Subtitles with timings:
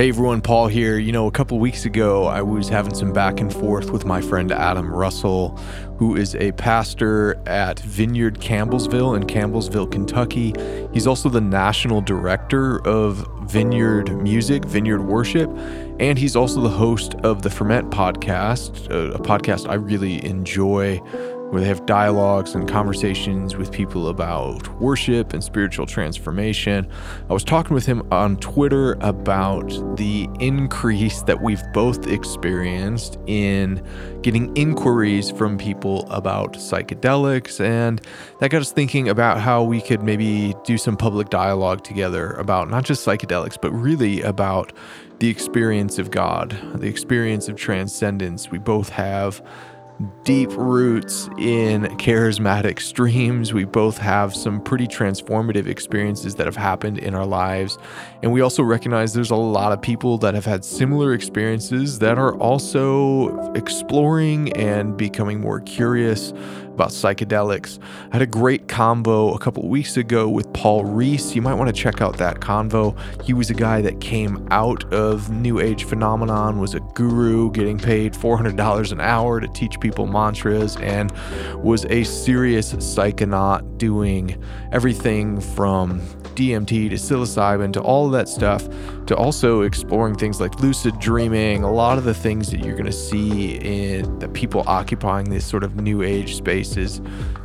[0.00, 0.96] Hey everyone, Paul here.
[0.96, 4.22] You know, a couple weeks ago, I was having some back and forth with my
[4.22, 5.58] friend Adam Russell,
[5.98, 10.54] who is a pastor at Vineyard Campbellsville in Campbellsville, Kentucky.
[10.94, 15.50] He's also the national director of Vineyard Music, Vineyard Worship,
[16.00, 20.98] and he's also the host of the Ferment podcast, a podcast I really enjoy
[21.50, 26.88] where they have dialogues and conversations with people about worship and spiritual transformation.
[27.28, 33.84] I was talking with him on Twitter about the increase that we've both experienced in
[34.22, 37.60] getting inquiries from people about psychedelics.
[37.60, 38.00] And
[38.38, 42.70] that got us thinking about how we could maybe do some public dialogue together about
[42.70, 44.72] not just psychedelics, but really about
[45.18, 48.50] the experience of God, the experience of transcendence.
[48.50, 49.42] We both have
[50.24, 53.52] deep roots in charismatic streams.
[53.52, 57.78] We both have some pretty transformative experiences that have happened in our lives.
[58.22, 62.18] And we also recognize there's a lot of people that have had similar experiences that
[62.18, 66.32] are also exploring and becoming more curious
[66.80, 67.78] about psychedelics.
[68.10, 71.36] I had a great convo a couple weeks ago with Paul Rees.
[71.36, 72.98] You might want to check out that convo.
[73.22, 77.78] He was a guy that came out of New Age phenomenon, was a guru getting
[77.78, 81.12] paid $400 an hour to teach people mantras, and
[81.62, 86.00] was a serious psychonaut doing everything from
[86.40, 88.66] DMT to psilocybin to all of that stuff
[89.04, 92.86] to also exploring things like lucid dreaming, a lot of the things that you're going
[92.86, 97.02] to see in the people occupying this sort of new age spaces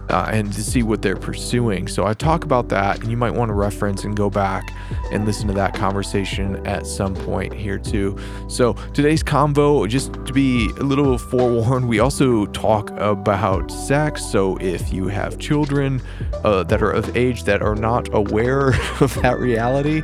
[0.09, 1.87] uh, and to see what they're pursuing.
[1.87, 4.71] So I talk about that, and you might want to reference and go back
[5.11, 8.17] and listen to that conversation at some point here too.
[8.47, 14.23] So today's convo, just to be a little forewarned, we also talk about sex.
[14.25, 16.01] So if you have children
[16.43, 20.03] uh, that are of age that are not aware of that reality,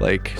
[0.00, 0.32] like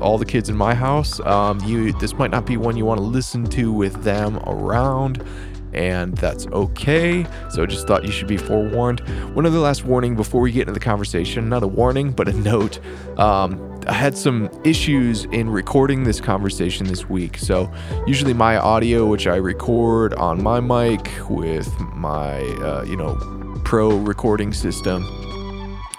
[0.00, 2.98] all the kids in my house, um, you this might not be one you want
[2.98, 5.24] to listen to with them around
[5.72, 7.26] and that's okay.
[7.50, 9.00] So I just thought you should be forewarned.
[9.34, 12.32] One other last warning before we get into the conversation not a warning, but a
[12.32, 12.80] note.
[13.18, 17.38] Um, I had some issues in recording this conversation this week.
[17.38, 17.72] So,
[18.06, 23.16] usually, my audio, which I record on my mic with my, uh, you know,
[23.64, 25.04] pro recording system,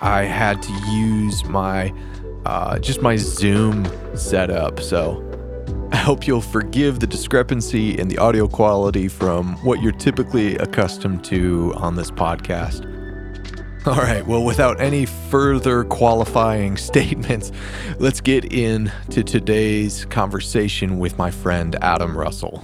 [0.01, 1.93] I had to use my
[2.45, 4.79] uh, just my Zoom setup.
[4.79, 5.28] So,
[5.91, 11.23] I hope you'll forgive the discrepancy in the audio quality from what you're typically accustomed
[11.25, 12.85] to on this podcast.
[13.87, 17.51] All right, well, without any further qualifying statements,
[17.97, 22.59] let's get into today's conversation with my friend Adam Russell.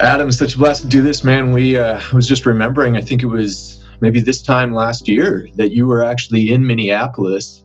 [0.00, 1.52] Adam, such a blessing to do this, man.
[1.52, 5.70] We uh, was just remembering, I think it was maybe this time last year that
[5.70, 7.61] you were actually in Minneapolis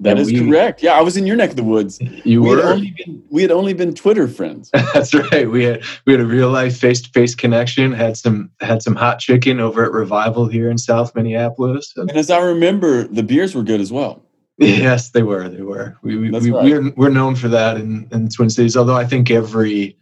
[0.00, 0.82] that is we, correct.
[0.82, 2.00] Yeah, I was in your neck of the woods.
[2.24, 2.56] You we were.
[2.56, 4.70] Had only been, we had only been Twitter friends.
[4.94, 5.48] That's right.
[5.50, 7.92] We had we had a real life face to face connection.
[7.92, 11.92] Had some had some hot chicken over at Revival here in South Minneapolis.
[11.96, 14.22] And, and as I remember, the beers were good as well.
[14.56, 15.48] Yes, they were.
[15.48, 15.96] They were.
[16.02, 16.64] We we, we right.
[16.64, 18.76] we're we're known for that in, in the Twin Cities.
[18.76, 19.96] Although I think every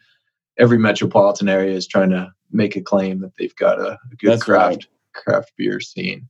[0.58, 4.32] every metropolitan area is trying to make a claim that they've got a, a good
[4.32, 4.86] That's craft right.
[5.14, 6.28] craft beer scene.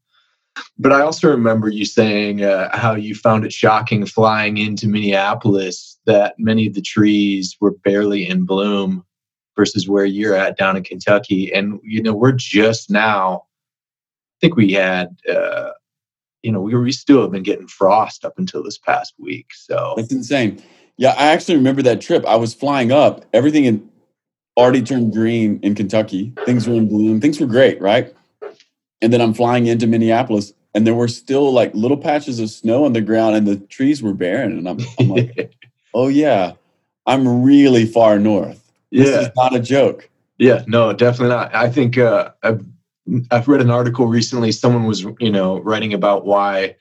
[0.79, 5.99] But I also remember you saying uh, how you found it shocking flying into Minneapolis
[6.07, 9.05] that many of the trees were barely in bloom
[9.57, 11.53] versus where you're at down in Kentucky.
[11.53, 15.71] And, you know, we're just now, I think we had, uh,
[16.43, 19.49] you know, we, we still have been getting frost up until this past week.
[19.53, 20.63] So that's insane.
[20.97, 22.25] Yeah, I actually remember that trip.
[22.27, 23.83] I was flying up, everything had
[24.57, 26.33] already turned green in Kentucky.
[26.45, 27.21] Things were in bloom.
[27.21, 28.15] Things were great, right?
[29.01, 32.85] And then I'm flying into Minneapolis and there were still like little patches of snow
[32.85, 34.59] on the ground and the trees were barren.
[34.59, 35.55] And I'm, I'm like,
[35.95, 36.53] oh yeah,
[37.07, 38.71] I'm really far north.
[38.93, 39.21] This yeah.
[39.21, 40.09] is not a joke.
[40.39, 41.55] Yeah, no, definitely not.
[41.55, 42.65] I think uh, I've
[43.31, 44.53] I've read an article recently.
[44.53, 46.77] Someone was you know writing about why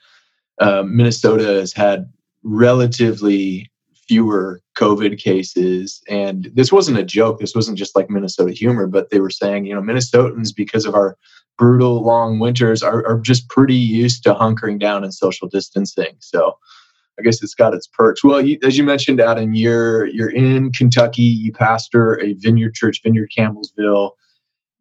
[0.60, 2.12] uh, Minnesota has had
[2.44, 3.72] relatively
[4.08, 7.40] fewer COVID cases, and this wasn't a joke.
[7.40, 10.94] This wasn't just like Minnesota humor, but they were saying you know Minnesotans because of
[10.94, 11.18] our
[11.58, 16.16] brutal long winters are, are just pretty used to hunkering down and social distancing.
[16.20, 16.58] So
[17.20, 18.24] I guess it's got its perks.
[18.24, 21.24] Well, you, as you mentioned, Adam, you're you're in Kentucky.
[21.24, 24.12] You pastor a Vineyard Church, Vineyard Campbellsville,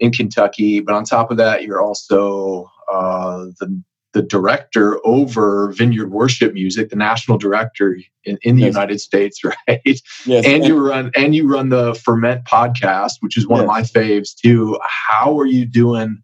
[0.00, 0.80] in Kentucky.
[0.80, 3.82] But on top of that, you're also uh, the
[4.12, 8.68] the director over Vineyard Worship Music, the national director in, in the yes.
[8.68, 10.00] United States, right?
[10.24, 10.46] Yes.
[10.46, 13.64] And you run and you run the Ferment podcast, which is one yes.
[13.64, 14.78] of my faves too.
[14.82, 16.22] How are you doing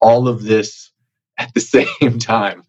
[0.00, 0.90] all of this
[1.38, 2.62] at the same time?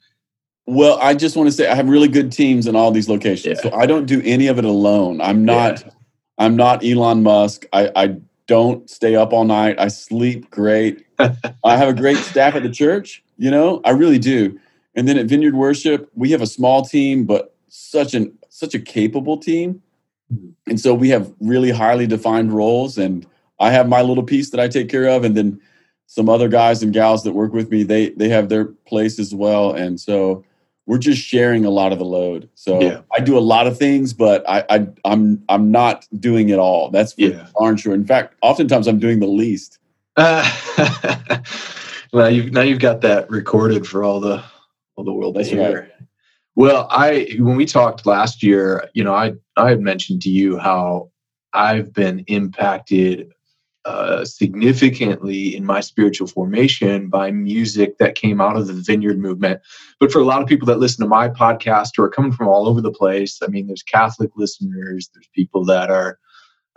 [0.65, 3.57] Well, I just want to say I have really good teams in all these locations.
[3.63, 3.71] Yeah.
[3.71, 5.19] So I don't do any of it alone.
[5.19, 5.91] I'm not Yeah.
[6.37, 7.65] I'm not Elon Musk.
[7.73, 8.15] I, I
[8.47, 9.75] don't stay up all night.
[9.79, 11.05] I sleep great.
[11.19, 14.57] I have a great staff at the church, you know, I really do.
[14.95, 18.79] And then at Vineyard Worship, we have a small team, but such an such a
[18.79, 19.81] capable team.
[20.33, 20.53] Mhm.
[20.67, 23.25] And so we have really highly defined roles and
[23.59, 25.59] I have my little piece that I take care of and then
[26.11, 29.33] some other guys and gals that work with me, they they have their place as
[29.35, 29.73] well.
[29.73, 30.43] And so
[30.87, 32.49] we're just sharing a lot of the load.
[32.55, 33.01] So Yeah.
[33.15, 36.89] I do a lot of things, but I, I I'm I'm not doing it all.
[36.89, 37.45] That's for Yeah.
[37.59, 37.93] darn sure.
[37.93, 39.77] In fact, oftentimes I'm doing the least.
[40.17, 40.43] Uh,
[42.11, 44.43] well, you've now you've got that recorded for all the
[44.95, 45.91] all the world to That's hear.
[46.55, 50.57] Well, I when we talked last year, you know, I I had mentioned to you
[50.57, 51.11] how
[51.53, 53.31] I've been impacted
[53.85, 59.61] uh, significantly in my spiritual formation by music that came out of the Vineyard movement.
[59.99, 62.47] But for a lot of people that listen to my podcast who are coming from
[62.47, 66.19] all over the place, I mean, there's Catholic listeners, there's people that are,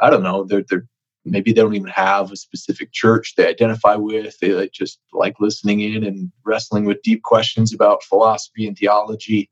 [0.01, 0.87] I don't know, they're they're
[1.25, 4.39] maybe they don't even have a specific church they identify with.
[4.41, 9.51] They like, just like listening in and wrestling with deep questions about philosophy and theology.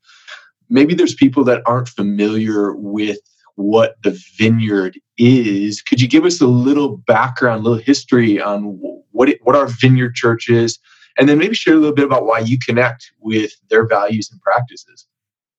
[0.68, 3.18] Maybe there's people that aren't familiar with
[3.60, 5.82] what the vineyard is.
[5.82, 8.78] Could you give us a little background, a little history on
[9.12, 10.78] what it, what our vineyard church is,
[11.18, 14.40] and then maybe share a little bit about why you connect with their values and
[14.40, 15.06] practices?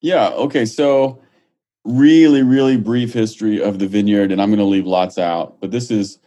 [0.01, 0.29] Yeah.
[0.29, 0.65] Okay.
[0.65, 1.21] So,
[1.83, 5.71] really, really brief history of the vineyard, and I'm going to leave lots out, but
[5.71, 6.19] this is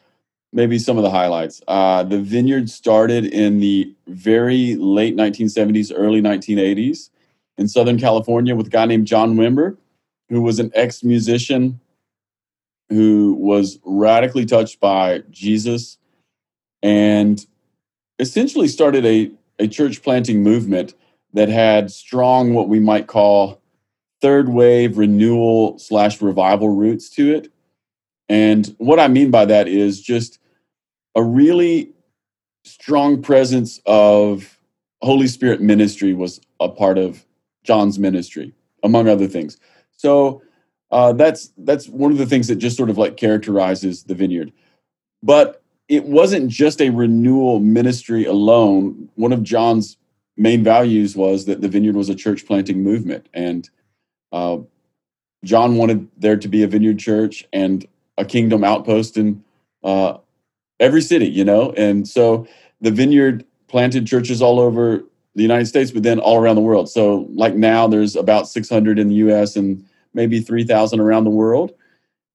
[0.52, 1.60] maybe some of the highlights.
[1.66, 7.10] Uh, the vineyard started in the very late 1970s, early 1980s
[7.58, 9.76] in Southern California with a guy named John Wimber,
[10.28, 11.80] who was an ex musician
[12.88, 15.98] who was radically touched by Jesus
[16.82, 17.46] and
[18.18, 20.94] essentially started a, a church planting movement
[21.32, 23.60] that had strong, what we might call
[24.20, 27.52] third wave renewal slash revival roots to it.
[28.28, 30.38] And what I mean by that is just
[31.14, 31.90] a really
[32.64, 34.58] strong presence of
[35.02, 37.24] Holy Spirit ministry was a part of
[37.64, 39.58] John's ministry, among other things.
[39.96, 40.42] So
[40.90, 44.52] uh, that's that's one of the things that just sort of like characterizes the vineyard.
[45.22, 49.08] But it wasn't just a renewal ministry alone.
[49.14, 49.96] One of John's
[50.36, 53.68] main values was that the vineyard was a church planting movement, and
[54.32, 54.58] uh,
[55.44, 57.86] John wanted there to be a vineyard church and
[58.16, 59.44] a kingdom outpost in
[59.82, 60.18] uh,
[60.80, 61.72] every city, you know.
[61.72, 62.46] And so
[62.80, 66.88] the vineyard planted churches all over the United States, but then all around the world.
[66.88, 69.56] So, like now, there's about 600 in the U.S.
[69.56, 71.72] and maybe 3,000 around the world,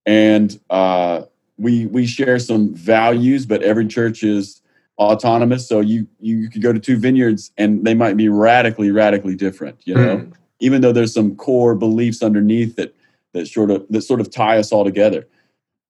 [0.06, 1.24] and uh,
[1.58, 4.62] we we share some values, but every church is
[4.98, 5.68] autonomous.
[5.68, 9.80] So you you could go to two vineyards and they might be radically radically different.
[9.86, 10.32] You know, Hmm.
[10.60, 12.94] even though there's some core beliefs underneath that
[13.34, 15.28] that sort of that sort of tie us all together.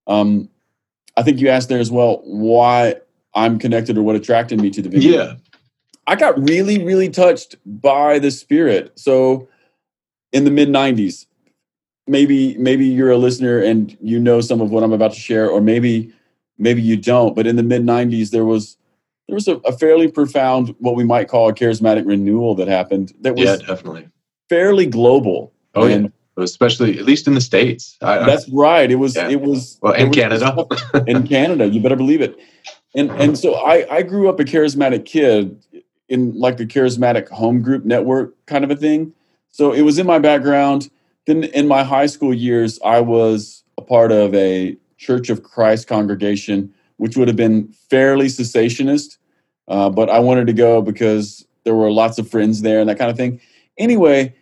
[0.08, 0.50] Um,
[1.18, 2.96] I think you asked there as well why
[3.34, 5.12] I'm connected or what attracted me to the vineyard.
[5.12, 5.34] Yeah.
[6.10, 8.98] I got really, really touched by the spirit.
[8.98, 9.48] So
[10.34, 11.28] in the mid 90s,
[12.08, 15.48] maybe maybe you're a listener and you know some of what I'm about to share,
[15.48, 16.12] or maybe
[16.58, 17.36] maybe you don't.
[17.36, 18.76] But in the mid 90s, there was
[19.28, 23.14] there was a, a fairly profound, what we might call a charismatic renewal that happened
[23.22, 24.10] that was Yeah, definitely.
[24.50, 25.54] fairly global.
[25.76, 25.96] Oh, yeah.
[25.96, 27.98] and Especially at least in the states.
[28.02, 28.90] I, that's right.
[28.90, 29.30] It was Yeah.
[29.30, 30.66] it was well, was- Canada.
[31.08, 31.68] in Canada.
[31.68, 32.36] You better believe it.
[32.96, 35.64] And and so I I grew up a charismatic kid
[36.10, 39.14] in like a charismatic home group network kind of a thing.
[39.52, 40.90] So it was in my background.
[41.26, 45.88] Then in my high school years, I was a part of a Church of Christ
[45.88, 49.18] congregation, which would have been fairly cessationist,
[49.70, 52.98] uh, but I wanted to go because there were lots of friends there and that
[52.98, 53.40] kind of thing.
[53.78, 54.36] Anyway,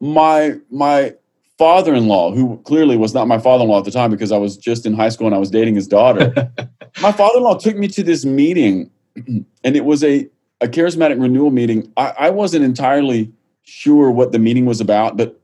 [0.00, 1.14] my my
[1.58, 4.94] father-in-law, who clearly was not my father-in-law at the time because I was just in
[4.94, 6.32] high school and I was dating his daughter,
[7.02, 10.26] my father-in-law took me to this meeting, and it was a
[10.60, 11.92] a charismatic renewal meeting.
[11.96, 15.40] I, I wasn't entirely sure what the meeting was about, but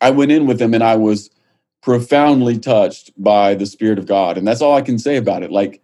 [0.00, 1.30] I went in with them and I was
[1.82, 4.36] profoundly touched by the Spirit of God.
[4.38, 5.50] And that's all I can say about it.
[5.50, 5.82] Like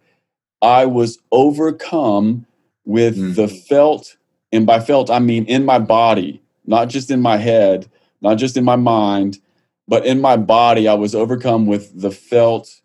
[0.61, 2.45] I was overcome
[2.85, 3.35] with Mm.
[3.35, 4.15] the felt,
[4.51, 7.87] and by felt, I mean in my body, not just in my head,
[8.21, 9.39] not just in my mind,
[9.87, 12.81] but in my body, I was overcome with the felt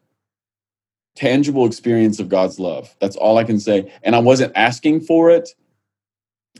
[1.16, 2.94] tangible experience of God's love.
[3.00, 3.92] That's all I can say.
[4.02, 5.50] And I wasn't asking for it.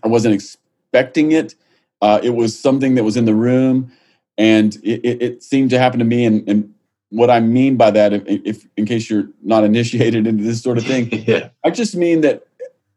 [0.03, 1.55] I wasn't expecting it.
[2.03, 3.93] Uh, it was something that was in the room,
[4.39, 6.25] and it, it, it seemed to happen to me.
[6.25, 6.75] And, and
[7.11, 10.79] what I mean by that, if, if in case you're not initiated into this sort
[10.79, 11.51] of thing, yeah.
[11.65, 12.47] I just mean that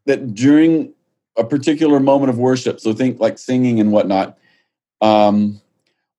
[0.06, 0.94] that during
[1.38, 4.38] a particular moment of worship, so think like singing and whatnot,
[5.02, 5.60] um,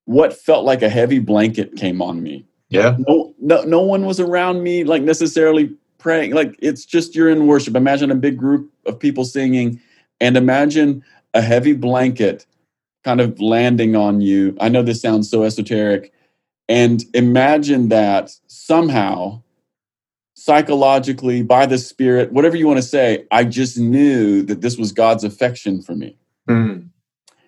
[0.05, 2.45] what felt like a heavy blanket came on me.
[2.69, 2.97] Yeah.
[3.07, 6.33] No, no, no one was around me, like necessarily praying.
[6.33, 7.75] Like it's just you're in worship.
[7.75, 9.79] Imagine a big group of people singing,
[10.19, 11.03] and imagine
[11.33, 12.45] a heavy blanket
[13.03, 14.57] kind of landing on you.
[14.59, 16.11] I know this sounds so esoteric,
[16.67, 19.41] and imagine that somehow
[20.37, 24.91] psychologically by the spirit whatever you want to say i just knew that this was
[24.91, 26.17] god's affection for me
[26.47, 26.89] Mm.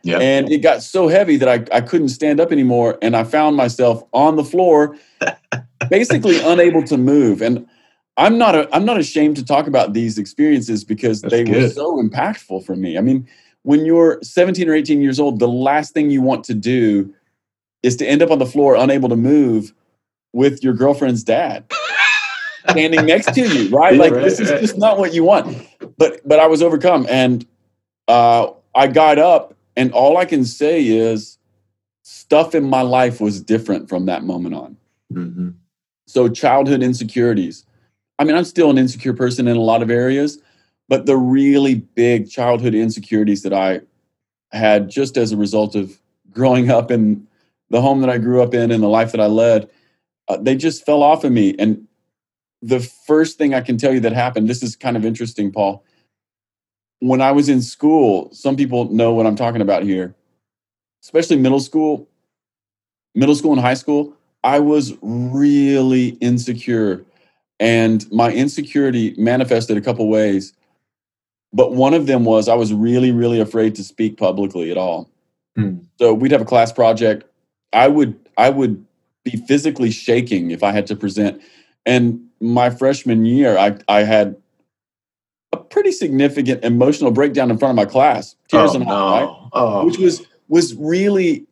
[0.02, 0.18] Yeah.
[0.18, 3.56] and it got so heavy that I, I couldn't stand up anymore and i found
[3.56, 4.96] myself on the floor
[5.90, 7.68] basically unable to move and
[8.18, 11.70] i'm not a, i'm not ashamed to talk about these experiences because That's they were
[11.70, 13.28] so impactful for me i mean
[13.64, 17.14] when you're 17 or 18 years old the last thing you want to do
[17.84, 19.74] is to end up on the floor unable to move
[20.34, 21.66] with your girlfriend's dad
[22.70, 23.94] standing next to you, right?
[23.94, 24.62] Yeah, like right, this is right.
[24.62, 25.58] just not what you want.
[25.98, 27.46] But but I was overcome, and
[28.08, 31.38] uh, I got up, and all I can say is
[32.04, 34.78] stuff in my life was different from that moment on.
[35.14, 35.56] Mhm.
[36.06, 37.66] So childhood insecurities.
[38.20, 40.40] I mean, I'm still an insecure person in a lot of areas,
[40.90, 43.82] but the really big childhood insecurities that I
[44.52, 46.00] had just as a result of
[46.32, 47.28] growing up in
[47.70, 49.70] the home that I grew up in and the life that I led,
[50.28, 51.56] uh, they just fell off of me.
[51.60, 51.88] And
[52.62, 55.84] the first thing I can tell you that happened, this is kind of interesting, Paul.
[57.00, 60.16] When I was in school, some people know what I'm talking about here,
[61.04, 62.08] especially middle school,
[63.14, 64.14] middle school and high school.
[64.44, 67.06] I was really insecure,
[67.60, 70.54] and my insecurity manifested a couple ways.
[71.54, 75.10] But one of them was I was really, really afraid to speak publicly at all.
[75.56, 75.80] Hmm.
[75.98, 77.26] So we'd have a class project.
[77.74, 78.86] I would I would
[79.24, 81.42] be physically shaking if I had to present.
[81.86, 84.36] And my freshman year, I I had
[85.52, 88.94] a pretty significant emotional breakdown in front of my class, tears oh, and no.
[88.94, 89.50] all, right?
[89.54, 89.86] Oh.
[89.86, 91.46] which was was really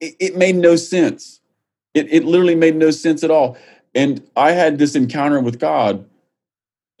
[0.00, 1.40] it, it made no sense
[1.94, 3.56] it, it literally made no sense at all
[3.94, 6.04] and i had this encounter with god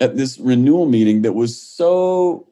[0.00, 2.46] at this renewal meeting that was so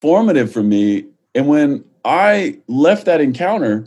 [0.00, 1.04] formative for me
[1.34, 3.86] and when i left that encounter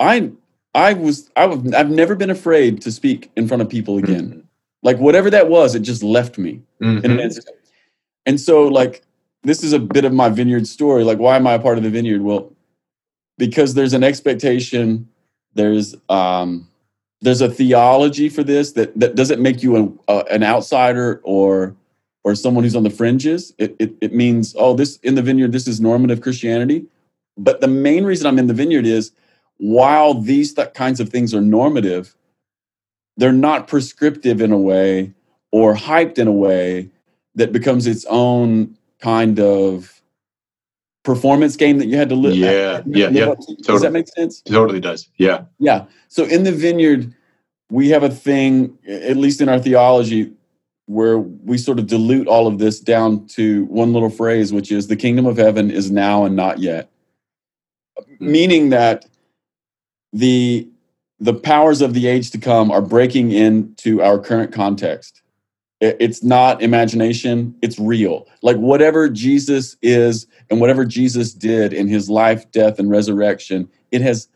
[0.00, 0.30] i
[0.74, 4.42] i was i was i've never been afraid to speak in front of people again
[4.82, 7.04] like whatever that was it just left me Mhm.
[7.04, 7.56] in an instant.
[8.26, 9.02] And so, like,
[9.42, 11.04] this is a bit of my vineyard story.
[11.04, 12.22] Like, why am I a part of the vineyard?
[12.22, 12.52] Well,
[13.38, 15.08] because there's an expectation,
[15.54, 16.66] there's um,
[17.24, 21.74] there's a theology for this that that doesn't make you an, uh, an outsider or
[22.22, 23.54] or someone who's on the fringes.
[23.58, 26.86] It, it it means oh, this in the vineyard, this is normative Christianity.
[27.36, 29.12] But the main reason I'm in the vineyard is
[29.56, 32.14] while these th- kinds of things are normative,
[33.16, 35.12] they're not prescriptive in a way
[35.50, 36.90] or hyped in a way
[37.34, 40.02] that becomes its own kind of
[41.04, 42.34] performance game that you had to uh, live.
[42.34, 43.54] Yeah, yeah, yeah, up to.
[43.56, 44.40] Does that make sense?
[44.42, 45.08] totally does.
[45.16, 45.44] Yeah.
[45.58, 45.84] Yeah.
[46.08, 47.14] So in the vineyard,
[47.70, 50.32] we have a thing, at least in our theology,
[50.86, 54.86] where we sort of dilute all of this down to one little phrase, which is
[54.86, 56.90] the kingdom of heaven is now and not yet.
[57.98, 58.32] Mm-hmm.
[58.32, 59.06] Meaning that
[60.12, 60.68] the
[61.20, 65.22] the powers of the age to come are breaking into our current context.
[65.84, 68.26] It- It's not imagination, it's real.
[68.42, 74.00] Like whatever Jesus is and whatever Jesus did in his life, death, and resurrection, it
[74.00, 74.28] has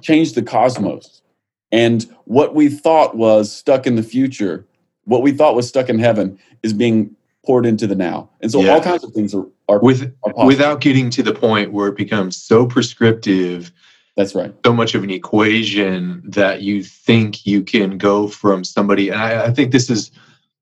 [0.00, 1.22] changed the cosmos.
[1.70, 4.66] And what we thought was stuck in the future,
[5.04, 7.10] what we thought was stuck in heaven, is being
[7.46, 8.28] poured into the now.
[8.40, 8.72] And so Yeah.
[8.74, 10.46] all kinds of things are, are, With are possible.
[10.46, 13.70] without getting to the point where it becomes so prescriptive,
[14.16, 14.52] That's right.
[14.66, 19.10] so much of an equation that you think you can go from somebody.
[19.10, 20.10] And I, I think this is,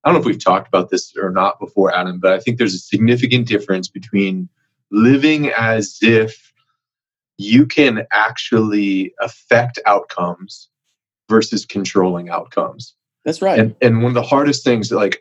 [0.06, 2.58] I don't know if we've talked about this or not before, Adam, but I think
[2.58, 4.48] there's a significant difference between
[4.92, 6.52] living as if
[7.38, 10.68] you can actually affect outcomes
[11.28, 12.94] versus controlling outcomes.
[13.24, 13.58] That's right.
[13.58, 15.20] and and one of the hardest things like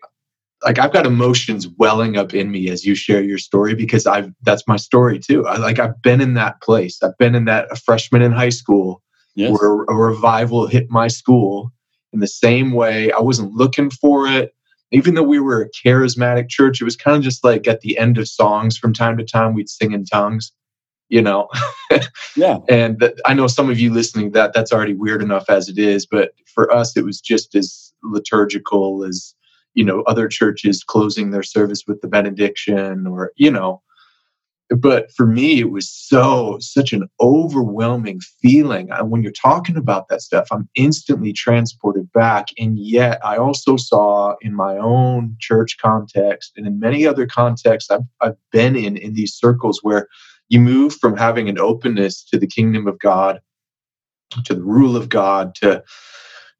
[0.63, 4.31] like i've got emotions welling up in me as you share your story because i've
[4.43, 7.67] that's my story too I, like i've been in that place i've been in that
[7.71, 9.01] a freshman in high school
[9.33, 9.51] yes.
[9.51, 11.73] where a revival hit my school
[12.13, 14.53] in the same way i wasn't looking for it
[14.95, 17.97] even though we were a charismatic church it was kind of just like at the
[17.97, 20.51] end of songs from time to time we'd sing in tongues
[21.09, 21.47] you know
[22.35, 22.57] Yeah.
[22.67, 25.77] and that, I know some of you listening that that's already weird enough as it
[25.77, 29.33] is, but for us it was just as liturgical as
[29.73, 33.81] you know other churches closing their service with the benediction or you know.
[34.69, 38.91] But for me, it was so such an overwhelming feeling.
[38.91, 42.47] I- When you're talking about that stuff, I'm instantly transported back.
[42.57, 47.91] And yet, I also saw in my own church context and in many other contexts
[47.91, 50.07] I've, I've been in in these circles where
[50.49, 53.39] you move from having an openness to the kingdom of God
[54.43, 55.83] to the rule of God, to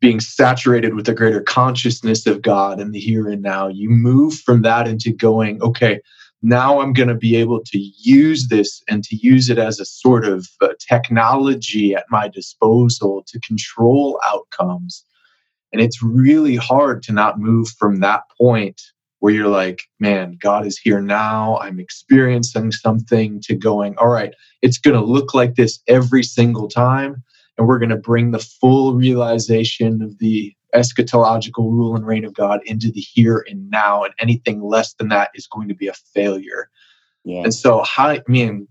[0.02, 3.68] being saturated with a greater consciousness of God in the here and now.
[3.68, 6.00] You move from that into going, okay,
[6.46, 9.86] now I'm going to be able to use this and to use it as a
[9.86, 15.04] sort of uh, technology at my disposal to control outcomes.
[15.74, 18.80] And it's really hard to not move from that point
[19.20, 21.58] where you're like, man, God is here now.
[21.58, 26.68] I'm experiencing something to going, all right, it's going to look like this every single
[26.68, 27.24] time.
[27.58, 32.34] And we're going to bring the full realization of the eschatological rule and reign of
[32.34, 34.04] God into the here and now.
[34.04, 36.70] And anything less than that is going to be a failure.
[37.24, 37.44] Yeah.
[37.44, 38.68] And so, I mean,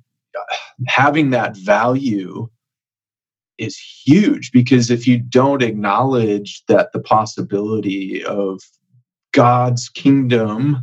[0.87, 2.49] having that value
[3.57, 8.61] is huge because if you don't acknowledge that the possibility of
[9.35, 10.83] God's kingdom.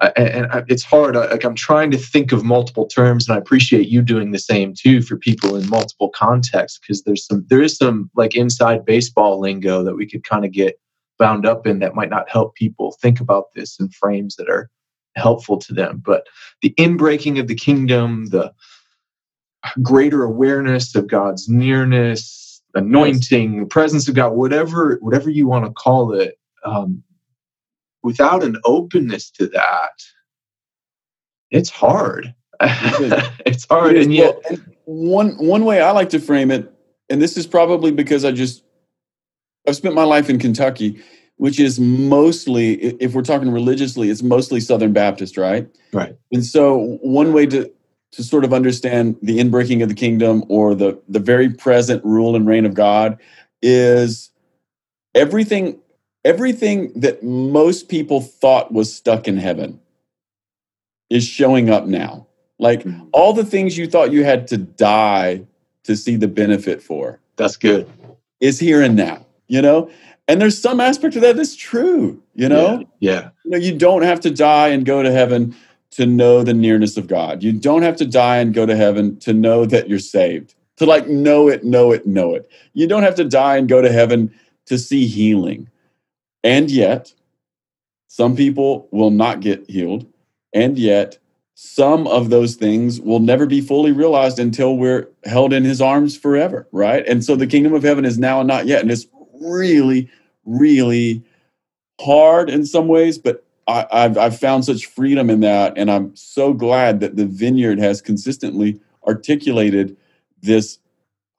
[0.00, 1.14] Uh, and, it's hard.
[1.14, 4.72] Like I'm trying to think of multiple terms, and I appreciate you doing the same
[4.74, 9.40] too for people in multiple contexts because there's some there is some like inside baseball
[9.40, 10.80] lingo that we could kind of get
[11.18, 14.70] bound up in that might not help people think about this in frames that are
[15.16, 16.02] helpful to them.
[16.04, 16.26] But
[16.62, 18.52] the inbreaking of the kingdom, the
[19.82, 23.66] greater awareness of God's nearness, anointing, yes.
[23.70, 27.02] presence of God, whatever whatever you want to call it, um,
[28.02, 29.92] without an openness to that,
[31.50, 32.34] it's hard.
[32.60, 36.70] it's hard, and yet well, one one way I like to frame it,
[37.08, 38.62] and this is probably because I just
[39.66, 41.02] I've spent my life in Kentucky,
[41.36, 45.68] which is mostly, if we're talking religiously, it's mostly Southern Baptist, right?
[45.92, 46.14] Right.
[46.32, 47.70] And so one way to
[48.12, 52.36] to sort of understand the inbreaking of the kingdom or the the very present rule
[52.36, 53.18] and reign of God
[53.62, 54.30] is
[55.14, 55.78] everything
[56.24, 59.80] everything that most people thought was stuck in heaven
[61.08, 62.26] is showing up now.
[62.58, 63.06] Like mm-hmm.
[63.12, 65.46] all the things you thought you had to die
[65.84, 67.18] to see the benefit for.
[67.36, 67.88] That's good.
[68.40, 69.90] Is here and now, you know?
[70.28, 72.86] And there's some aspect of that that's true, you know?
[73.00, 73.12] Yeah.
[73.12, 73.30] yeah.
[73.44, 75.56] You know, you don't have to die and go to heaven
[75.92, 77.42] to know the nearness of God.
[77.42, 80.54] You don't have to die and go to heaven to know that you're saved.
[80.76, 82.48] To like know it, know it, know it.
[82.74, 84.32] You don't have to die and go to heaven
[84.66, 85.69] to see healing
[86.42, 87.12] and yet,
[88.08, 90.06] some people will not get healed.
[90.52, 91.18] And yet,
[91.54, 96.16] some of those things will never be fully realized until we're held in his arms
[96.16, 97.06] forever, right?
[97.06, 98.80] And so the kingdom of heaven is now and not yet.
[98.80, 99.06] And it's
[99.40, 100.10] really,
[100.46, 101.22] really
[102.00, 105.74] hard in some ways, but I, have I've found such freedom in that.
[105.76, 109.96] And I'm so glad that the vineyard has consistently articulated
[110.42, 110.78] this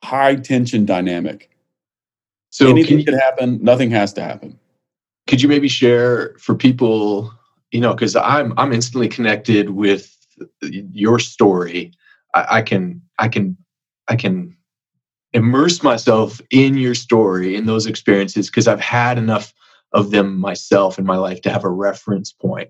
[0.03, 1.49] high tension dynamic.
[2.51, 4.59] So anything you, could happen, nothing has to happen
[5.27, 7.33] could you maybe share for people
[7.71, 10.15] you know because i'm i'm instantly connected with
[10.61, 11.91] your story
[12.33, 13.57] I, I, can i can
[14.07, 14.55] i can
[15.33, 19.53] immerse myself in your story in those experiences because i've had enough
[19.93, 22.69] of them myself in my life to have a reference point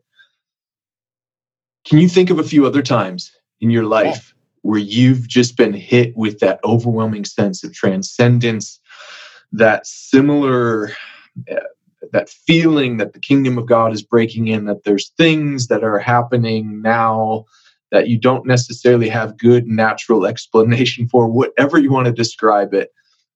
[1.86, 4.42] can you think of a few other times in your life yeah.
[4.64, 8.80] where you've just been hit with that overwhelming sense of transcendence
[9.52, 10.92] that similar
[11.52, 11.56] uh,
[12.12, 16.00] that feeling that the kingdom of God is breaking in, that there's things that are
[16.00, 17.46] happening now
[17.92, 22.90] that you don't necessarily have good natural explanation for, whatever you want to describe it.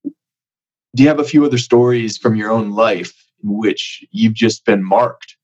[0.03, 4.65] Do you have a few other stories from your own life in which you've just
[4.65, 5.35] been marked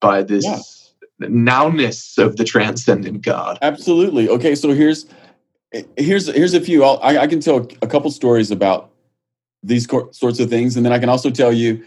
[0.00, 1.28] by this yeah.
[1.28, 3.58] nowness of the transcendent God?
[3.60, 4.28] Absolutely.
[4.28, 5.06] Okay, so here's
[5.96, 6.84] here's here's a few.
[6.84, 8.90] I, I can tell a couple stories about
[9.64, 11.84] these sorts of things, and then I can also tell you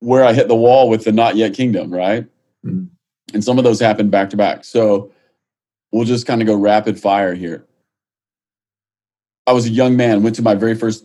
[0.00, 2.24] where I hit the wall with the not yet kingdom, right?
[2.64, 2.86] Mm-hmm.
[3.32, 4.64] And some of those happened back to back.
[4.64, 5.12] So
[5.92, 7.64] we'll just kind of go rapid fire here.
[9.46, 11.04] I was a young man, went to my very first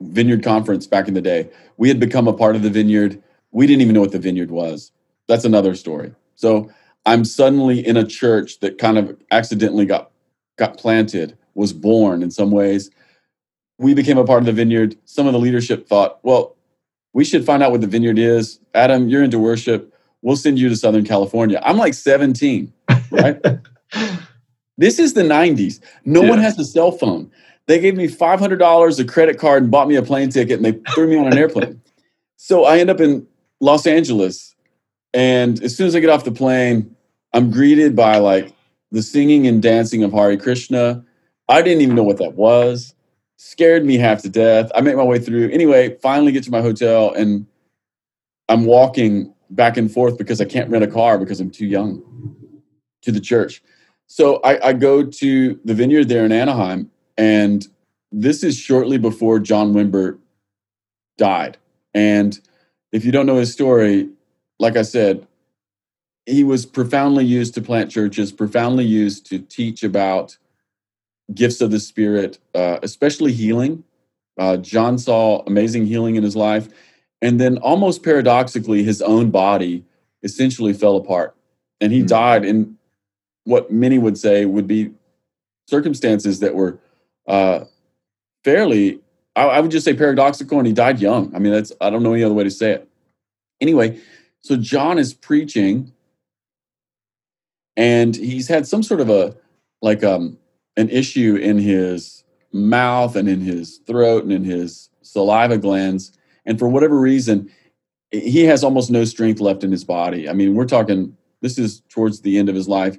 [0.00, 1.48] vineyard conference back in the day.
[1.76, 3.22] We had become a part of the vineyard.
[3.52, 4.90] We didn't even know what the vineyard was.
[5.28, 6.14] That's another story.
[6.34, 6.70] So
[7.06, 10.10] I'm suddenly in a church that kind of accidentally got
[10.56, 12.90] got planted, was born in some ways.
[13.78, 14.96] We became a part of the vineyard.
[15.04, 16.53] Some of the leadership thought, well,
[17.14, 18.58] we should find out what the vineyard is.
[18.74, 19.94] Adam, you're into worship.
[20.20, 21.60] We'll send you to Southern California.
[21.64, 22.72] I'm like 17,
[23.10, 23.40] right?
[24.76, 25.80] this is the 90s.
[26.04, 26.30] No yeah.
[26.30, 27.30] one has a cell phone.
[27.66, 30.72] They gave me $500 a credit card and bought me a plane ticket and they
[30.94, 31.80] threw me on an airplane.
[32.36, 33.26] So I end up in
[33.60, 34.54] Los Angeles.
[35.14, 36.94] And as soon as I get off the plane,
[37.32, 38.52] I'm greeted by like
[38.90, 41.02] the singing and dancing of Hare Krishna.
[41.48, 42.93] I didn't even know what that was
[43.36, 44.70] scared me half to death.
[44.74, 45.50] I make my way through.
[45.50, 47.46] Anyway, finally get to my hotel and
[48.48, 52.02] I'm walking back and forth because I can't rent a car because I'm too young
[53.02, 53.62] to the church.
[54.06, 57.66] So I, I go to the vineyard there in Anaheim and
[58.12, 60.18] this is shortly before John Wimber
[61.18, 61.58] died.
[61.92, 62.38] And
[62.92, 64.08] if you don't know his story,
[64.58, 65.26] like I said,
[66.26, 70.38] he was profoundly used to plant churches, profoundly used to teach about
[71.32, 73.84] gifts of the Spirit, uh, especially healing.
[74.38, 76.68] Uh, John saw amazing healing in his life.
[77.22, 79.84] And then, almost paradoxically, his own body
[80.22, 81.34] essentially fell apart.
[81.80, 82.08] And he mm-hmm.
[82.08, 82.76] died in
[83.44, 84.90] what many would say would be
[85.68, 86.78] circumstances that were
[87.26, 87.64] uh,
[88.42, 89.00] fairly,
[89.36, 91.34] I, I would just say paradoxical, and he died young.
[91.34, 92.88] I mean, that's, I don't know any other way to say it.
[93.60, 94.00] Anyway,
[94.40, 95.92] so John is preaching,
[97.76, 99.34] and he's had some sort of a,
[99.80, 100.38] like, um,
[100.76, 106.12] an issue in his mouth and in his throat and in his saliva glands.
[106.46, 107.50] And for whatever reason,
[108.10, 110.28] he has almost no strength left in his body.
[110.28, 112.96] I mean, we're talking, this is towards the end of his life.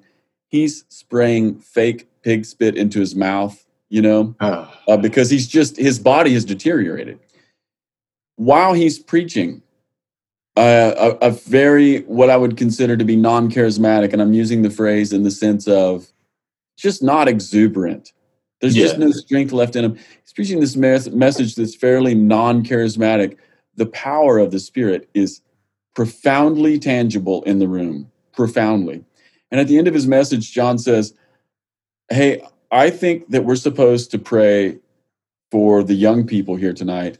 [0.50, 4.74] He's spraying fake pig spit into his mouth, you know, oh.
[4.88, 7.20] uh, because he's just, his body has deteriorated.
[8.36, 9.62] While he's preaching,
[10.58, 14.62] uh, a, a, very, what I would consider to be non charismatic, and I'm using
[14.62, 16.12] the phrase in the sense of
[16.76, 18.14] just not exuberant.
[18.62, 18.84] There's yeah.
[18.84, 19.96] just no strength left in him.
[19.96, 23.38] He's preaching this message that's fairly non charismatic.
[23.76, 25.42] The power of the Spirit is
[25.94, 29.04] profoundly tangible in the room, profoundly.
[29.52, 31.14] And at the end of his message, John says,
[32.10, 34.78] Hey, I think that we're supposed to pray
[35.52, 37.18] for the young people here tonight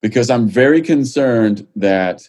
[0.00, 2.28] because I'm very concerned that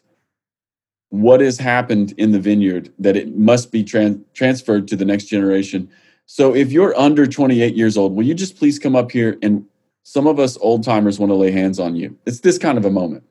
[1.09, 5.25] what has happened in the vineyard that it must be tran- transferred to the next
[5.25, 5.89] generation
[6.25, 9.65] so if you're under 28 years old, will you just please come up here and
[10.03, 12.17] some of us old timers want to lay hands on you.
[12.25, 13.23] It's this kind of a moment.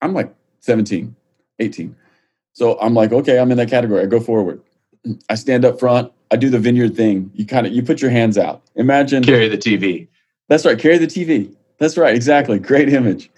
[0.00, 1.14] I'm like 17,
[1.58, 1.96] 18.
[2.52, 4.02] So I'm like, okay, I'm in that category.
[4.02, 4.62] I go forward.
[5.28, 6.12] I stand up front.
[6.30, 7.30] I do the vineyard thing.
[7.34, 8.62] You kind of you put your hands out.
[8.76, 10.08] Imagine carry the TV.
[10.48, 10.78] That's right.
[10.78, 11.54] Carry the TV.
[11.78, 12.14] That's right.
[12.14, 12.58] Exactly.
[12.58, 13.30] Great image.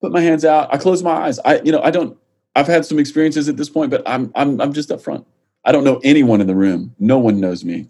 [0.00, 0.72] Put my hands out.
[0.72, 1.38] I close my eyes.
[1.40, 2.16] I you know I don't.
[2.54, 5.26] I've had some experiences at this point, but I'm I'm I'm just up front.
[5.66, 6.94] I don't know anyone in the room.
[7.00, 7.88] No one knows me.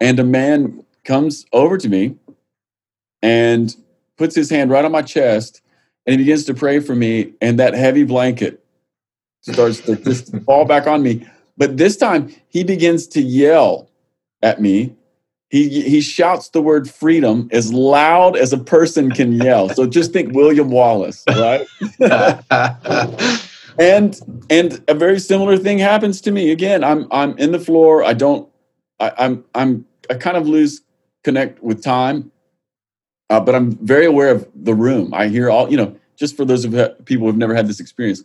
[0.00, 2.16] And a man comes over to me
[3.22, 3.76] and
[4.16, 5.60] puts his hand right on my chest
[6.06, 7.34] and he begins to pray for me.
[7.42, 8.64] And that heavy blanket
[9.42, 11.26] starts to just fall back on me.
[11.58, 13.90] But this time he begins to yell
[14.42, 14.96] at me.
[15.50, 19.68] He, he shouts the word freedom as loud as a person can yell.
[19.68, 21.66] So just think William Wallace, right?
[23.78, 26.50] and and a very similar thing happens to me.
[26.50, 28.04] Again i'm i'm in the floor.
[28.04, 28.48] I don't
[29.00, 30.82] I, i'm i'm i kind of lose
[31.22, 32.30] connect with time
[33.30, 35.12] uh, but i'm very aware of the room.
[35.14, 38.22] I hear all you know just for those of people who've never had this experience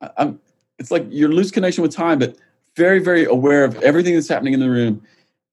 [0.00, 0.40] I, i'm
[0.78, 2.36] it's like you're lose connection with time but
[2.76, 5.02] very very aware of everything that's happening in the room.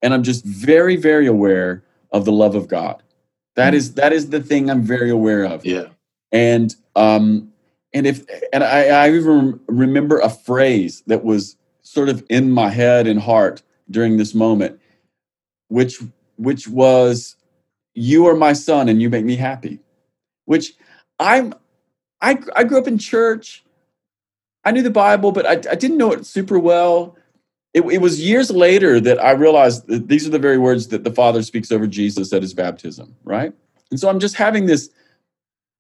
[0.01, 3.03] And i'm just very very aware of the love of god.
[3.55, 3.77] That mm-hmm.
[3.77, 5.65] is that is the thing i'm very aware of.
[5.65, 5.88] Yeah.
[6.31, 7.51] And um
[7.93, 12.69] and if and I, I even remember a phrase that was sort of in my
[12.69, 14.80] head and heart during this moment,
[15.69, 16.02] which
[16.36, 17.36] which was,
[17.93, 19.80] "You are my son, and you make me happy."
[20.45, 20.73] Which
[21.19, 21.54] I'm,
[22.21, 23.63] I I grew up in church.
[24.63, 27.15] I knew the Bible, but I, I didn't know it super well.
[27.73, 31.04] It, it was years later that I realized that these are the very words that
[31.04, 33.54] the Father speaks over Jesus at his baptism, right?
[33.91, 34.89] And so I'm just having this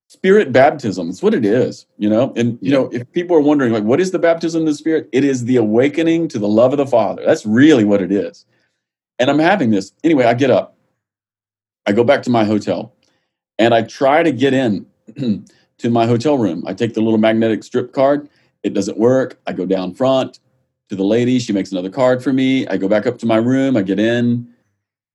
[0.07, 2.33] spirit baptism it's what it is you know?
[2.35, 5.09] And you know if people are wondering like what is the baptism of the spirit?
[5.11, 7.23] It is the awakening to the love of the father.
[7.25, 8.45] That's really what it is.
[9.19, 10.77] And i'm having this anyway i get up.
[11.85, 12.93] I go back to my hotel
[13.59, 14.85] and i try to get in
[15.77, 16.63] to my hotel room.
[16.67, 18.29] I take the little magnetic strip card.
[18.63, 19.39] It doesn't work.
[19.45, 20.39] I go down front
[20.89, 21.39] to the lady.
[21.39, 22.67] She makes another card for me.
[22.67, 23.77] I go back up to my room.
[23.77, 24.47] I get in.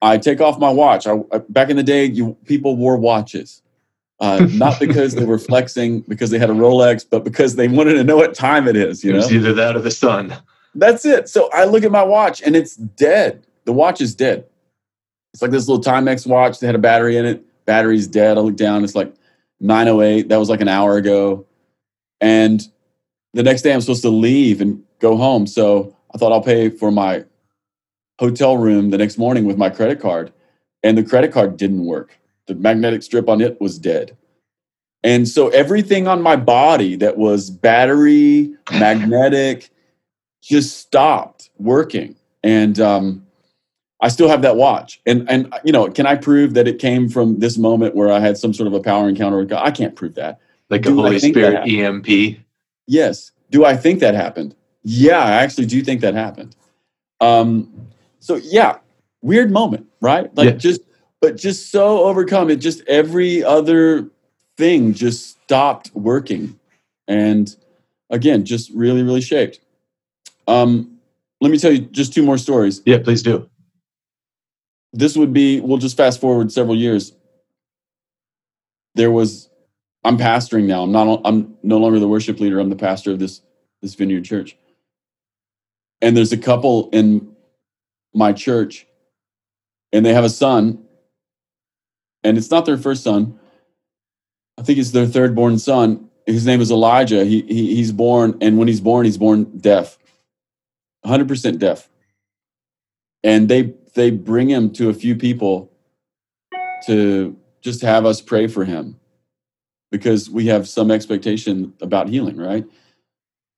[0.01, 1.07] I take off my watch.
[1.07, 1.17] I,
[1.49, 3.63] back in the day you people wore watches
[4.23, 7.95] uh, not because they were flexing because they had a Rolex, but because they wanted
[7.95, 9.03] to know what time it is.
[9.03, 10.35] You it was either that or the sun.
[10.77, 11.29] That's it.
[11.29, 13.45] So I look at my watch and it's dead.
[13.65, 14.47] The watch is dead.
[15.35, 17.45] It's like this little Timex watch that had a battery in it.
[17.67, 18.39] Battery's dead.
[18.39, 18.85] I look down.
[18.85, 19.13] It's like
[19.61, 20.29] 9:08.
[20.29, 21.45] That was like an hour ago.
[22.21, 22.63] And
[23.35, 25.49] the next day I'm supposed to leave and go home.
[25.49, 27.25] So I thought I'll pay for my
[28.21, 30.33] hotel room the next morning with my credit card.
[30.85, 32.19] And the credit card didn't work
[32.53, 34.17] the magnetic strip on it was dead.
[35.05, 39.71] And so everything on my body that was battery, magnetic,
[40.43, 42.17] just stopped working.
[42.43, 43.27] And um,
[44.01, 45.01] I still have that watch.
[45.07, 48.21] And and you know, can I prove that it came from this moment where I
[48.21, 49.67] had some sort of a power encounter with God?
[49.67, 50.41] I can't prove that.
[50.71, 52.39] Like Do a Holy Spirit EMP.
[52.87, 53.31] Yes.
[53.51, 54.57] Do I think that happened?
[54.83, 56.57] Yeah, I actually do think that happened.
[57.21, 57.89] Um,
[58.19, 58.79] so yeah,
[59.23, 60.35] weird moment, right?
[60.37, 60.57] Like yeah.
[60.57, 60.81] just
[61.23, 62.51] but just so overcome.
[62.51, 64.11] It just every other
[64.59, 66.59] thing just stopped working.
[67.09, 67.55] And
[68.11, 69.61] again, just really, really shaped.
[70.49, 70.99] Um,
[71.41, 72.83] let me tell you just two more stories.
[72.85, 73.49] Yeah, please do.
[74.93, 77.13] This would be, we'll just fast forward several years.
[78.95, 79.49] There was,
[80.05, 80.83] I'm pastoring now.
[80.83, 82.59] I'm not, I'm no longer the worship leader.
[82.59, 83.41] I'm the pastor of this,
[83.81, 84.57] this vineyard church.
[86.03, 87.33] And there's a couple in
[88.13, 88.87] my church
[89.93, 90.85] and they have a son
[92.25, 93.39] and it's not their first son.
[94.59, 96.09] I think it's their third born son.
[96.27, 97.25] His name is Elijah.
[97.25, 99.99] He, he he's born, and when he's born, he's born deaf,
[101.05, 101.89] 100% deaf.
[103.25, 105.73] And they they bring him to a few people
[106.87, 108.99] to just have us pray for him
[109.91, 112.65] because we have some expectation about healing, right?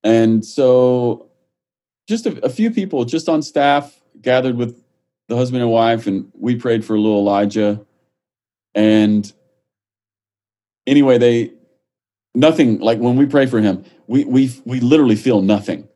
[0.03, 1.29] And so
[2.07, 4.83] just a, a few people just on staff gathered with
[5.27, 7.85] the husband and wife, and we prayed for little Elijah
[8.75, 9.31] and
[10.85, 11.53] anyway, they
[12.35, 15.87] nothing like when we pray for him, we we we literally feel nothing.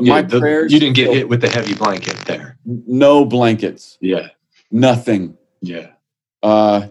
[0.00, 0.72] Yeah, My the, prayers.
[0.72, 2.58] You didn't get hit with the heavy blanket there.
[2.64, 3.98] No blankets.
[4.00, 4.28] Yeah.
[4.70, 5.36] Nothing.
[5.62, 5.88] Yeah.
[6.42, 6.88] Uh,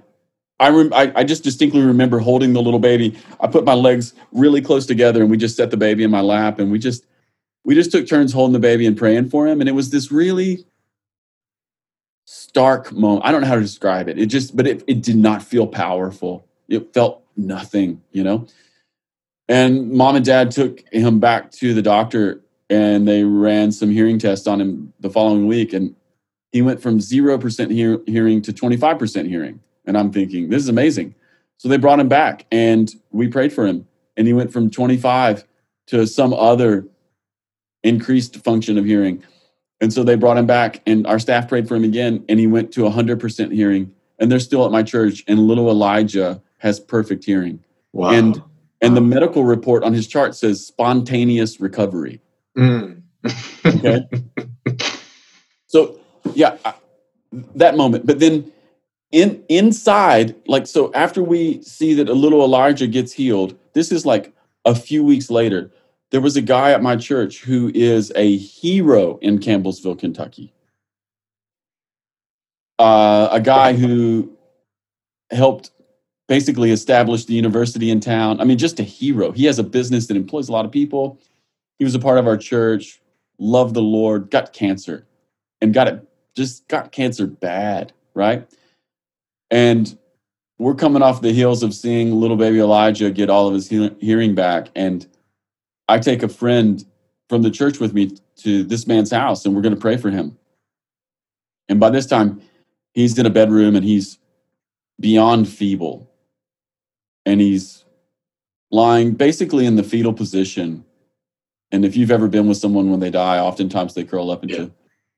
[0.59, 3.17] I, rem- I, I just distinctly remember holding the little baby.
[3.39, 6.21] I put my legs really close together, and we just set the baby in my
[6.21, 7.05] lap, and we just
[7.63, 9.59] we just took turns holding the baby and praying for him.
[9.59, 10.65] And it was this really
[12.31, 13.25] stark moment.
[13.25, 14.19] I don't know how to describe it.
[14.19, 16.45] It just, but it, it did not feel powerful.
[16.67, 18.45] It felt nothing, you know?
[19.47, 24.19] And mom and dad took him back to the doctor and they ran some hearing
[24.19, 25.73] tests on him the following week.
[25.73, 25.95] And
[26.51, 29.59] he went from 0% hear, hearing to 25% hearing.
[29.85, 31.15] And I'm thinking, this is amazing.
[31.57, 33.87] So they brought him back and we prayed for him.
[34.15, 35.45] And he went from 25
[35.87, 36.85] to some other
[37.81, 39.23] increased function of hearing.
[39.81, 42.47] And so they brought him back, and our staff prayed for him again, and he
[42.47, 43.93] went to 100% hearing.
[44.19, 47.63] And they're still at my church, and little Elijah has perfect hearing.
[47.93, 48.11] Wow.
[48.11, 48.43] And
[48.81, 52.21] and the medical report on his chart says spontaneous recovery.
[52.57, 53.01] Mm.
[53.65, 54.07] okay.
[55.69, 55.99] So
[56.33, 56.57] yeah,
[57.31, 58.07] that moment.
[58.07, 58.51] But then
[59.11, 64.03] in inside, like so, after we see that a little Elijah gets healed, this is
[64.03, 64.33] like
[64.65, 65.71] a few weeks later
[66.11, 70.53] there was a guy at my church who is a hero in Campbellsville, Kentucky.
[72.77, 74.31] Uh, a guy who
[75.31, 75.71] helped
[76.27, 78.39] basically establish the university in town.
[78.39, 79.31] I mean, just a hero.
[79.31, 81.19] He has a business that employs a lot of people.
[81.77, 83.01] He was a part of our church,
[83.37, 85.07] loved the Lord, got cancer,
[85.61, 88.47] and got it just got cancer bad, right?
[89.51, 89.97] And
[90.57, 94.35] we're coming off the heels of seeing little baby Elijah get all of his hearing
[94.35, 94.69] back.
[94.75, 95.07] And
[95.89, 96.85] I take a friend
[97.29, 100.11] from the church with me to this man's house and we're going to pray for
[100.11, 100.37] him.
[101.67, 102.41] And by this time,
[102.93, 104.19] he's in a bedroom and he's
[104.99, 106.11] beyond feeble.
[107.25, 107.85] And he's
[108.71, 110.85] lying basically in the fetal position.
[111.71, 114.63] And if you've ever been with someone when they die, oftentimes they curl up into
[114.63, 114.69] yeah.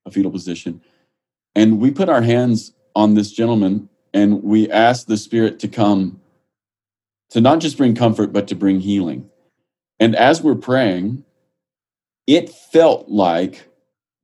[0.05, 0.81] a fetal position.
[1.53, 6.21] And we put our hands on this gentleman and we ask the Spirit to come
[7.31, 9.30] to not just bring comfort, but to bring healing.
[10.01, 11.23] And as we're praying,
[12.25, 13.67] it felt like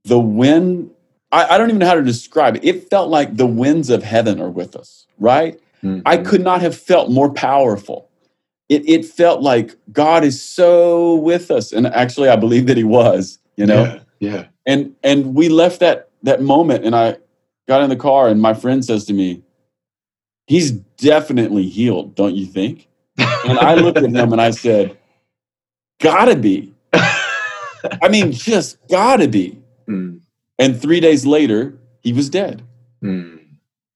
[0.06, 0.90] the wind,
[1.32, 2.66] I, I, don't even know how to describe it.
[2.66, 5.60] It felt like the winds of heaven are with us, right?
[5.84, 6.02] Mm-hmm.
[6.04, 8.10] I could not have felt more powerful.
[8.70, 11.72] It, it felt like God is so with us.
[11.72, 13.84] And actually, I believe that He was, you know?
[14.20, 14.32] Yeah.
[14.32, 14.46] yeah.
[14.66, 17.18] And and we left that that moment and I
[17.68, 19.44] got in the car and my friend says to me,
[20.48, 22.88] He's definitely healed, don't you think?
[23.18, 24.98] And I looked at him and I said,
[26.00, 26.74] Gotta be.
[26.94, 29.60] I mean, just gotta be.
[29.88, 30.22] Mm.
[30.60, 32.64] And three days later, he was dead.
[33.04, 33.40] Mm.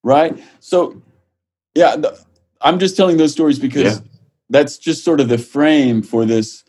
[0.03, 0.41] Right?
[0.59, 1.01] So,
[1.75, 1.95] yeah,
[2.61, 4.05] I'm just telling those stories because yeah.
[4.49, 6.63] that's just sort of the frame for this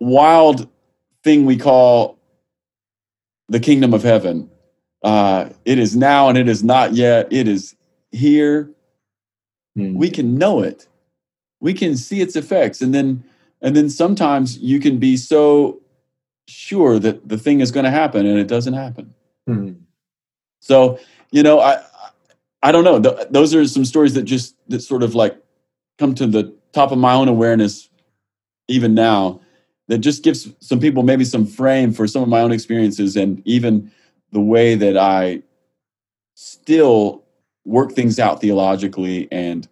[0.00, 0.68] wild
[1.22, 2.18] thing we call
[3.48, 4.50] the kingdom of heaven.
[5.02, 7.30] Uh, it is now and it is not yet.
[7.30, 7.76] It is
[8.10, 8.70] here.
[9.76, 9.94] Mm.
[9.94, 10.86] We can know it.
[11.60, 12.80] We can see its effects.
[12.80, 13.24] And then
[13.64, 15.80] and then sometimes you can be so
[16.46, 19.14] sure that the thing is going to happen and it doesn't happen.
[19.48, 19.80] Mm-hmm.
[20.60, 21.00] So,
[21.32, 21.82] you know, I
[22.62, 22.98] I don't know.
[22.98, 25.36] Those are some stories that just that sort of like
[25.98, 27.88] come to the top of my own awareness
[28.68, 29.40] even now
[29.88, 33.42] that just gives some people maybe some frame for some of my own experiences and
[33.46, 33.90] even
[34.32, 35.42] the way that I
[36.34, 37.24] still
[37.64, 39.66] work things out theologically and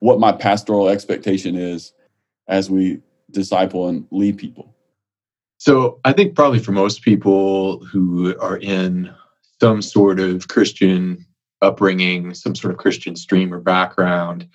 [0.00, 1.92] what my pastoral expectation is
[2.48, 4.74] as we disciple and lead people?
[5.58, 9.12] So I think probably for most people who are in
[9.60, 11.26] some sort of Christian
[11.60, 14.48] upbringing, some sort of Christian stream or background,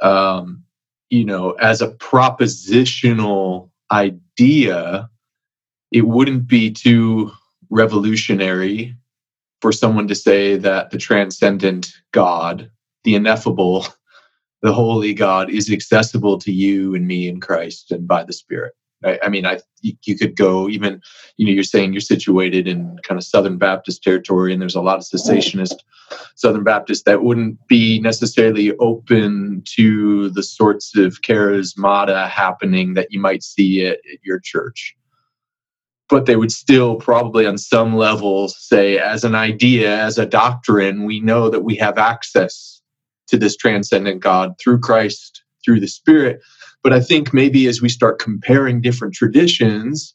[0.00, 0.62] um,
[1.10, 5.10] you know, as a propositional idea,
[5.90, 7.32] it wouldn't be too
[7.68, 8.94] revolutionary
[9.60, 12.70] for someone to say that the transcendent God,
[13.04, 13.86] the ineffable,
[14.62, 18.74] the holy God is accessible to you and me in Christ and by the Spirit.
[19.04, 21.00] I, I mean, I you, could go even,
[21.36, 24.82] you know, you're saying you're situated in kind of Southern Baptist territory, and there's a
[24.82, 25.76] lot of cessationist
[26.34, 33.20] Southern Baptists that wouldn't be necessarily open to the sorts of charismata happening that you
[33.20, 34.96] might see at, at your church
[36.08, 41.04] but they would still probably on some level say as an idea as a doctrine
[41.04, 42.79] we know that we have access
[43.30, 46.40] to this transcendent god through christ through the spirit.
[46.82, 50.14] But i think maybe as we start comparing different traditions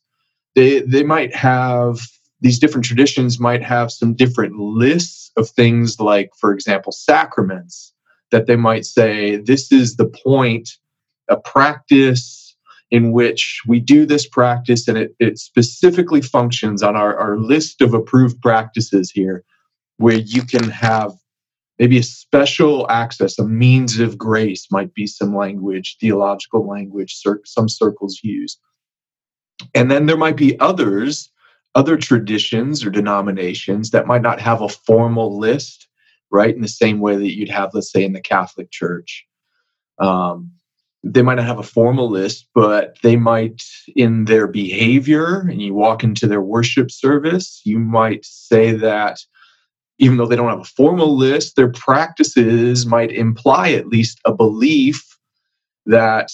[0.55, 1.99] they they might have
[2.41, 7.93] these different traditions might have some different lists of things like for example sacraments
[8.31, 10.69] that they might say this is the point
[11.29, 12.45] a practice
[12.91, 17.81] in which we do this practice and it, it specifically functions on our, our list
[17.81, 19.43] of approved practices here,
[19.97, 21.13] where you can have
[21.79, 27.69] maybe a special access, a means of grace might be some language, theological language, some
[27.69, 28.57] circles use.
[29.73, 31.31] And then there might be others,
[31.75, 35.87] other traditions or denominations that might not have a formal list,
[36.31, 36.55] right?
[36.55, 39.25] In the same way that you'd have, let's say, in the Catholic Church.
[39.99, 40.51] Um,
[41.03, 43.61] they might not have a formal list, but they might,
[43.95, 49.19] in their behavior, and you walk into their worship service, you might say that
[49.97, 54.33] even though they don't have a formal list, their practices might imply at least a
[54.33, 55.17] belief
[55.85, 56.31] that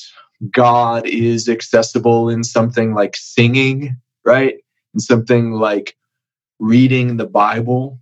[0.50, 3.96] God is accessible in something like singing,
[4.26, 4.56] right?
[4.94, 5.96] In something like
[6.60, 8.00] reading the Bible.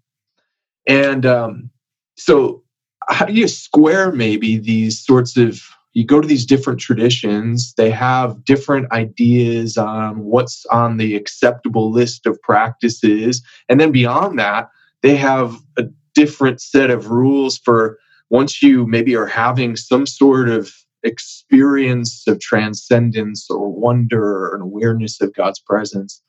[0.88, 1.70] And um,
[2.18, 2.64] so,
[3.10, 5.60] how do you square maybe these sorts of
[5.94, 11.92] you go to these different traditions, they have different ideas on what's on the acceptable
[11.92, 13.42] list of practices.
[13.68, 14.70] And then beyond that,
[15.02, 15.84] they have a
[16.16, 17.98] different set of rules for
[18.30, 20.72] once you maybe are having some sort of
[21.04, 26.22] experience of transcendence or wonder or an awareness of God's presence,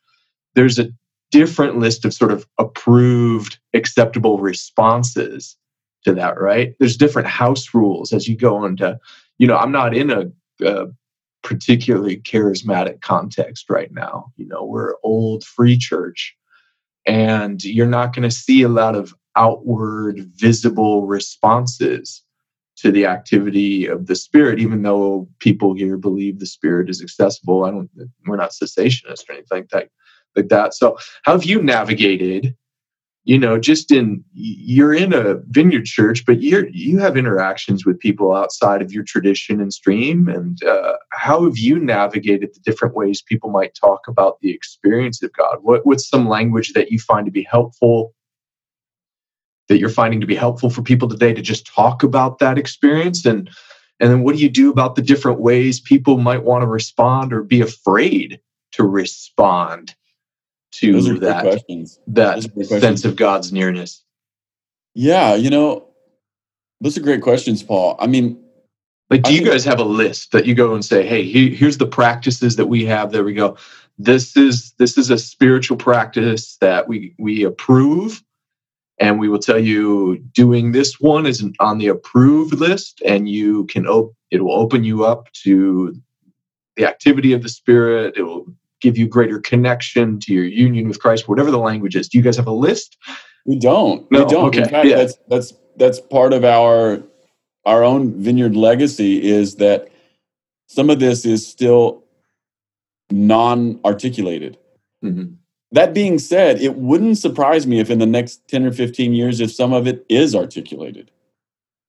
[0.54, 0.88] there's a
[1.30, 5.56] different list of sort of approved, acceptable responses
[6.04, 6.74] to that, right?
[6.78, 8.98] There's different house rules as you go into
[9.40, 10.26] you know, I'm not in a,
[10.62, 10.88] a
[11.42, 14.30] particularly charismatic context right now.
[14.36, 16.36] You know, we're old free church,
[17.06, 22.22] and you're not going to see a lot of outward visible responses
[22.76, 27.64] to the activity of the spirit even though people here believe the spirit is accessible.
[27.64, 27.90] I don't
[28.26, 29.88] we're not cessationist or anything like that
[30.36, 30.74] like that.
[30.74, 32.56] So how have you navigated
[33.24, 37.98] you know just in you're in a vineyard church but you're you have interactions with
[37.98, 40.28] people outside of your tradition and stream.
[40.28, 45.22] And uh, how have you navigated the different ways people might talk about the experience
[45.22, 45.58] of god?
[45.62, 48.14] What, what's some language that you find to be helpful
[49.68, 53.24] that you're finding to be helpful for people today to just talk about that experience?
[53.24, 53.50] And
[54.00, 57.32] and then what do you do about the different ways people might want to respond
[57.32, 58.40] or be afraid
[58.72, 59.94] to respond
[60.72, 61.62] to that
[62.06, 64.04] that sense of God's nearness?
[64.94, 65.88] Yeah, you know,
[66.80, 67.96] those are great questions, Paul.
[67.98, 68.42] I mean,
[69.10, 71.78] like, do I you guys have a list that you go and say, "Hey, here's
[71.78, 73.56] the practices that we have." There we go.
[73.98, 78.22] This is this is a spiritual practice that we we approve,
[78.98, 83.66] and we will tell you doing this one is on the approved list, and you
[83.66, 85.94] can op- it will open you up to
[86.76, 88.14] the activity of the Spirit.
[88.16, 88.46] It will
[88.80, 92.08] give you greater connection to your union with Christ, whatever the language is.
[92.08, 92.96] Do you guys have a list?
[93.46, 94.10] We don't.
[94.10, 94.24] No?
[94.24, 94.46] We don't.
[94.46, 94.64] Okay.
[94.68, 94.96] Fact, yeah.
[94.96, 97.02] That's that's that's part of our
[97.64, 99.88] our own vineyard legacy is that
[100.66, 102.04] some of this is still
[103.10, 104.56] non-articulated.
[105.04, 105.34] Mm-hmm.
[105.72, 109.40] That being said, it wouldn't surprise me if in the next 10 or 15 years,
[109.40, 111.10] if some of it is articulated,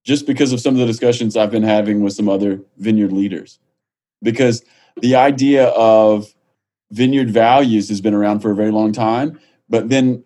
[0.04, 3.60] just because of some of the discussions I've been having with some other vineyard leaders.
[4.22, 4.64] Because
[5.02, 6.34] the idea of
[6.92, 9.40] vineyard values has been around for a very long time
[9.70, 10.24] but then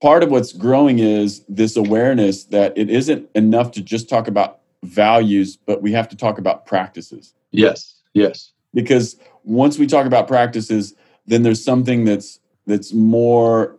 [0.00, 4.60] part of what's growing is this awareness that it isn't enough to just talk about
[4.84, 7.34] values but we have to talk about practices.
[7.50, 8.52] Yes yes.
[8.74, 10.94] Because once we talk about practices
[11.26, 13.78] then there's something that's that's more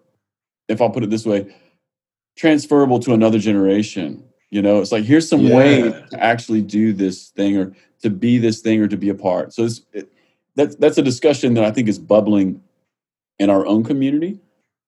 [0.68, 1.54] if i'll put it this way
[2.36, 4.24] transferable to another generation.
[4.50, 5.56] You know it's like here's some yeah.
[5.56, 9.16] way to actually do this thing or to be this thing or to be a
[9.16, 9.54] part.
[9.54, 10.12] So it's it,
[10.58, 12.62] that's that's a discussion that I think is bubbling
[13.40, 14.40] in our own community.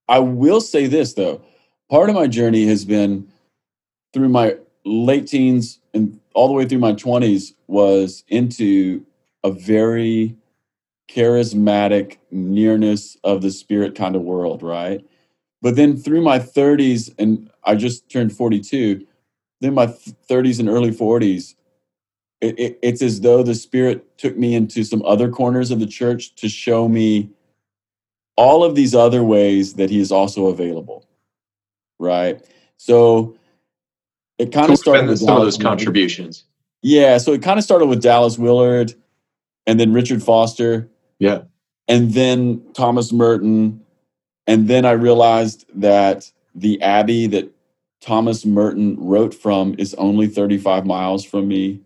[0.08, 1.40] I will say this though,
[1.88, 3.28] part of my journey has been
[4.12, 9.06] through my late teens and all the way through my 20s was into
[9.44, 10.34] a very
[11.10, 15.04] charismatic nearness of the spirit kind of world, right?
[15.62, 19.06] But then through my 30s, and I just turned 42,
[19.60, 21.54] then my 30s and early 40s,
[22.40, 25.86] it, it, it's as though the spirit took me into some other corners of the
[25.86, 27.30] church to show me
[28.36, 31.06] all of these other ways that he is also available,
[31.98, 32.42] right?
[32.78, 33.36] So
[34.38, 36.44] it kind of started with some of those contributions.
[36.82, 38.94] Yeah, so it kind of started with Dallas Willard,
[39.66, 40.88] and then Richard Foster.
[41.18, 41.42] Yeah,
[41.88, 43.82] and then Thomas Merton,
[44.46, 47.52] and then I realized that the abbey that
[48.00, 51.80] Thomas Merton wrote from is only 35 miles from me.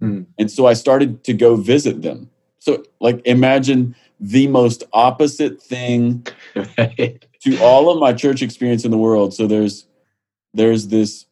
[0.00, 0.22] Hmm.
[0.38, 2.30] And so I started to go visit them.
[2.58, 8.98] So, like, imagine the most opposite thing to all of my church experience in the
[8.98, 9.34] world.
[9.34, 9.86] So there's
[10.54, 11.26] there's this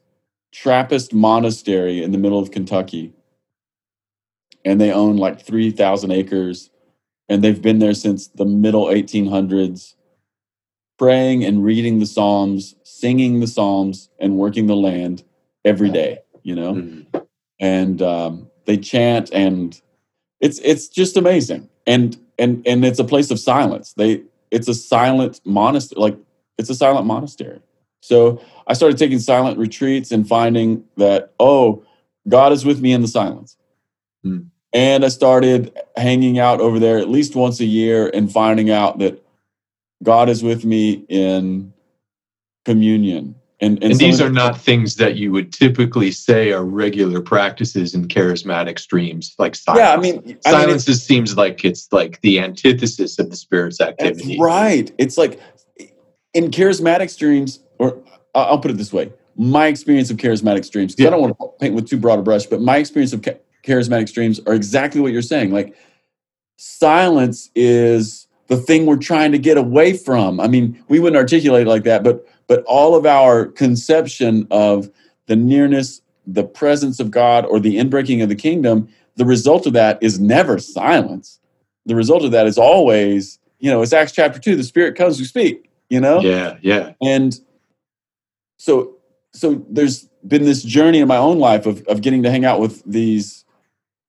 [0.53, 3.13] Trappist monastery in the middle of Kentucky,
[4.65, 6.71] and they own like three thousand acres,
[7.29, 9.95] and they've been there since the middle 1800s,
[10.99, 15.25] praying and reading the Psalms, singing the Psalms, and working the land
[15.63, 16.21] every day.
[16.43, 17.19] You know, mm-hmm.
[17.61, 19.81] and um, they chant, and
[20.41, 21.69] it's it's just amazing.
[21.87, 23.95] And and and it's a place of silence.
[23.95, 26.19] They it's a silent monastery, like
[26.59, 27.61] it's a silent monastery.
[28.01, 31.85] So I started taking silent retreats and finding that oh,
[32.29, 33.57] God is with me in the silence.
[34.23, 34.41] Hmm.
[34.73, 38.99] And I started hanging out over there at least once a year and finding out
[38.99, 39.23] that
[40.03, 41.73] God is with me in
[42.65, 47.23] communion and, and, and these are not things that you would typically say are regular
[47.23, 49.81] practices in charismatic streams, like silence.
[49.81, 53.81] Yeah, I mean, silence I mean, seems like it's like the antithesis of the spirit's
[53.81, 54.39] activity.
[54.39, 54.93] right.
[54.99, 55.41] It's like
[56.35, 57.99] in charismatic streams, or
[58.35, 60.95] I'll put it this way: my experience of charismatic streams.
[60.95, 61.09] Because yeah.
[61.09, 63.23] I don't want to paint with too broad a brush, but my experience of
[63.65, 65.51] charismatic streams are exactly what you're saying.
[65.53, 65.75] Like
[66.59, 70.41] silence is the thing we're trying to get away from.
[70.41, 74.91] I mean, we wouldn't articulate it like that, but but all of our conception of
[75.27, 79.73] the nearness, the presence of God, or the inbreaking of the kingdom, the result of
[79.73, 81.41] that is never silence.
[81.87, 85.19] The result of that is always, you know, it's Acts chapter two, the Spirit comes
[85.19, 86.21] to speak, you know?
[86.21, 86.93] Yeah, yeah.
[87.03, 87.39] And
[88.59, 88.97] so
[89.33, 92.61] so there's been this journey in my own life of, of getting to hang out
[92.61, 93.45] with these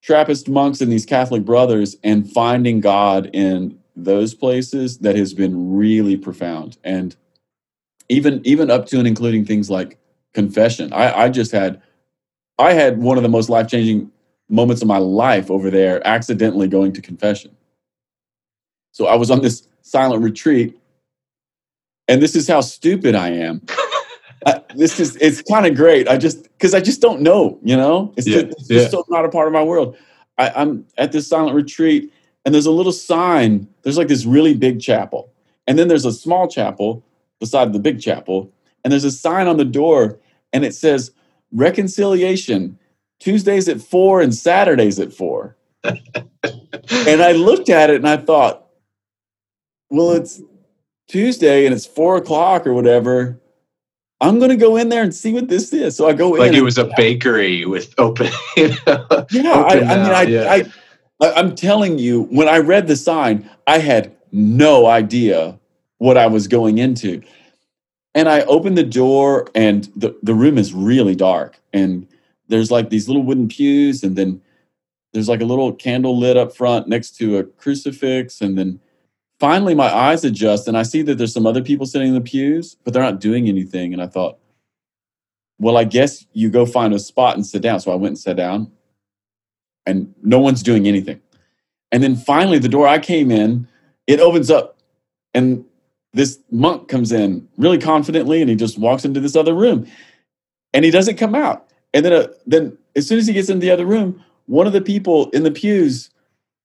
[0.02, 5.76] Trappist monks and these Catholic brothers and finding God in those places that has been
[5.76, 6.78] really profound.
[6.84, 7.16] And
[8.10, 9.98] even even up to and including things like
[10.34, 10.94] confession.
[10.94, 11.82] I, I just had
[12.60, 14.12] I had one of the most life changing
[14.50, 17.56] moments of my life over there, accidentally going to confession.
[18.92, 20.78] So I was on this silent retreat,
[22.08, 23.62] and this is how stupid I am.
[24.46, 26.08] I, this is it's kind of great.
[26.08, 28.80] I just because I just don't know, you know, it's, yeah, just, it's yeah.
[28.80, 29.98] just so not a part of my world.
[30.38, 32.12] I, I'm at this silent retreat,
[32.46, 33.68] and there's a little sign.
[33.82, 35.34] There's like this really big chapel,
[35.68, 37.04] and then there's a small chapel
[37.40, 38.52] beside the big chapel,
[38.84, 40.20] and there's a sign on the door,
[40.54, 41.12] and it says
[41.52, 42.78] reconciliation
[43.20, 45.58] Tuesdays at four and Saturdays at four.
[45.84, 48.68] and I looked at it and I thought,
[49.90, 50.42] well, it's
[51.08, 53.40] Tuesday and it's four o'clock or whatever.
[54.20, 55.96] I'm going to go in there and see what this is.
[55.96, 56.48] So I go like in.
[56.48, 58.32] Like it was a bakery with open.
[58.58, 60.64] You know, yeah, open I, I, mean, I, yeah.
[61.22, 65.60] I, I'm telling you, when I read the sign, I had no idea
[65.98, 67.22] what I was going into.
[68.14, 71.60] And I open the door, and the, the room is really dark.
[71.74, 72.08] And
[72.48, 74.42] there's like these little wooden pews, and then
[75.14, 78.42] there's like a little candle lit up front next to a crucifix.
[78.42, 78.80] And then
[79.40, 82.22] finally, my eyes adjust, and I see that there's some other people sitting in the
[82.22, 83.94] pews, but they're not doing anything.
[83.94, 84.40] And I thought,
[85.60, 87.80] well, I guess you go find a spot and sit down.
[87.80, 88.72] So I went and sat down,
[89.86, 91.22] and no one's doing anything.
[91.92, 93.68] And then finally, the door I came in,
[94.08, 94.78] it opens up,
[95.34, 95.66] and
[96.18, 99.88] this monk comes in really confidently and he just walks into this other room
[100.74, 101.68] and he doesn't come out.
[101.94, 104.74] And then, uh, then as soon as he gets into the other room, one of
[104.74, 106.10] the people in the pews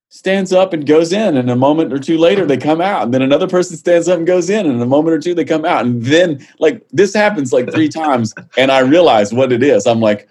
[0.09, 3.03] stands up and goes in and a moment or two later they come out.
[3.03, 5.45] And then another person stands up and goes in and a moment or two they
[5.45, 5.85] come out.
[5.85, 9.87] And then like this happens like three times and i realize what it is.
[9.87, 10.29] I'm like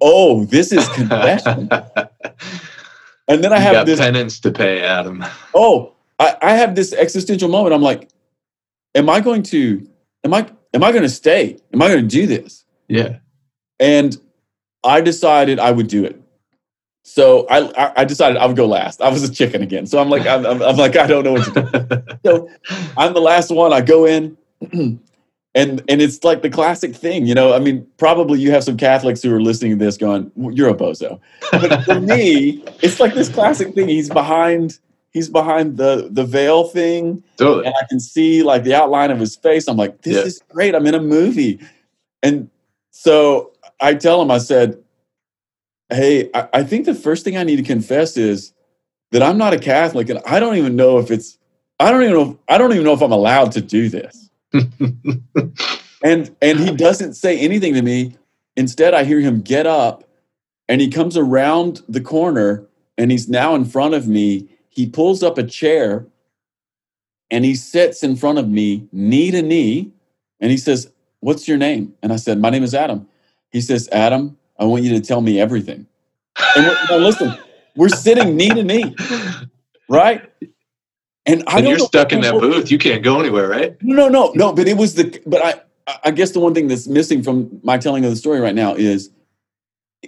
[0.00, 1.68] oh this is confession.
[3.28, 5.24] And then i you have this penance to pay adam.
[5.52, 7.74] Oh I, I have this existential moment.
[7.74, 8.08] I'm like
[8.96, 9.88] am I going to
[10.24, 11.58] am I am I going to stay?
[11.72, 12.64] Am I going to do this?
[12.88, 13.18] Yeah.
[13.78, 14.16] And
[14.82, 16.20] I decided I would do it.
[17.04, 19.00] So I I decided I would go last.
[19.00, 19.86] I was a chicken again.
[19.86, 22.16] So I'm like I'm, I'm, I'm like I don't know what to do.
[22.26, 22.50] so
[22.96, 23.72] I'm the last one.
[23.72, 24.36] I go in,
[24.72, 25.00] and
[25.54, 27.54] and it's like the classic thing, you know.
[27.54, 30.74] I mean, probably you have some Catholics who are listening to this going, "You're a
[30.74, 31.20] bozo,"
[31.52, 33.86] but for me, it's like this classic thing.
[33.86, 34.80] He's behind,
[35.16, 37.64] he's behind the the veil thing, Totally.
[37.64, 39.66] and I can see like the outline of his face.
[39.66, 40.22] I'm like, this Yeah.
[40.22, 40.74] is great.
[40.74, 41.58] I'm in a movie.
[42.22, 42.50] And
[42.90, 44.78] so I tell him, I said,
[45.90, 48.52] Hey, I, I think the first thing I need to confess is
[49.12, 51.38] that I'm not a Catholic and I don't even know if it's
[51.80, 54.28] I don't even know if, I don't even know if I'm allowed to do this.
[56.04, 58.16] And and he doesn't say anything to me.
[58.56, 60.04] Instead, I hear him get up
[60.68, 62.66] and he comes around the corner
[62.98, 64.46] and he's now in front of me.
[64.76, 66.06] He pulls up a chair
[67.30, 69.90] and he sits in front of me, knee to knee,
[70.38, 71.94] and he says, What's your name?
[72.02, 73.08] And I said, My name is Adam.
[73.50, 75.86] He says, Adam, I want you to tell me everything.
[76.54, 77.34] And now listen,
[77.74, 78.94] we're sitting knee to knee,
[79.88, 80.30] right?
[81.24, 82.70] And I and you're stuck in that booth.
[82.70, 83.82] You can't go anywhere, right?
[83.82, 84.52] no, no, no.
[84.52, 85.22] But it was the.
[85.24, 88.40] But I, I guess the one thing that's missing from my telling of the story
[88.40, 89.08] right now is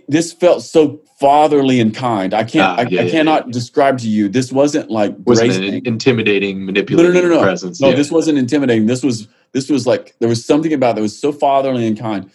[0.06, 2.34] this felt so fatherly and kind.
[2.34, 2.78] I can't.
[2.78, 4.28] Ah, I, yeah, I yeah, cannot describe to you.
[4.28, 7.42] This wasn't like Wasn't an intimidating, manipulating no, no, no, no.
[7.42, 7.80] presence.
[7.80, 7.96] No, yeah.
[7.96, 8.86] this wasn't intimidating.
[8.86, 9.28] This was.
[9.52, 12.30] This was like there was something about it that was so fatherly and kind.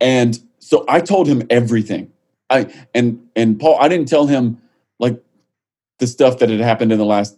[0.00, 2.12] And so I told him everything.
[2.50, 3.78] I and and Paul.
[3.80, 4.62] I didn't tell him
[5.00, 5.20] like
[5.98, 7.36] the stuff that had happened in the last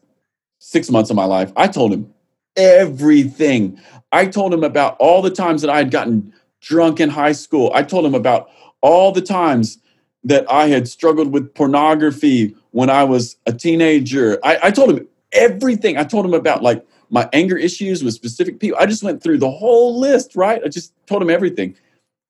[0.58, 1.52] six months of my life.
[1.56, 2.12] I told him
[2.56, 3.80] everything.
[4.12, 7.70] I told him about all the times that I had gotten drunk in high school.
[7.74, 9.78] I told him about all the times
[10.24, 14.38] that I had struggled with pornography when I was a teenager.
[14.42, 15.96] I, I told him everything.
[15.96, 18.78] I told him about like my anger issues with specific people.
[18.80, 20.60] I just went through the whole list, right?
[20.64, 21.76] I just told him everything.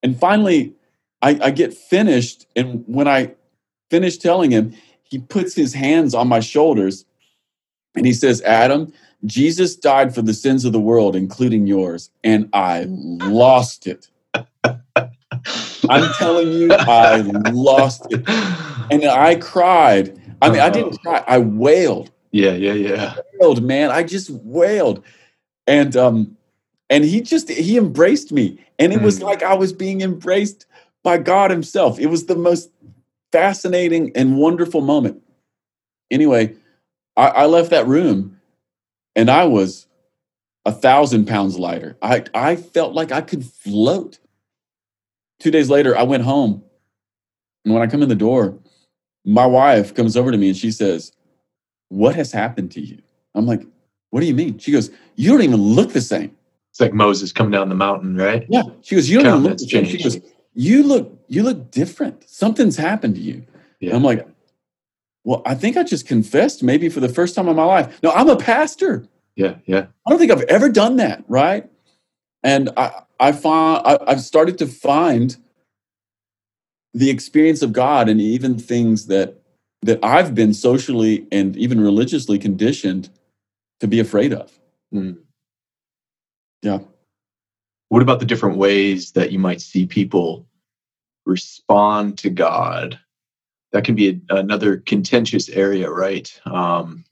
[0.03, 0.75] And finally,
[1.23, 2.47] I, I get finished.
[2.55, 3.35] And when I
[3.91, 7.05] finish telling him, he puts his hands on my shoulders
[7.95, 8.93] and he says, Adam,
[9.25, 12.11] Jesus died for the sins of the world, including yours.
[12.23, 14.09] And I lost it.
[15.91, 18.25] I'm telling you, I lost it.
[18.91, 20.19] And I cried.
[20.43, 22.11] I mean, I didn't cry, I wailed.
[22.33, 23.15] yeah, yeah, yeah.
[23.19, 23.91] I Wailed, man.
[23.91, 25.05] I just wailed.
[25.67, 26.37] And um,
[26.91, 28.59] and he just he embraced me.
[28.79, 29.25] And it was Mm.
[29.25, 30.67] like I was being embraced
[31.03, 31.99] by God Himself.
[32.01, 32.71] It was the most
[33.33, 35.23] fascinating and wonderful moment.
[36.11, 36.55] Anyway,
[37.17, 38.41] I, I left that room
[39.15, 39.87] and I was
[40.65, 41.97] a thousand pounds lighter.
[42.03, 44.19] I, I felt like I could float.
[45.41, 46.63] Two days later, I went home.
[47.65, 48.59] And when I come in the door,
[49.25, 51.13] my wife comes over to me and she says,
[51.89, 52.99] What has happened to you?
[53.35, 53.63] I'm like,
[54.11, 54.59] What do you mean?
[54.59, 56.35] She goes, You don't even look the same.
[56.71, 58.47] It's like Moses coming down the mountain, right?
[58.49, 58.63] Yeah.
[58.83, 59.85] She goes, You don't even look the same.
[59.85, 60.19] She goes,
[60.55, 62.29] You look, you look different.
[62.29, 63.45] Something's happened to you.
[63.81, 63.91] Yeah.
[63.91, 64.27] And I'm like,
[65.25, 68.01] Well, I think I just confessed maybe for the first time in my life.
[68.03, 69.07] No, I'm a pastor.
[69.37, 69.87] yeah, yeah.
[70.07, 71.69] I don't think I've ever done that, right?
[72.43, 75.37] And I, I find I, I've started to find
[76.95, 79.41] the experience of God and even things that
[79.83, 83.11] that I've been socially and even religiously conditioned
[83.81, 84.59] to be afraid of.
[84.93, 85.19] Mm.
[86.63, 86.79] Yeah.
[87.89, 90.47] What about the different ways that you might see people
[91.27, 92.99] respond to God?
[93.73, 96.29] That can be a, another contentious area, right?
[96.45, 97.05] Um,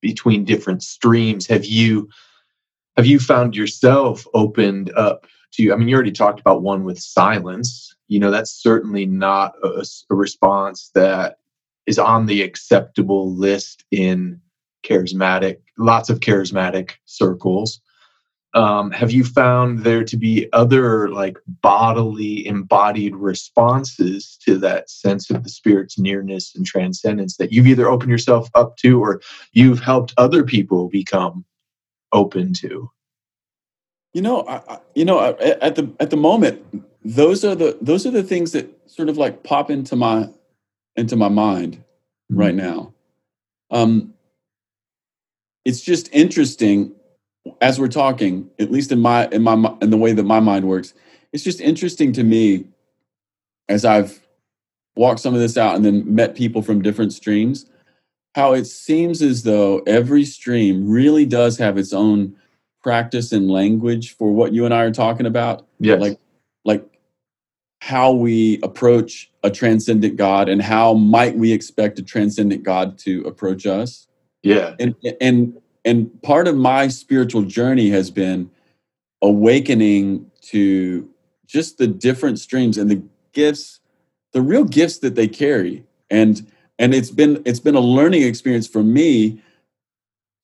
[0.00, 2.08] between different streams, have you
[2.96, 5.26] have you found yourself opened up
[5.56, 5.72] to?
[5.72, 7.94] I mean, you already talked about one with silence.
[8.08, 11.38] You know, that's certainly not a, a response that
[11.86, 14.40] is on the acceptable list in
[14.84, 17.80] charismatic, lots of charismatic circles
[18.56, 25.30] um, have you found there to be other like bodily embodied responses to that sense
[25.30, 29.20] of the spirit's nearness and transcendence that you've either opened yourself up to or
[29.52, 31.44] you've helped other people become
[32.12, 32.90] open to
[34.16, 36.62] You know, I, I- you know, I- at the at the moment,
[37.04, 40.30] those are the those are the things that sort of like pop into my
[40.96, 41.84] into my mind
[42.30, 42.94] right now.
[43.70, 44.14] Um,
[45.66, 46.94] it's just interesting
[47.60, 49.52] as we're talking, at least in my in my
[49.82, 50.94] in the way that my mind works.
[51.34, 52.64] It's just interesting to me
[53.68, 54.26] as I've
[54.96, 57.66] walked some of this out and then met people from different streams,
[58.34, 62.34] how it seems as though every stream really does have its own
[62.86, 66.00] practice and language for what you and I are talking about yes.
[66.00, 66.20] like
[66.64, 66.84] like
[67.80, 73.22] how we approach a transcendent god and how might we expect a transcendent god to
[73.22, 74.06] approach us.
[74.44, 74.76] Yeah.
[74.78, 78.52] And and and part of my spiritual journey has been
[79.20, 81.10] awakening to
[81.44, 83.80] just the different streams and the gifts
[84.30, 85.84] the real gifts that they carry.
[86.08, 86.46] And
[86.78, 89.42] and it's been it's been a learning experience for me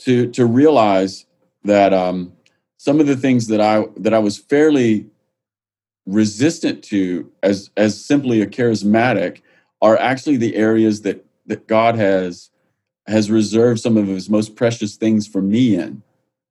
[0.01, 1.25] to to realize
[1.65, 2.33] that um
[2.77, 5.07] some of the things that I that I was fairly
[6.07, 9.41] resistant to as as simply a charismatic
[9.81, 12.51] are actually the areas that that God has
[13.07, 16.03] has reserved some of his most precious things for me in.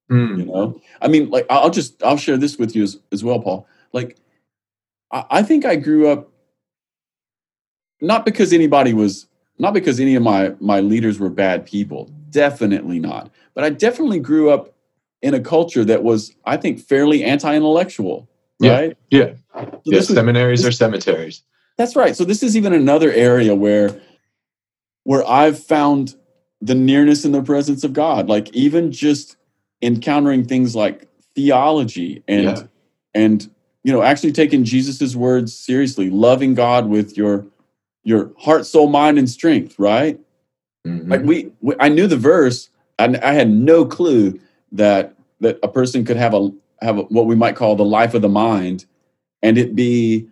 [0.09, 0.39] Mm.
[0.39, 3.39] You know, I mean, like I'll just I'll share this with you as, as well,
[3.39, 3.67] Paul.
[3.93, 4.17] Like,
[5.11, 6.29] I, I think I grew up
[8.01, 12.99] not because anybody was not because any of my my leaders were bad people, definitely
[12.99, 13.31] not.
[13.53, 14.73] But I definitely grew up
[15.21, 18.27] in a culture that was, I think, fairly anti-intellectual.
[18.59, 18.97] Right?
[19.09, 19.33] Yeah.
[19.55, 19.65] Yeah.
[19.65, 21.43] So yeah seminaries are cemeteries.
[21.77, 22.15] That's right.
[22.15, 23.99] So this is even another area where
[25.03, 26.15] where I've found
[26.61, 28.29] the nearness and the presence of God.
[28.29, 29.35] Like even just
[29.81, 32.63] encountering things like theology and yeah.
[33.15, 33.49] and
[33.83, 37.45] you know actually taking Jesus's words seriously, loving God with your
[38.03, 39.79] your heart, soul, mind, and strength.
[39.79, 40.19] Right?
[40.85, 41.11] Mm-hmm.
[41.11, 42.69] Like we, we, I knew the verse,
[42.99, 44.39] and I had no clue
[44.71, 46.51] that that a person could have a
[46.81, 48.85] have a, what we might call the life of the mind,
[49.41, 50.27] and it be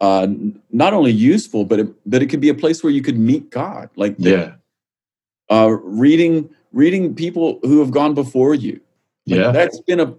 [0.00, 0.26] uh,
[0.70, 3.50] not only useful, but it, but it could be a place where you could meet
[3.50, 3.88] God.
[3.96, 4.52] Like the, yeah,
[5.50, 8.80] uh, reading reading people who have gone before you.
[9.26, 10.14] Like yeah, that's been a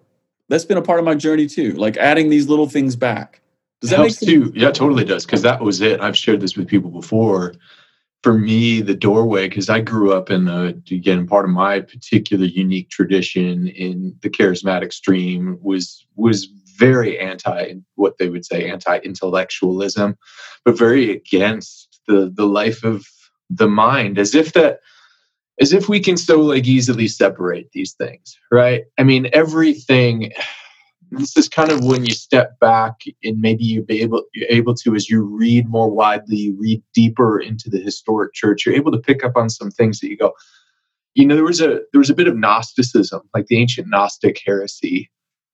[0.49, 1.73] that's been a part of my journey too.
[1.73, 3.41] Like adding these little things back.
[3.81, 4.51] Does that helps too?
[4.55, 5.25] Yeah, totally does.
[5.25, 5.99] Because that was it.
[6.01, 7.53] I've shared this with people before.
[8.25, 12.45] For me, the doorway, because I grew up in a, again, part of my particular
[12.45, 16.45] unique tradition in the charismatic stream was was
[16.75, 20.17] very anti what they would say anti-intellectualism,
[20.63, 23.05] but very against the the life of
[23.51, 24.79] the mind, as if that
[25.61, 28.85] as if we can so like easily separate these things, right?
[28.97, 30.31] I mean, everything.
[31.11, 34.73] This is kind of when you step back and maybe you be able you're able
[34.75, 38.91] to as you read more widely, you read deeper into the historic church, you're able
[38.91, 40.33] to pick up on some things that you go,
[41.15, 44.41] you know, there was a there was a bit of Gnosticism, like the ancient Gnostic
[44.45, 45.09] heresy,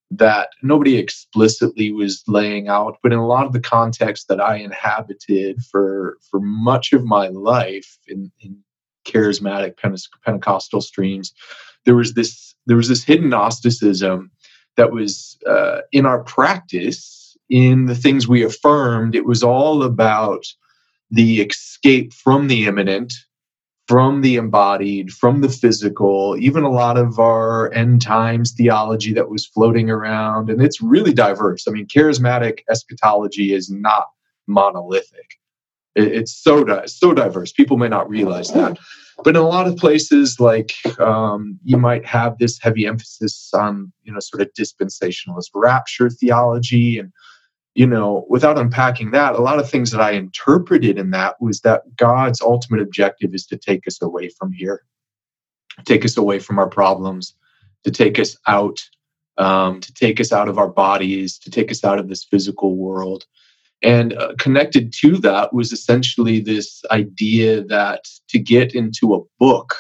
[0.10, 4.58] that nobody explicitly was laying out, but in a lot of the context that I
[4.58, 8.58] inhabited for for much of my life in, in
[9.06, 9.78] charismatic
[10.26, 11.34] Pentecostal streams,
[11.86, 14.32] there was this there was this hidden Gnosticism
[14.78, 19.16] that was uh, in our practice, in the things we affirmed.
[19.16, 20.46] It was all about
[21.10, 23.14] the escape from the immanent,
[23.88, 29.30] from the embodied, from the physical, even a lot of our end times theology that
[29.30, 30.50] was floating around.
[30.50, 31.68] And it's really diverse.
[31.68, 34.06] I mean, charismatic eschatology is not
[34.48, 35.32] monolithic.
[35.96, 37.52] It's so so diverse.
[37.52, 38.80] People may not realize that,
[39.24, 43.92] but in a lot of places, like um, you might have this heavy emphasis on
[44.04, 47.12] you know sort of dispensationalist rapture theology, and
[47.76, 51.62] you know without unpacking that, a lot of things that I interpreted in that was
[51.62, 54.84] that God's ultimate objective is to take us away from here,
[55.86, 57.34] take us away from our problems,
[57.84, 58.82] to take us out,
[59.38, 62.76] um, to take us out of our bodies, to take us out of this physical
[62.76, 63.26] world
[63.82, 69.76] and uh, connected to that was essentially this idea that to get into a book,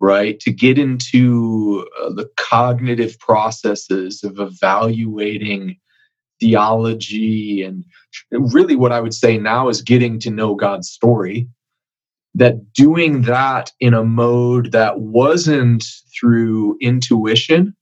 [0.00, 5.76] right, to get into uh, the cognitive processes of evaluating
[6.40, 7.84] theology and
[8.30, 11.48] really what I would say now is getting to know God's story,
[12.34, 15.84] that doing that in a mode that wasn't
[16.18, 17.74] through intuition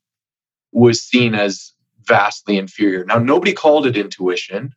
[0.72, 1.72] was seen as
[2.06, 3.04] vastly inferior.
[3.04, 4.72] Now, nobody called it intuition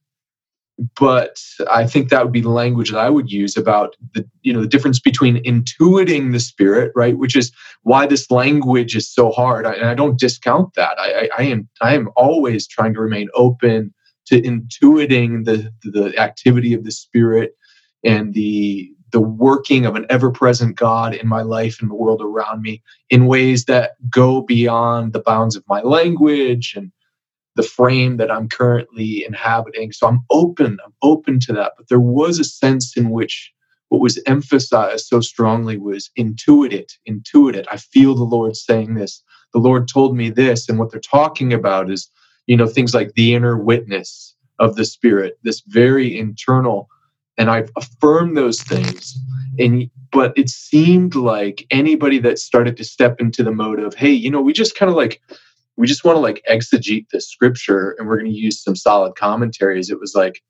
[1.00, 4.52] but I think that would be the language that I would use about the you
[4.52, 7.52] know the difference between intuiting the spirit, right, which is
[7.84, 9.66] why this language is so hard.
[9.66, 10.98] I, and I don't discount that.
[11.00, 13.94] I, I, I, am I am always trying to remain open
[14.28, 17.56] to intuiting the the activity of the spirit
[18.04, 22.64] and the the working of an ever-present God in my life and the world around
[22.64, 26.92] me in ways that go beyond the bounds of my language and
[27.56, 29.92] the frame that I'm currently inhabiting.
[29.92, 31.74] So I'm open, I'm open to that.
[31.78, 33.54] But there was a sense in which
[33.90, 37.68] what was emphasized so strongly was intuit it, intuit it.
[37.72, 39.22] I feel the Lord saying this.
[39.54, 40.68] The Lord told me this.
[40.68, 42.10] And what they're talking about is,
[42.48, 46.90] you know, things like the inner witness of the Spirit, this very internal.
[47.38, 49.16] And I've affirmed those things.
[49.60, 54.12] And but it seemed like anybody that started to step into the mode of, hey,
[54.12, 55.22] you know, we just kind of like
[55.78, 59.16] we just want to like exegete the scripture and we're going to use some solid
[59.16, 59.90] commentaries.
[59.90, 60.42] It was like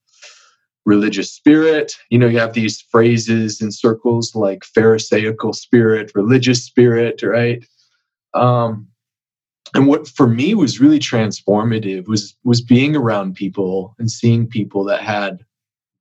[0.85, 1.95] religious spirit.
[2.09, 7.65] You know, you have these phrases in circles like Pharisaical spirit, religious spirit, right?
[8.33, 8.87] Um,
[9.73, 14.83] and what for me was really transformative was was being around people and seeing people
[14.85, 15.43] that had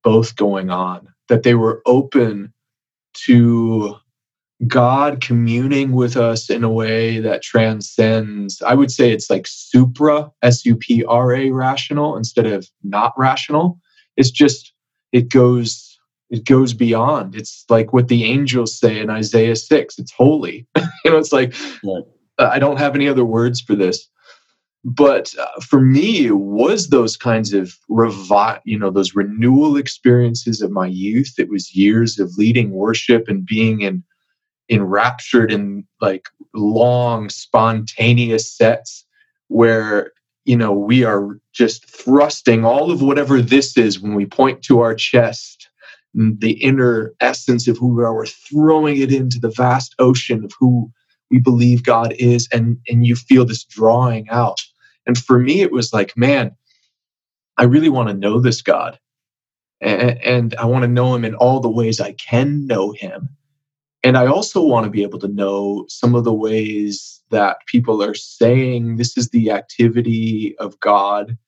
[0.03, 2.53] both going on, that they were open
[3.15, 3.97] to
[4.67, 10.31] God communing with us in a way that transcends, I would say it's like supra,
[10.43, 13.81] S U P R A rational instead of not rational.
[14.17, 14.73] It's just,
[15.13, 15.99] it goes,
[16.31, 17.35] it goes beyond.
[17.35, 19.99] It's like what the angels say in Isaiah 6.
[19.99, 20.67] It's holy.
[21.05, 21.55] you know, it's like,
[21.85, 22.05] right.
[22.39, 24.09] I don't have any other words for this
[24.85, 30.61] but uh, for me it was those kinds of revi- you know those renewal experiences
[30.61, 34.03] of my youth it was years of leading worship and being in
[34.73, 39.05] enraptured in like long spontaneous sets
[39.49, 40.13] where
[40.45, 44.81] you know we are just thrusting all of whatever this is when we point to
[44.81, 45.69] our chest
[46.15, 50.53] the inner essence of who we are we're throwing it into the vast ocean of
[50.59, 50.91] who
[51.31, 54.61] we believe god is and and you feel this drawing out
[55.07, 56.57] and for me, it was like, man,
[57.59, 58.99] I really want to know this God.
[59.81, 63.31] And, and I want to know him in all the ways I can know him.
[64.05, 68.03] And I also want to be able to know some of the ways that people
[68.03, 71.39] are saying this is the activity of God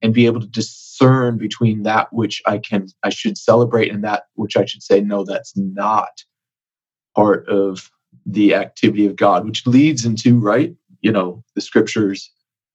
[0.00, 4.24] and be able to discern between that which I can I should celebrate and that
[4.34, 6.24] which I should say no that's not
[7.14, 7.90] part of
[8.24, 12.30] the activity of God which leads into right you know the scriptures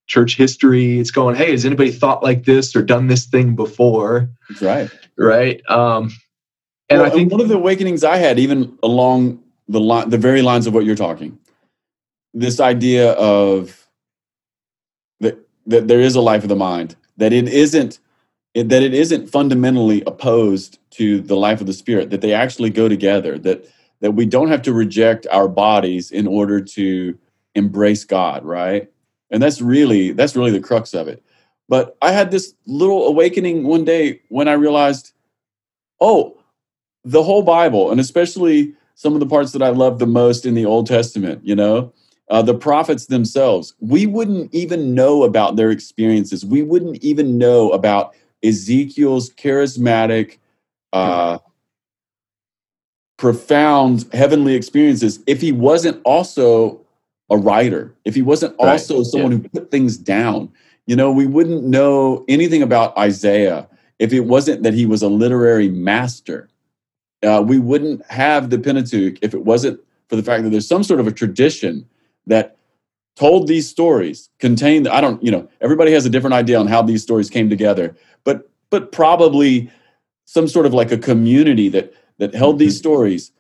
[0.08, 1.00] church history.
[1.00, 4.30] It's going, hey, has anybody thought like this or done this thing before?
[4.62, 4.90] Right.
[5.18, 5.62] Right.
[5.70, 6.12] Um,
[6.94, 10.18] and well, I think one of the awakenings I had, even along the line, the
[10.18, 11.38] very lines of what you're talking,
[12.34, 13.88] this idea of
[15.20, 15.38] that
[15.68, 18.00] that there is a life of the mind, that it isn't
[18.54, 22.70] it, that it isn't fundamentally opposed to the life of the spirit, that they actually
[22.70, 23.66] go together, that
[24.02, 27.18] that we don't have to reject our bodies in order to
[27.56, 28.90] embrace God, right?
[29.34, 31.22] and that's really that's really the crux of it
[31.68, 35.12] but i had this little awakening one day when i realized
[36.00, 36.38] oh
[37.04, 40.54] the whole bible and especially some of the parts that i love the most in
[40.54, 41.92] the old testament you know
[42.30, 47.72] uh, the prophets themselves we wouldn't even know about their experiences we wouldn't even know
[47.72, 50.38] about ezekiel's charismatic
[50.94, 51.38] uh,
[53.18, 56.84] profound heavenly experiences if he wasn't also
[57.30, 59.06] a writer, if he wasn't also right.
[59.06, 59.38] someone yeah.
[59.38, 60.52] who put things down,
[60.86, 63.68] you know, we wouldn't know anything about Isaiah
[64.00, 66.50] if it wasn't that he was a literary master.
[67.24, 70.84] Uh, we wouldn't have the Pentateuch if it wasn't for the fact that there's some
[70.84, 71.88] sort of a tradition
[72.28, 72.58] that
[73.16, 74.88] told these stories, contained.
[74.88, 77.96] I don't, you know, everybody has a different idea on how these stories came together,
[78.24, 79.72] but but probably
[80.26, 82.90] some sort of like a community that that held these mm-hmm.
[82.90, 83.32] stories,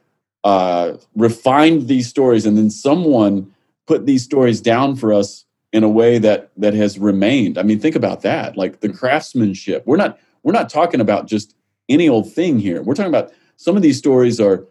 [0.43, 3.53] uh, refined these stories, and then someone
[3.87, 7.57] put these stories down for us in a way that that has remained.
[7.57, 8.55] I mean, think about that.
[8.57, 9.85] Like the craftsmanship.
[9.85, 11.55] We're not we're not talking about just
[11.89, 12.81] any old thing here.
[12.81, 14.65] We're talking about some of these stories are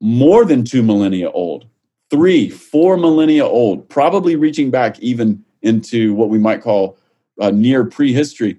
[0.00, 1.66] more than two millennia old,
[2.10, 6.98] three, four millennia old, probably reaching back even into what we might call
[7.40, 8.58] uh, near prehistory.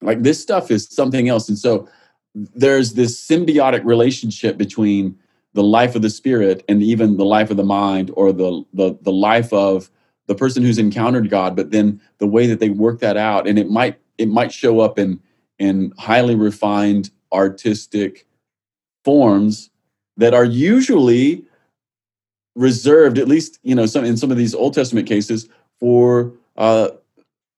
[0.00, 1.48] Like this stuff is something else.
[1.48, 1.88] And so
[2.34, 5.18] there's this symbiotic relationship between
[5.54, 8.96] the life of the spirit and even the life of the mind or the, the
[9.02, 9.90] the life of
[10.26, 13.58] the person who's encountered God, but then the way that they work that out, and
[13.58, 15.20] it might it might show up in
[15.58, 18.26] in highly refined artistic
[19.08, 19.70] forms
[20.18, 21.42] that are usually
[22.54, 25.48] reserved, at least you know, some in some of these Old Testament cases,
[25.80, 26.90] for uh,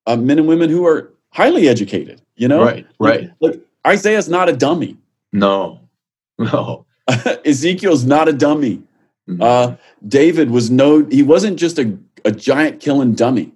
[0.07, 2.21] uh, men and women who are highly educated.
[2.37, 3.23] You know, right, right.
[3.41, 4.95] Like, like Isaiah's not a dummy.
[5.33, 5.81] No,
[6.39, 6.85] no.
[7.45, 8.81] Ezekiel's not a dummy.
[9.29, 9.41] Mm-hmm.
[9.41, 9.75] Uh,
[10.07, 13.51] David was no, he wasn't just a, a giant killing dummy.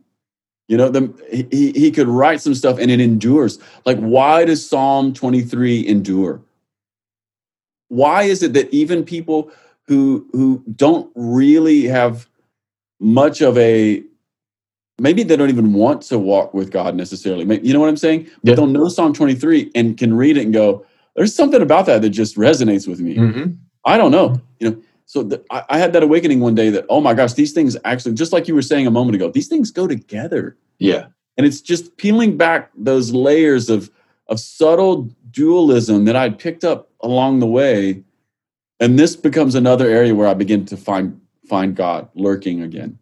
[0.67, 3.57] You know, the, he, he could write some stuff and it endures.
[3.85, 6.41] Like, why does Psalm 23 endure?
[7.89, 9.51] Why is it that even people
[9.87, 12.27] who who don't really have
[12.99, 14.03] much of a
[14.99, 17.59] maybe they don't even want to walk with God necessarily.
[17.61, 18.29] You know what I'm saying?
[18.43, 18.55] But yeah.
[18.55, 22.11] they'll know Psalm 23 and can read it and go, there's something about that that
[22.11, 23.15] just resonates with me.
[23.17, 23.51] Mm-hmm.
[23.83, 24.81] I don't know, you know.
[25.05, 27.77] So the, I, I, had that awakening one day that oh my gosh, these things
[27.85, 30.57] actually, just like you were saying a moment ago, these things go together.
[30.79, 31.07] Yeah,
[31.37, 33.91] and it's just peeling back those layers of
[34.27, 38.03] of subtle dualism that I'd picked up along the way,
[38.79, 42.97] and this becomes another area where I begin to find find God lurking again.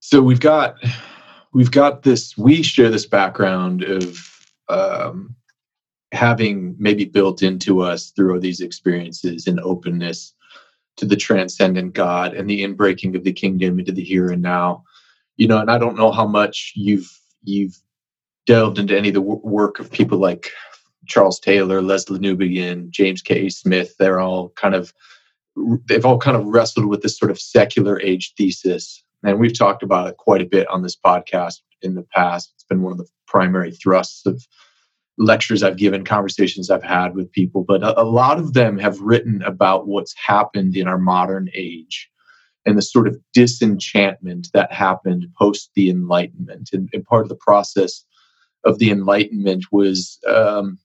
[0.00, 0.76] So we've got
[1.52, 2.36] we've got this.
[2.36, 4.18] We share this background of
[4.68, 5.34] um,
[6.12, 10.34] having maybe built into us through these experiences an openness
[10.96, 14.82] to the transcendent God and the inbreaking of the kingdom into the here and now.
[15.36, 17.08] You know, and I don't know how much you've
[17.44, 17.78] you've
[18.46, 20.50] delved into any of the work of people like
[21.08, 23.48] Charles Taylor, Lesslie Newbigin, James K.
[23.48, 23.94] Smith.
[23.98, 24.92] They're all kind of
[25.88, 29.02] they've all kind of wrestled with this sort of secular age thesis.
[29.24, 32.52] And we've talked about it quite a bit on this podcast in the past.
[32.54, 34.46] It's been one of the primary thrusts of
[35.18, 39.00] lectures I've given, conversations I've had with people, but a, a, lot of them have
[39.00, 42.08] written about what's happened in our modern age
[42.64, 46.70] and the sort of disenchantment that happened post the Enlightenment.
[46.72, 48.04] And, and part of the process
[48.64, 50.78] of the Enlightenment was um,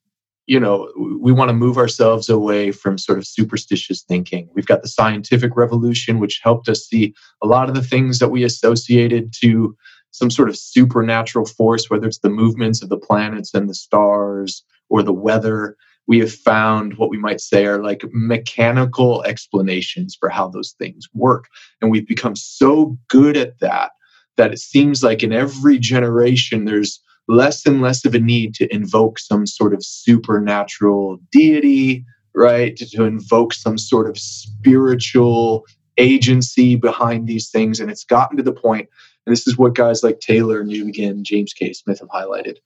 [0.46, 4.50] you know, we want to move ourselves away from sort of superstitious thinking.
[4.54, 8.30] We've got the scientific revolution, which helped us see a lot of the things that
[8.30, 9.76] we associated to
[10.12, 14.64] some sort of supernatural force, whether it's the movements of the planets and the stars
[14.90, 15.78] or the weather.
[16.08, 21.08] We have found what we might say are like mechanical explanations for how those things
[21.14, 21.46] work.
[21.82, 23.92] And we've become so good at that
[24.36, 28.74] that it seems like in every generation there's less and less of a need to
[28.74, 32.06] invoke some sort of supernatural deity,
[32.36, 32.76] right?
[32.78, 35.66] To, to invoke some sort of spiritual
[35.98, 37.80] agency behind these things.
[37.80, 38.90] And it's gotten to the point,
[39.26, 41.74] and this is what guys like Taylor, Newbigin, James K.
[41.74, 42.58] Smith have highlighted.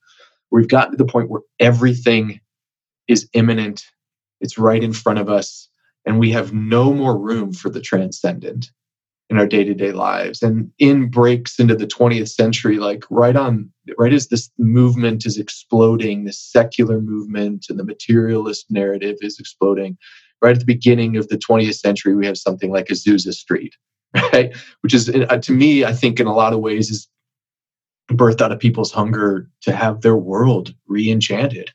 [0.50, 2.40] We've gotten to the point where everything
[3.06, 3.84] is immanent,
[4.40, 5.68] it's right in front of us,
[6.04, 8.70] and we have no more room for the transcendent
[9.30, 10.42] in our day-to-day lives.
[10.42, 15.38] And in breaks into the 20th century like right on right as this movement is
[15.38, 19.96] exploding this secular movement and the materialist narrative is exploding
[20.42, 23.74] right at the beginning of the 20th century we have something like azusa street
[24.32, 24.54] right?
[24.82, 27.08] Which is uh, to me i think in a lot of ways is
[28.10, 31.70] birthed out of people's hunger to have their world re-enchanted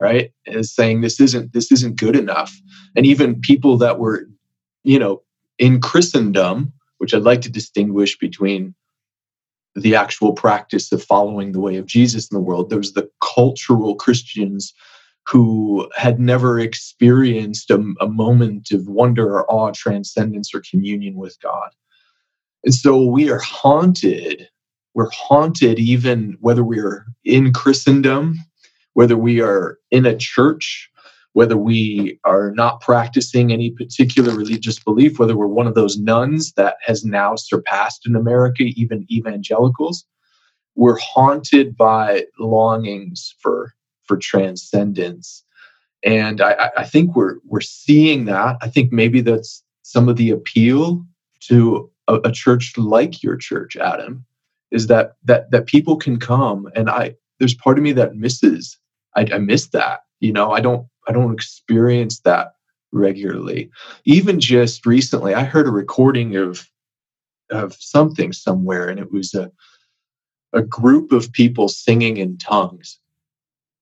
[0.00, 0.30] right?
[0.46, 2.56] Is saying this isn't this isn't good enough.
[2.94, 4.28] And even people that were
[4.84, 5.22] you know
[5.58, 8.74] in christendom which I'd like to distinguish between
[9.74, 12.68] the actual practice of following the way of Jesus in the world.
[12.68, 14.74] There was the cultural Christians
[15.26, 21.36] who had never experienced a, a, moment of wonder or awe, transcendence, or communion with
[21.42, 21.68] God.
[22.64, 24.48] And so we are haunted.
[24.94, 28.36] We're haunted even whether we're in Christendom,
[28.94, 30.87] whether we are in a church,
[31.38, 36.52] whether we are not practicing any particular religious belief, whether we're one of those nones
[36.54, 40.04] that has now surpassed in America even evangelicals,
[40.74, 43.72] we're haunted by longings for
[44.02, 45.44] for transcendence.
[46.04, 48.56] And I, I think we're we're seeing that.
[48.60, 51.06] I think maybe that's some of the appeal
[51.42, 54.24] to a, a church like your church, Adam,
[54.72, 58.76] is that that that people can come and I there's part of me that misses
[59.14, 60.00] I, I miss that.
[60.18, 62.52] You know, I don't I don't experience that
[62.92, 63.70] regularly.
[64.04, 66.68] Even just recently, I heard a recording of
[67.50, 69.50] of something somewhere, and it was a
[70.52, 72.98] a group of people singing in tongues,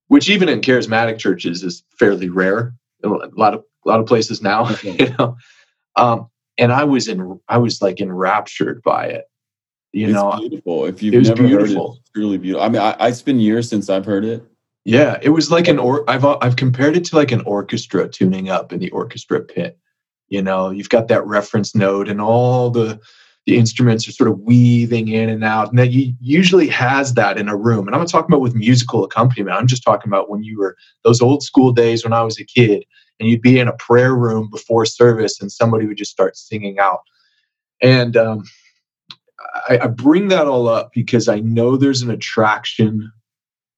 [0.09, 2.74] which even in charismatic churches is fairly rare.
[3.05, 5.37] A lot of a lot of places now, you know.
[5.97, 9.24] Um, and I was in I was like enraptured by it.
[9.93, 10.87] You it's know, beautiful.
[10.87, 11.93] If you've never beautiful.
[11.93, 12.64] heard it, it's truly beautiful.
[12.64, 14.45] I mean, I, I, it's been years since I've heard it,
[14.87, 18.51] yeah, it was like an or I've I've compared it to like an orchestra tuning
[18.51, 19.76] up in the orchestra pit.
[20.28, 23.01] You know, you've got that reference note and all the
[23.47, 25.70] the instruments are sort of weaving in and out.
[25.70, 27.89] And that you usually has that in a room.
[27.89, 29.57] And I'm not talking about with musical accompaniment.
[29.57, 32.45] I'm just talking about when you were those old school days when I was a
[32.45, 32.84] kid
[33.18, 36.78] and you'd be in a prayer room before service and somebody would just start singing
[36.78, 37.01] out.
[37.82, 38.45] And um,
[39.68, 43.11] I, I bring that all up because I know there's an attraction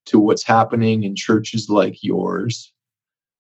[0.09, 2.73] to what's happening in churches like yours.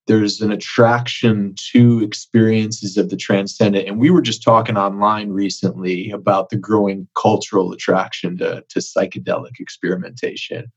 [0.07, 3.89] There's an attraction to experiences of the transcendent.
[3.89, 9.61] And we were just talking online recently about the growing cultural attraction to, to psychedelic
[9.61, 10.73] experimentation.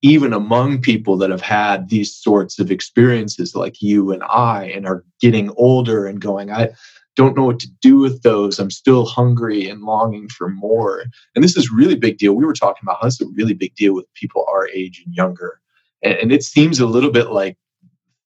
[0.00, 4.86] Even among people that have had these sorts of experiences, like you and I, and
[4.86, 6.70] are getting older and going, I,
[7.18, 8.60] don't know what to do with those.
[8.60, 11.02] I'm still hungry and longing for more.
[11.34, 12.34] And this is really big deal.
[12.34, 15.02] We were talking about how this is a really big deal with people our age
[15.04, 15.60] and younger.
[16.04, 17.58] And, and it seems a little bit like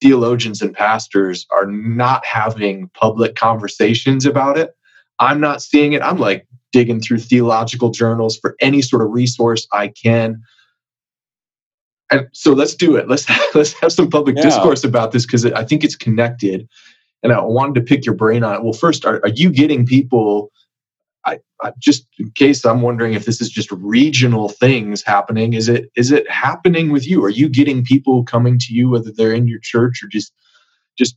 [0.03, 4.77] theologians and pastors are not having public conversations about it.
[5.19, 6.03] I'm not seeing it.
[6.03, 10.43] I'm like digging through theological journals for any sort of resource I can.
[12.11, 13.09] And so let's do it.
[13.09, 14.43] Let's let's have some public yeah.
[14.43, 16.69] discourse about this because I think it's connected
[17.23, 18.63] and I wanted to pick your brain on it.
[18.63, 20.51] Well, first, are, are you getting people?
[21.25, 25.53] I, I, just in case I'm wondering if this is just regional things happening.
[25.53, 27.25] Is it is it happening with you?
[27.25, 30.33] Are you getting people coming to you, whether they're in your church or just
[30.99, 31.17] just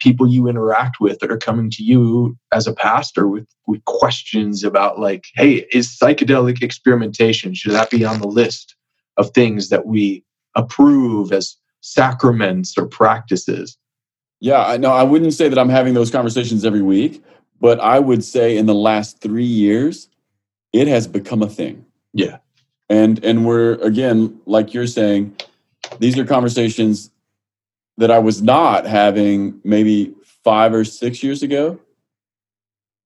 [0.00, 4.64] people you interact with that are coming to you as a pastor with with questions
[4.64, 8.74] about like, hey, is psychedelic experimentation should that be on the list
[9.16, 10.24] of things that we
[10.56, 13.78] approve as sacraments or practices?
[14.40, 14.92] Yeah, I know.
[14.92, 17.22] I wouldn't say that I'm having those conversations every week,
[17.60, 20.08] but I would say in the last three years,
[20.72, 21.86] it has become a thing.
[22.12, 22.38] Yeah.
[22.90, 25.36] And and we're again, like you're saying,
[25.98, 27.10] these are conversations
[27.96, 31.80] that I was not having maybe five or six years ago,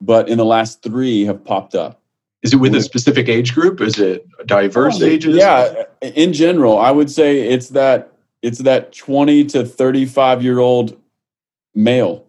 [0.01, 2.01] but in the last three have popped up.
[2.43, 3.81] Is it with a specific age group?
[3.81, 5.37] Is it diverse ages?
[5.37, 8.13] Yeah, in general, I would say it's that
[8.43, 10.97] it's that 20 to 35 year old
[11.75, 12.27] male.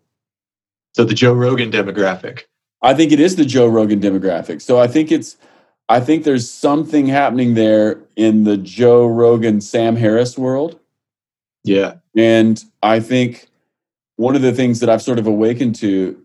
[0.93, 2.43] So the Joe Rogan demographic.
[2.81, 4.61] I think it is the Joe Rogan demographic.
[4.61, 5.37] So I think it's
[5.89, 10.79] I think there's something happening there in the Joe Rogan Sam Harris world.
[11.63, 11.95] Yeah.
[12.15, 13.47] And I think
[14.15, 16.23] one of the things that I've sort of awakened to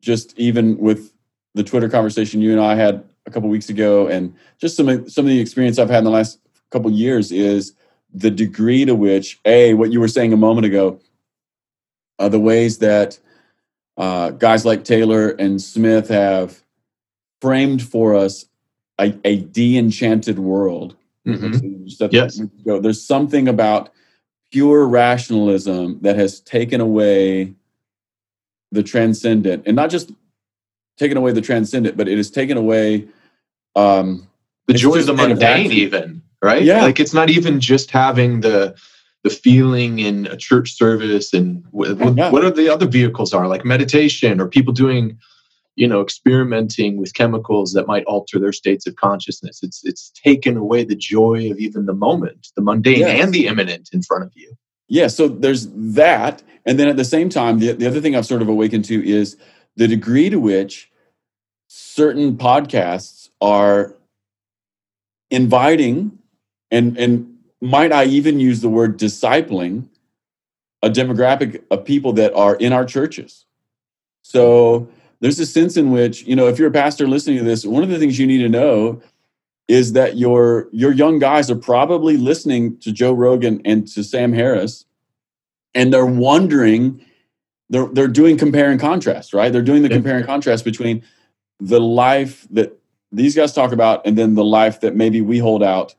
[0.00, 1.12] just even with
[1.54, 5.10] the Twitter conversation you and I had a couple weeks ago and just some of,
[5.10, 6.38] some of the experience I've had in the last
[6.70, 7.72] couple years is
[8.12, 11.00] the degree to which a what you were saying a moment ago
[12.18, 13.18] uh, the ways that
[13.96, 16.62] uh, guys like Taylor and Smith have
[17.40, 18.46] framed for us
[18.98, 20.96] a, a de-enchanted world.
[21.26, 22.06] Mm-hmm.
[22.10, 22.40] Yes.
[22.64, 23.90] There's something about
[24.52, 27.54] pure rationalism that has taken away
[28.72, 30.12] the transcendent, and not just
[30.96, 33.06] taken away the transcendent, but it has taken away
[33.74, 34.26] um,
[34.66, 36.62] the joy of the mundane, even right?
[36.62, 38.76] Yeah, like it's not even just having the
[39.26, 42.30] the feeling in a church service and what, yeah.
[42.30, 45.18] what are the other vehicles are like meditation or people doing
[45.74, 50.56] you know experimenting with chemicals that might alter their states of consciousness it's it's taken
[50.56, 53.20] away the joy of even the moment the mundane yes.
[53.20, 54.54] and the immanent in front of you
[54.86, 58.26] yeah so there's that and then at the same time the, the other thing i've
[58.26, 59.36] sort of awakened to is
[59.74, 60.88] the degree to which
[61.66, 63.92] certain podcasts are
[65.32, 66.16] inviting
[66.70, 69.88] and and might I even use the word discipling
[70.82, 73.44] a demographic of people that are in our churches.
[74.22, 74.88] So
[75.20, 77.82] there's a sense in which, you know, if you're a pastor listening to this, one
[77.82, 79.00] of the things you need to know
[79.68, 84.32] is that your your young guys are probably listening to Joe Rogan and to Sam
[84.32, 84.84] Harris
[85.74, 87.04] and they're wondering
[87.68, 89.52] they're they're doing compare and contrast, right?
[89.52, 91.02] They're doing the compare and contrast between
[91.58, 92.78] the life that
[93.12, 95.94] these guys talk about and then the life that maybe we hold out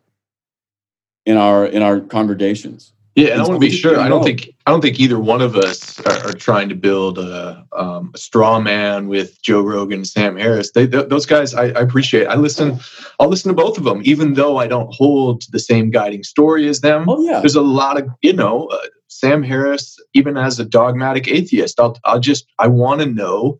[1.27, 2.93] in our in our congregations.
[3.15, 3.99] Yeah, and I want to be sure.
[3.99, 7.17] I don't think I don't think either one of us are, are trying to build
[7.17, 10.71] a, um, a, straw man with Joe Rogan, and Sam Harris.
[10.71, 12.27] They, th- those guys, I, I, appreciate.
[12.27, 12.79] I listen.
[13.19, 16.23] I'll listen to both of them, even though I don't hold to the same guiding
[16.23, 17.09] story as them.
[17.09, 19.97] Oh yeah, there's a lot of you know uh, Sam Harris.
[20.13, 23.59] Even as a dogmatic atheist, I'll I'll just I want to know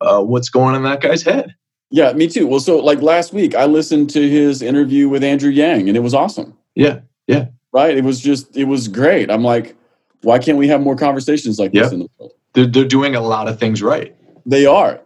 [0.00, 1.54] uh, what's going on in that guy's head.
[1.90, 2.46] Yeah, me too.
[2.46, 6.00] Well, so like last week, I listened to his interview with Andrew Yang, and it
[6.00, 6.56] was awesome.
[6.74, 7.96] Yeah, yeah, right.
[7.96, 9.30] It was just, it was great.
[9.30, 9.76] I'm like,
[10.22, 12.32] why can't we have more conversations like this in the world?
[12.54, 14.14] They're, they're doing a lot of things right.
[14.46, 15.00] They are,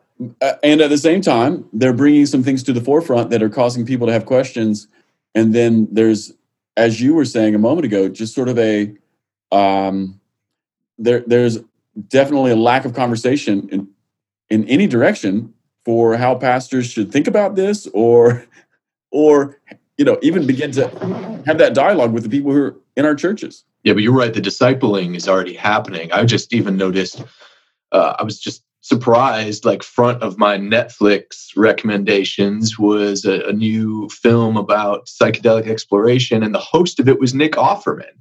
[0.62, 3.86] and at the same time, they're bringing some things to the forefront that are causing
[3.86, 4.88] people to have questions.
[5.34, 6.32] And then there's,
[6.76, 8.94] as you were saying a moment ago, just sort of a,
[9.52, 10.20] um,
[10.98, 11.58] there, there's
[12.08, 13.88] definitely a lack of conversation in
[14.50, 15.52] in any direction
[15.84, 18.44] for how pastors should think about this or
[19.10, 19.58] or
[19.99, 20.88] you know even begin to
[21.46, 23.64] have that dialogue with the people who are in our churches.
[23.84, 26.11] Yeah but you're right the discipling is already happening.
[26.12, 27.22] I just even noticed
[27.92, 34.09] uh, i was just surprised like front of my netflix recommendations was a, a, new
[34.09, 38.12] film about psychedelic exploration and the host of it was nick offerman.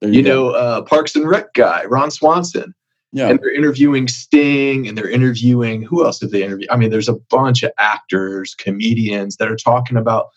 [0.00, 2.74] You, you know uh, parks and rec guy ron swanson.
[3.12, 3.28] Yeah.
[3.28, 6.70] And they're interviewing Sting and they're interviewing who else have they interviewed?
[6.70, 10.28] I mean, there's a bunch of actors, comedians that are talking about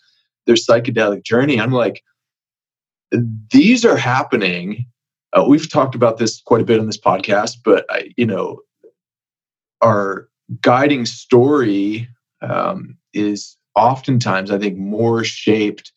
[0.46, 1.60] their psychedelic journey.
[1.60, 2.02] I'm like,
[3.52, 4.86] these are happening.
[5.32, 8.60] Uh, we've talked about this quite a bit on this podcast, but I, you know,
[9.82, 10.28] our
[10.60, 12.08] guiding story
[12.42, 15.92] um, is oftentimes, I think, more shaped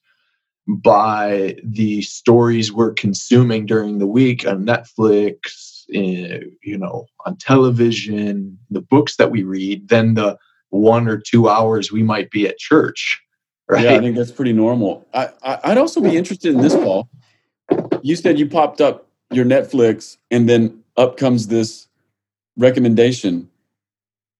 [0.67, 8.57] by the stories we're consuming during the week on Netflix, in, you know, on television,
[8.69, 10.37] the books that we read, than the
[10.69, 13.19] one or two hours we might be at church.
[13.71, 13.83] Right?
[13.83, 15.05] Yeah, I think that's pretty normal.
[15.13, 17.07] I, I would also be interested in this, Paul.
[18.01, 21.87] You said you popped up your Netflix, and then up comes this
[22.57, 23.47] recommendation.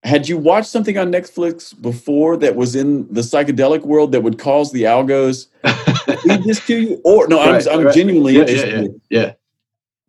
[0.03, 4.39] Had you watched something on Netflix before that was in the psychedelic world that would
[4.39, 5.45] cause the algos
[6.25, 7.01] read this to you?
[7.03, 7.93] Or no, right, I'm, I'm right.
[7.93, 9.01] genuinely yeah, interested.
[9.11, 9.33] Yeah,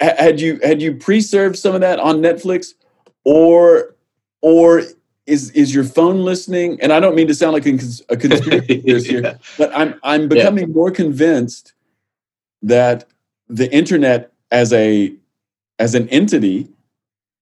[0.00, 2.72] yeah, had you had you pre-served some of that on Netflix,
[3.24, 3.96] or
[4.40, 4.82] or
[5.30, 6.78] is is your phone listening?
[6.80, 9.12] And I don't mean to sound like a, conspiracy theorist yeah.
[9.12, 10.74] here, but I'm I'm becoming yeah.
[10.74, 11.72] more convinced
[12.62, 13.06] that
[13.48, 15.14] the internet as a
[15.78, 16.68] as an entity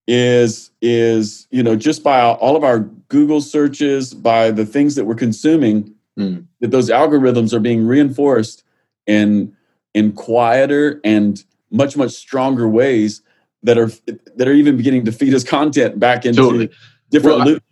[0.06, 5.04] is is you know just by all of our Google searches, by the things that
[5.04, 6.44] we're consuming, mm.
[6.60, 8.64] that those algorithms are being reinforced
[9.06, 9.54] in
[9.94, 13.22] in quieter and much much stronger ways
[13.62, 13.90] that are
[14.36, 16.70] that are even beginning to feed us content back into totally.
[17.10, 17.64] different well, loops.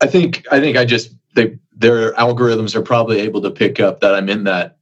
[0.00, 4.00] I, think I think I just they their algorithms are probably able to pick up
[4.00, 4.76] that I'm in that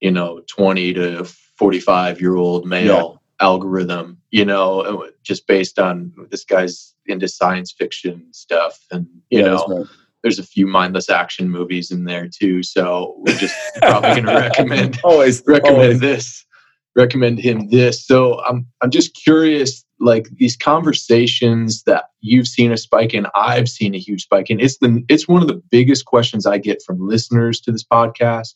[0.00, 3.46] you know 20 to 45 year old male yeah.
[3.46, 9.40] algorithm you know uh, just based on this guy's into science fiction stuff and you
[9.40, 9.86] yeah, know right.
[10.22, 14.34] there's a few mindless action movies in there too so we're just probably going to
[14.34, 16.00] recommend always recommend always.
[16.00, 16.46] this
[16.94, 22.76] recommend him this so i'm i'm just curious like these conversations that you've seen a
[22.76, 26.04] spike in i've seen a huge spike in it's the it's one of the biggest
[26.04, 28.54] questions i get from listeners to this podcast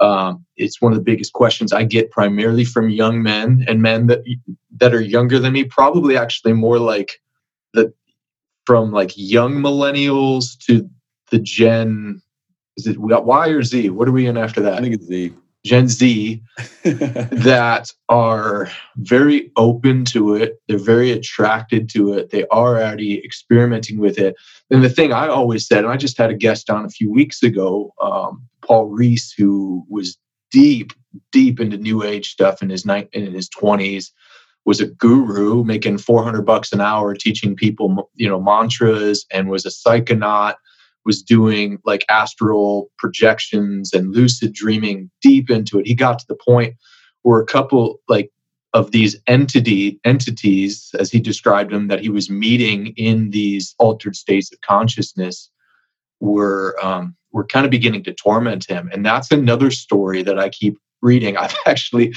[0.00, 4.08] um, it's one of the biggest questions I get primarily from young men and men
[4.08, 4.22] that
[4.76, 5.64] that are younger than me.
[5.64, 7.20] Probably actually more like
[7.74, 7.92] the
[8.66, 10.88] from like young millennials to
[11.30, 12.20] the Gen.
[12.76, 13.90] Is it we got Y or Z?
[13.90, 14.74] What are we in after that?
[14.74, 15.32] I think it's Z.
[15.64, 16.42] Gen Z
[16.84, 20.60] that are very open to it.
[20.68, 22.30] They're very attracted to it.
[22.30, 24.36] They are already experimenting with it.
[24.70, 27.10] And the thing I always said, and I just had a guest on a few
[27.10, 30.18] weeks ago, um, Paul Rees, who was
[30.50, 30.92] deep,
[31.32, 34.12] deep into New Age stuff in his ni- in his twenties,
[34.66, 39.66] was a guru making 400 bucks an hour teaching people, you know, mantras, and was
[39.66, 40.54] a psychonaut
[41.04, 45.86] was doing like astral projections and lucid dreaming deep into it.
[45.86, 46.74] He got to the point
[47.22, 48.30] where a couple like
[48.72, 54.16] of these entity entities, as he described them, that he was meeting in these altered
[54.16, 55.50] states of consciousness,
[56.20, 58.90] were um, were kind of beginning to torment him.
[58.92, 61.36] And that's another story that I keep reading.
[61.38, 62.14] I've actually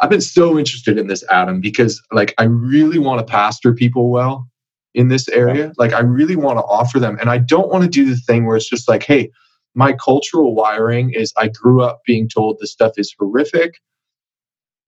[0.00, 4.10] I've been so interested in this, Adam, because like I really want to pastor people
[4.10, 4.48] well
[4.94, 5.72] in this area.
[5.78, 7.18] Like I really want to offer them.
[7.20, 9.30] And I don't want to do the thing where it's just like, hey,
[9.74, 13.80] my cultural wiring is I grew up being told this stuff is horrific.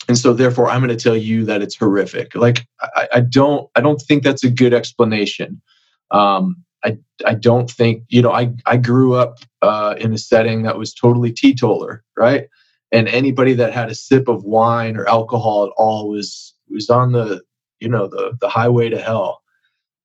[0.09, 2.35] And so therefore I'm going to tell you that it's horrific.
[2.35, 5.63] Like I, I don't I don't think that's a good explanation.
[6.11, 10.63] Um, I, I don't think, you know, I, I grew up uh, in a setting
[10.65, 12.47] that was totally teetotaler, right?
[12.93, 17.13] And anybody that had a sip of wine or alcohol at all was was on
[17.13, 17.41] the,
[17.81, 19.43] you know, the the highway to hell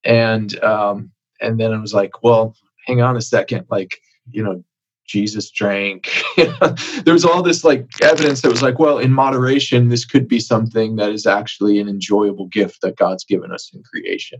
[0.03, 3.97] and um, and then I was like, well, hang on a second, like
[4.31, 4.63] you know,
[5.07, 6.09] Jesus drank.
[7.03, 10.39] there was all this like evidence that was like, well, in moderation, this could be
[10.39, 14.39] something that is actually an enjoyable gift that God's given us in creation.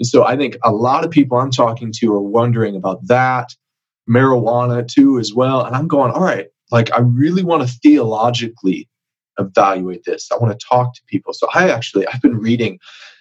[0.00, 3.54] And so I think a lot of people I'm talking to are wondering about that,
[4.08, 5.64] marijuana too, as well.
[5.64, 8.88] And I'm going, all right, like I really want to theologically
[9.38, 10.28] evaluate this.
[10.32, 11.32] I want to talk to people.
[11.32, 12.78] So I actually I've been reading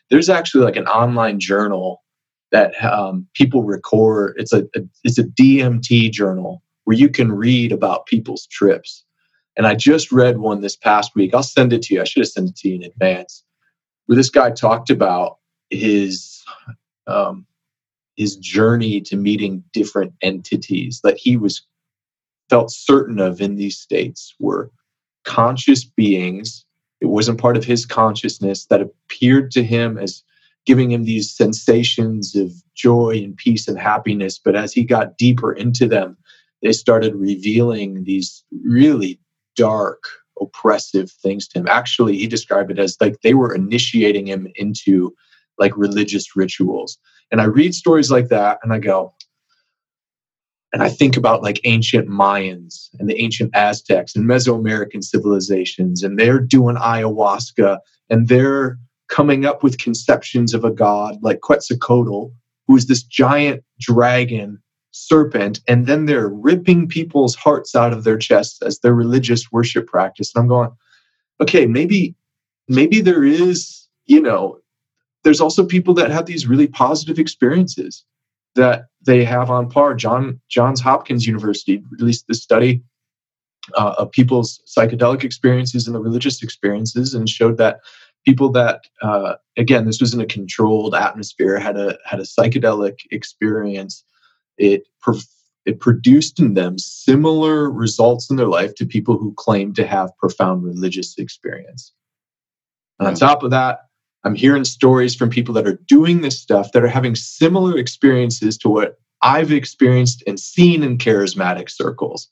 [0.10, 2.04] there's actually like an online journal
[2.52, 4.36] that um, people record.
[4.38, 9.06] It's a, a it's a DMT journal where you can read about people's trips.
[9.56, 11.34] And I just read one this past week.
[11.34, 12.02] I'll send it to you.
[12.02, 13.44] I should have sent it to you in advance.
[14.06, 15.38] Where this guy talked about
[15.70, 16.44] his
[17.08, 17.46] um,
[18.16, 21.66] his journey to meeting different entities that he was
[22.50, 24.72] felt certain of in these states were
[25.24, 26.66] conscious beings
[27.02, 30.24] it wasn't part of his consciousness that appeared to him as
[30.66, 34.38] giving him these sensations of joy and peace and happiness.
[34.38, 36.18] But as he got deeper into them,
[36.62, 39.20] they started revealing these really
[39.56, 40.04] dark,
[40.42, 41.68] oppressive things to him.
[41.68, 45.14] Actually, he described it as like they were initiating him into
[45.58, 46.98] like religious rituals.
[47.32, 49.14] And I read stories like that and I go,
[50.72, 56.20] and I think about like ancient Mayans and the ancient Aztecs and Mesoamerican civilizations, and
[56.20, 57.80] they're doing ayahuasca
[58.10, 58.78] and they're
[59.08, 62.32] coming up with conceptions of a god like Quetzalcoatl,
[62.68, 68.18] who is this giant dragon serpent, and then they're ripping people's hearts out of their
[68.18, 70.32] chests as their religious worship practice.
[70.36, 70.70] And I'm going,
[71.42, 72.16] okay, maybe,
[72.68, 74.60] maybe there is, you know,
[75.24, 78.04] there's also people that have these really positive experiences
[78.60, 79.96] that they have on par.
[79.96, 82.84] John Johns Hopkins University released this study
[83.76, 87.80] uh, of people's psychedelic experiences and the religious experiences, and showed that
[88.26, 93.00] people that uh, again this was in a controlled atmosphere had a had a psychedelic
[93.12, 94.04] experience.
[94.58, 94.84] It
[95.66, 100.18] it produced in them similar results in their life to people who claim to have
[100.18, 101.94] profound religious experience.
[102.98, 103.89] And on top of that,
[104.24, 108.58] I'm hearing stories from people that are doing this stuff that are having similar experiences
[108.60, 112.28] to what I've experienced and seen in charismatic circles.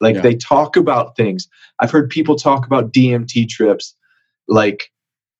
[0.00, 0.22] Like yeah.
[0.22, 1.48] they talk about things.
[1.80, 3.94] I've heard people talk about DMT trips,
[4.46, 4.90] like,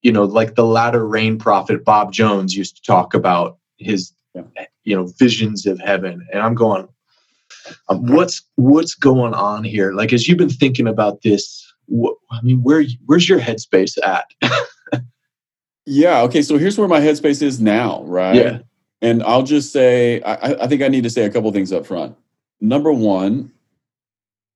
[0.03, 4.13] you know, like the latter rain prophet Bob Jones used to talk about his
[4.85, 6.89] you know visions of heaven and i'm going
[7.89, 12.41] um, what's what's going on here like as you've been thinking about this what, i
[12.43, 14.27] mean where where's your headspace at
[15.89, 18.59] yeah okay so here's where my headspace is now right Yeah.
[19.03, 21.87] and i'll just say i, I think i need to say a couple things up
[21.87, 22.17] front
[22.61, 23.51] number one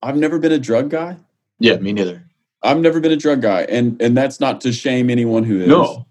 [0.02, 1.16] i've never been a drug guy
[1.58, 2.22] yeah me neither
[2.62, 5.68] i've never been a drug guy and and that's not to shame anyone who is
[5.68, 6.06] no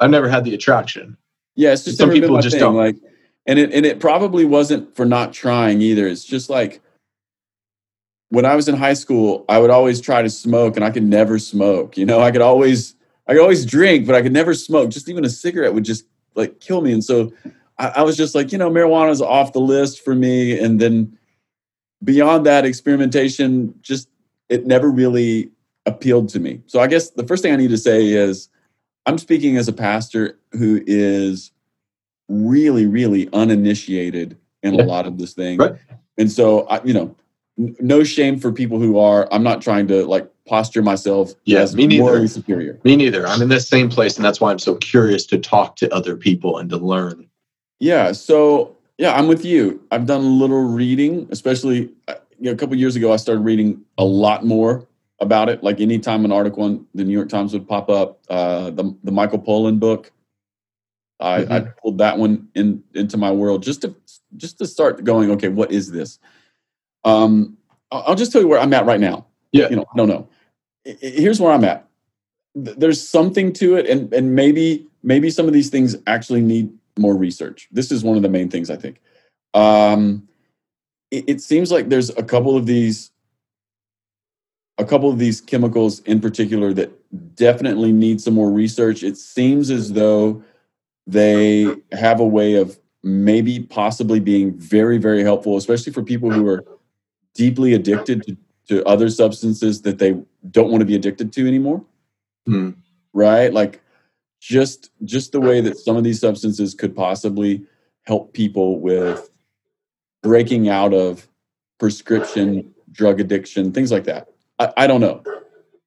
[0.00, 1.16] i've never had the attraction
[1.56, 2.60] Yeah, it's just Some people just thing.
[2.60, 2.74] don't.
[2.74, 2.96] Like,
[3.46, 6.08] and it and it probably wasn't for not trying either.
[6.08, 6.80] It's just like
[8.30, 11.04] when I was in high school, I would always try to smoke, and I could
[11.04, 11.96] never smoke.
[11.96, 12.96] You know, I could always
[13.26, 14.90] I could always drink, but I could never smoke.
[14.90, 16.92] Just even a cigarette would just like kill me.
[16.92, 17.32] And so
[17.78, 20.58] I, I was just like, you know, marijuana's off the list for me.
[20.58, 21.16] And then
[22.02, 24.08] beyond that, experimentation just
[24.48, 25.50] it never really
[25.86, 26.60] appealed to me.
[26.66, 28.48] So I guess the first thing I need to say is
[29.06, 31.50] I'm speaking as a pastor who is
[32.28, 35.58] really, really uninitiated in a lot of this thing.
[35.58, 35.74] Right.
[36.16, 37.14] And so, I, you know,
[37.56, 39.28] no shame for people who are.
[39.32, 42.26] I'm not trying to like posture myself Yeah, as me neither.
[42.28, 42.78] superior.
[42.84, 45.76] me neither i'm in the same place and that's why i'm so curious to talk
[45.76, 47.26] to other people and to learn
[47.80, 48.12] Yeah.
[48.12, 49.82] So yeah, I'm with you.
[49.90, 53.12] I've done a little reading, especially uh, you know, a couple years ago.
[53.12, 54.86] I started reading a lot more
[55.18, 55.64] about it.
[55.64, 59.10] Like anytime an article in the New York Times would pop up, uh, the the
[59.10, 60.12] Michael Pollan book,
[61.18, 63.96] I, I pulled that one in into my world just to
[64.36, 65.30] just to start going.
[65.32, 66.20] Okay, what is this?
[67.04, 67.56] Um,
[67.90, 69.26] I'll just tell you where I'm at right now.
[69.54, 69.68] Yeah.
[69.70, 70.28] You know.
[70.86, 71.88] I- I- Here's where I'm at.
[72.54, 77.16] There's something to it, and and maybe maybe some of these things actually need more
[77.16, 77.68] research.
[77.72, 79.00] This is one of the main things I think.
[79.54, 80.28] Um,
[81.10, 83.10] it, it seems like there's a couple of these,
[84.78, 86.90] a couple of these chemicals in particular that
[87.36, 89.02] definitely need some more research.
[89.02, 90.42] It seems as though
[91.06, 96.46] they have a way of maybe possibly being very very helpful, especially for people who
[96.48, 96.64] are
[97.34, 98.36] deeply addicted to,
[98.68, 100.12] to other substances that they
[100.50, 101.84] don't want to be addicted to anymore.
[102.46, 102.70] Hmm.
[103.12, 103.52] right?
[103.52, 103.80] Like
[104.40, 107.64] just just the way that some of these substances could possibly
[108.02, 109.30] help people with
[110.22, 111.26] breaking out of
[111.78, 114.28] prescription drug addiction things like that.
[114.58, 115.22] I, I don't know.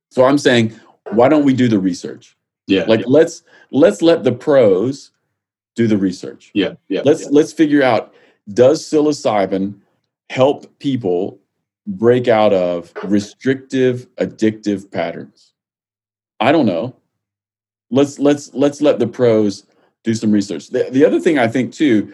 [0.10, 0.74] So i'm saying
[1.12, 2.36] why don't we do the research?
[2.66, 2.86] Yeah.
[2.88, 5.12] Like let's let's let the pros
[5.76, 6.50] do the research.
[6.56, 6.74] Yeah.
[6.90, 7.02] Yeah.
[7.06, 8.14] Let's let's figure out
[8.54, 9.80] does psilocybin
[10.30, 11.40] help people
[11.88, 15.54] break out of restrictive addictive patterns.
[16.40, 16.96] I don't know.
[17.90, 19.66] Let's let's let's let the pros
[20.04, 20.70] do some research.
[20.70, 22.14] The, the other thing i think too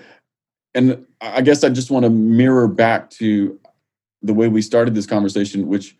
[0.73, 3.59] and i guess i just want to mirror back to
[4.21, 5.95] the way we started this conversation which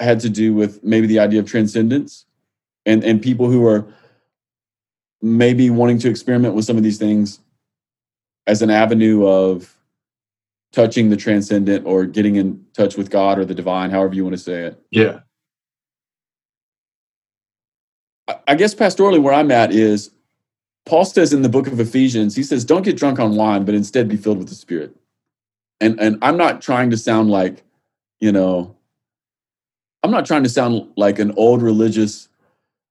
[0.00, 2.26] had to do with maybe the idea of transcendence
[2.86, 3.86] and and people who are
[5.22, 7.40] maybe wanting to experiment with some of these things
[8.46, 9.76] as an avenue of
[10.74, 14.34] touching the transcendent or getting in touch with God or the divine, however you want
[14.36, 14.80] to say it.
[14.90, 15.20] yeah
[18.48, 20.10] I- guess pastorally, where I'm at is
[20.86, 23.74] Paul says in the book of Ephesians, he says, Don't get drunk on wine, but
[23.74, 24.94] instead be filled with the Spirit.
[25.80, 27.62] And, and I'm not trying to sound like,
[28.20, 28.74] you know,
[30.02, 32.28] I'm not trying to sound like an old religious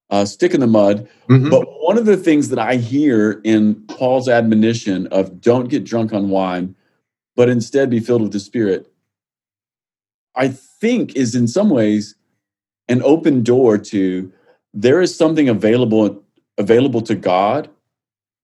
[0.10, 1.50] uh, stick in the mud, Mhm.
[1.50, 6.14] But one of the things that I hear in Paul's admonition of don't get drunk
[6.14, 6.76] on wine,
[7.36, 8.92] but instead be filled with the Spirit,
[10.36, 12.16] I think is in some ways
[12.88, 14.32] an open door to
[14.74, 16.24] there is something available
[16.58, 17.70] available to God.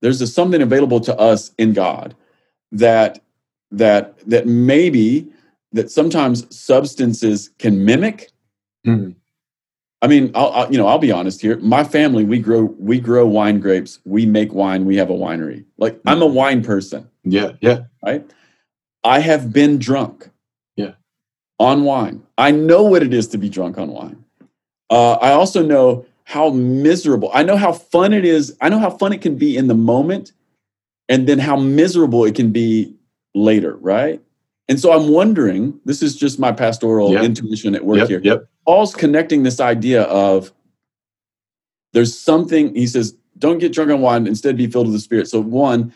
[0.02, 2.16] There's a, something available to us in God
[2.72, 3.22] that
[3.72, 5.28] that that maybe
[5.72, 8.30] that sometimes substances can mimic
[8.86, 9.16] Mhm.
[10.02, 11.58] I mean, I'll, I'll, you know, I'll be honest here.
[11.58, 14.00] My family, we grow, we grow wine grapes.
[14.06, 14.86] We make wine.
[14.86, 15.66] We have a winery.
[15.78, 18.26] Like I'm a wine person, yeah yeah right?
[19.04, 20.30] I have been drunk,
[20.76, 20.94] Yeah.
[21.60, 22.24] on wine.
[22.38, 24.24] I know what it is to be drunk on wine.
[24.90, 27.30] Uh, I also know how miserable.
[27.34, 28.56] I know how fun it is.
[28.62, 30.32] I know how fun it can be in the moment,
[31.08, 32.94] and then how miserable it can be
[33.34, 34.22] later, right?
[34.68, 35.80] And so I'm wondering.
[35.86, 38.22] This is just my pastoral intuition at work yep here.
[38.24, 40.52] yep Paul's connecting this idea of
[41.94, 45.28] there's something, he says, don't get drunk on wine, instead be filled with the Spirit.
[45.28, 45.92] So, one,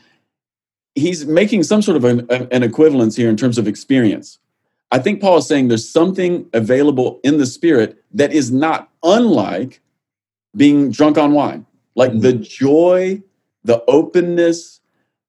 [0.96, 4.40] he's making some sort of an, an equivalence here in terms of experience.
[4.92, 9.82] I think Paul is saying there's something available in the Spirit that is not unlike
[10.56, 11.66] being drunk on wine.
[11.96, 13.22] Like the joy,
[13.64, 14.82] the openness,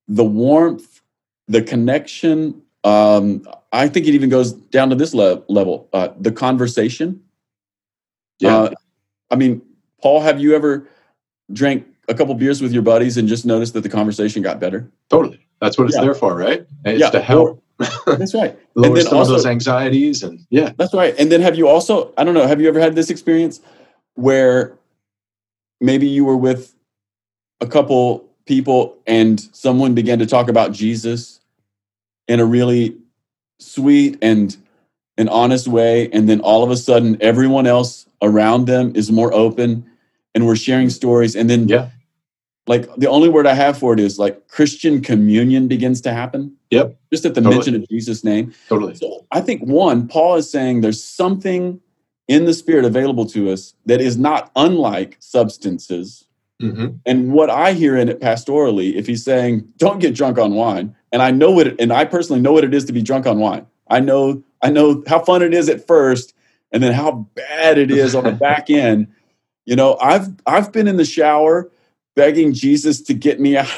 [0.07, 1.01] the warmth,
[1.49, 2.63] the connection.
[2.85, 7.23] Um, I think it even goes down to this le- level uh, the conversation.
[8.39, 8.57] Yeah.
[8.57, 8.71] Uh,
[9.31, 9.63] I mean,
[10.03, 10.87] Paul, have you ever
[11.53, 14.91] drank a couple beers with your buddies and just noticed that the conversation got better.
[15.09, 15.44] Totally.
[15.65, 16.03] That's what it's Yeah.
[16.03, 16.67] there for, right?
[16.85, 17.63] It's Yeah, to help
[18.07, 18.57] That's right.
[18.75, 20.73] lower then some also- of those anxieties and yeah.
[20.77, 21.15] That's right.
[21.19, 23.61] And then have you also, I don't know, have you ever had this experience
[24.15, 24.77] where
[25.81, 26.75] maybe you were with
[27.61, 31.41] a couple people and someone began to talk about Jesus
[32.29, 32.97] in a really
[33.59, 34.57] sweet and
[35.17, 39.33] an honest way and then all of a sudden everyone else around them is more
[39.33, 39.85] open
[40.35, 41.89] and we're sharing stories and then Yeah.
[42.67, 46.57] Like the only word I have for it is like Christian communion begins to happen.
[46.71, 46.97] Yep.
[47.13, 47.57] Just at the Totally.
[47.57, 48.55] mention of Jesus' name.
[48.69, 48.95] Totally.
[48.95, 51.81] So I think one, Paul is saying there's something
[52.27, 56.25] in the spirit available to us that is not unlike substances.
[56.61, 60.55] hmm And what I hear in it pastorally, if he's saying, don't get drunk on
[60.55, 63.03] wine, and I know what it, and I personally know what it is to be
[63.03, 63.67] drunk on wine.
[63.89, 66.35] I know, I know how fun it is at first,
[66.73, 69.09] and then how bad it is on the back end.
[69.67, 71.71] You know, I've I've been in the shower
[72.17, 73.69] begging Jesus to get me out,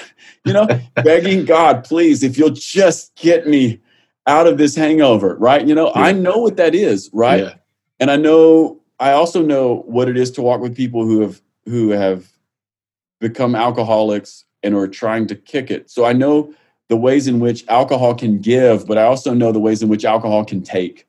[0.44, 0.66] you know,
[1.02, 3.80] begging God, please, if you'll just get me
[4.26, 5.66] out of this hangover, right?
[5.66, 7.44] You know, I know what that is, right?
[7.44, 7.54] Yeah.
[8.00, 11.40] and I know I also know what it is to walk with people who have
[11.66, 12.26] who have
[13.20, 15.90] become alcoholics and are trying to kick it.
[15.90, 16.52] So I know
[16.88, 20.04] the ways in which alcohol can give, but I also know the ways in which
[20.04, 21.06] alcohol can take.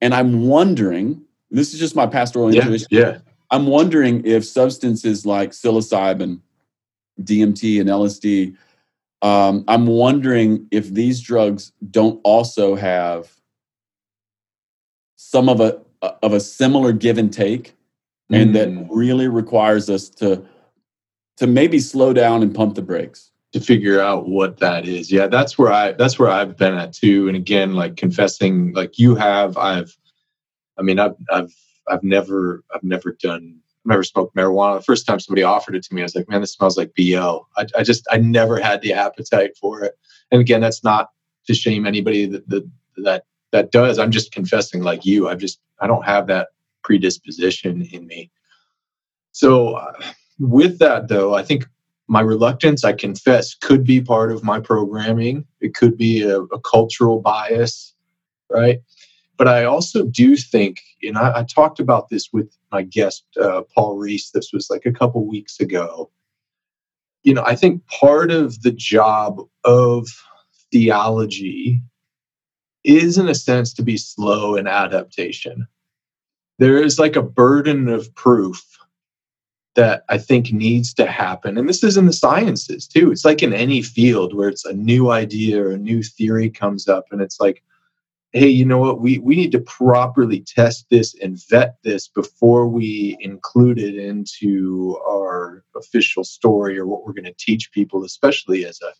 [0.00, 2.62] And I'm wondering, this is just my pastoral Yeah.
[2.62, 2.88] intuition.
[2.90, 3.18] Yeah.
[3.50, 6.40] I'm wondering if substances like psilocybin,
[7.22, 8.56] DMT, and LSD,
[9.22, 13.30] um, I'm wondering if these drugs don't also have
[15.16, 15.80] some of a
[16.22, 17.74] of a similar give and take,
[18.30, 18.86] and that Mm.
[18.90, 20.44] really requires us to
[21.38, 23.30] to maybe slow down and pump the brakes.
[23.52, 25.10] to figure out what that is.
[25.10, 27.28] Yeah, that's where I that's where I've been at too.
[27.28, 29.96] And again, like confessing, like you have, I've,
[30.78, 31.54] I mean, I've I've
[31.90, 34.78] I've never I've never done I've never smoked marijuana.
[34.78, 36.92] The first time somebody offered it to me, I was like, man, this smells like
[36.96, 37.46] bo.
[37.56, 39.94] I, I just I never had the appetite for it.
[40.30, 41.10] And again, that's not
[41.46, 43.98] to shame anybody that that that that does.
[43.98, 45.28] I'm just confessing, like you.
[45.28, 46.48] I've just I don't have that
[46.82, 48.30] predisposition in me.
[49.32, 49.92] So uh,
[50.38, 51.66] with that though, I think
[52.08, 55.44] my reluctance, I confess, could be part of my programming.
[55.60, 57.94] It could be a, a cultural bias,
[58.50, 58.80] right?
[59.36, 63.62] But I also do think, and I, I talked about this with my guest, uh,
[63.74, 66.10] Paul Reese, this was like a couple weeks ago.
[67.22, 70.08] You know, I think part of the job of
[70.70, 71.82] theology
[72.84, 75.66] is, in a sense, to be slow in adaptation.
[76.58, 78.64] There is like a burden of proof
[79.74, 81.56] that I think needs to happen.
[81.56, 83.12] And this is in the sciences too.
[83.12, 86.88] It's like in any field where it's a new idea or a new theory comes
[86.88, 87.62] up and it's like,
[88.32, 89.00] hey, you know what?
[89.00, 94.98] We we need to properly test this and vet this before we include it into
[95.06, 98.92] our official story or what we're going to teach people, especially as a,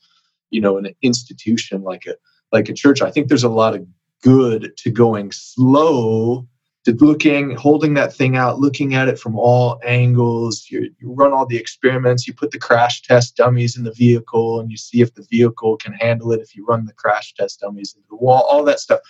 [0.51, 2.15] you know, an institution like a
[2.53, 3.03] like a church.
[3.03, 3.87] I think there's a lot of
[4.23, 6.49] good to going slow
[6.89, 10.69] to looking, holding that thing out, looking at it from all angles.
[10.71, 14.59] You, you run all the experiments, you put the crash test dummies in the vehicle,
[14.59, 16.41] and you see if the vehicle can handle it.
[16.41, 19.01] If you run the crash test dummies into the wall, all that stuff.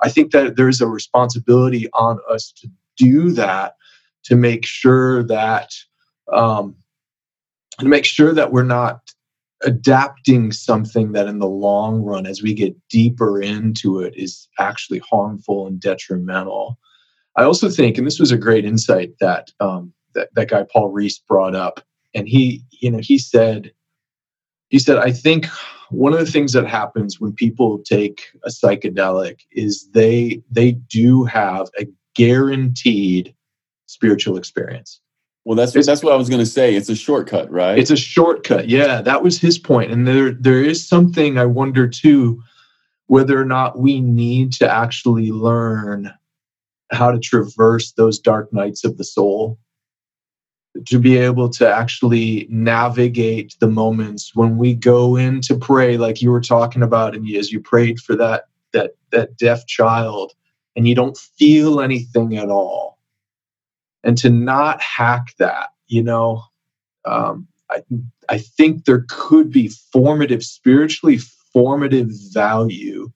[0.00, 3.74] I think that there's a responsibility on us to do that
[4.24, 5.72] to make sure that
[6.32, 6.76] um,
[7.80, 9.00] to make sure that we're not
[9.62, 15.00] adapting something that in the long run as we get deeper into it is actually
[15.00, 16.78] harmful and detrimental
[17.36, 20.90] I also think, and this was a great insight that um, that that guy Paul
[20.90, 21.80] Reese brought up,
[22.14, 23.72] and he, you know, he said,
[24.68, 25.46] he said, I think
[25.90, 31.24] one of the things that happens when people take a psychedelic is they they do
[31.24, 33.34] have a guaranteed
[33.86, 35.00] spiritual experience.
[35.44, 36.74] Well, that's It's- that's what I was going to say.
[36.74, 37.78] It's a shortcut, right?
[37.78, 38.68] It's a shortcut.
[38.68, 39.90] Yeah, that was his point.
[39.90, 42.42] And there there is something I wonder too,
[43.08, 46.12] whether or not we need to actually learn
[46.94, 49.58] how to traverse those dark nights of the soul
[50.86, 56.20] to be able to actually navigate the moments when we go in to pray like
[56.20, 60.32] you were talking about and as you prayed for that that that deaf child
[60.76, 62.98] and you don't feel anything at all.
[64.02, 66.42] And to not hack that you know
[67.04, 67.82] um, I,
[68.28, 71.18] I think there could be formative spiritually
[71.52, 73.12] formative value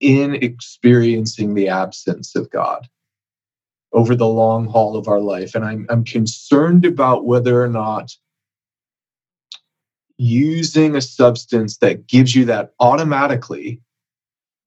[0.00, 2.88] in experiencing the absence of God
[3.92, 5.54] over the long haul of our life.
[5.54, 8.12] And I'm, I'm concerned about whether or not
[10.18, 13.80] using a substance that gives you that automatically,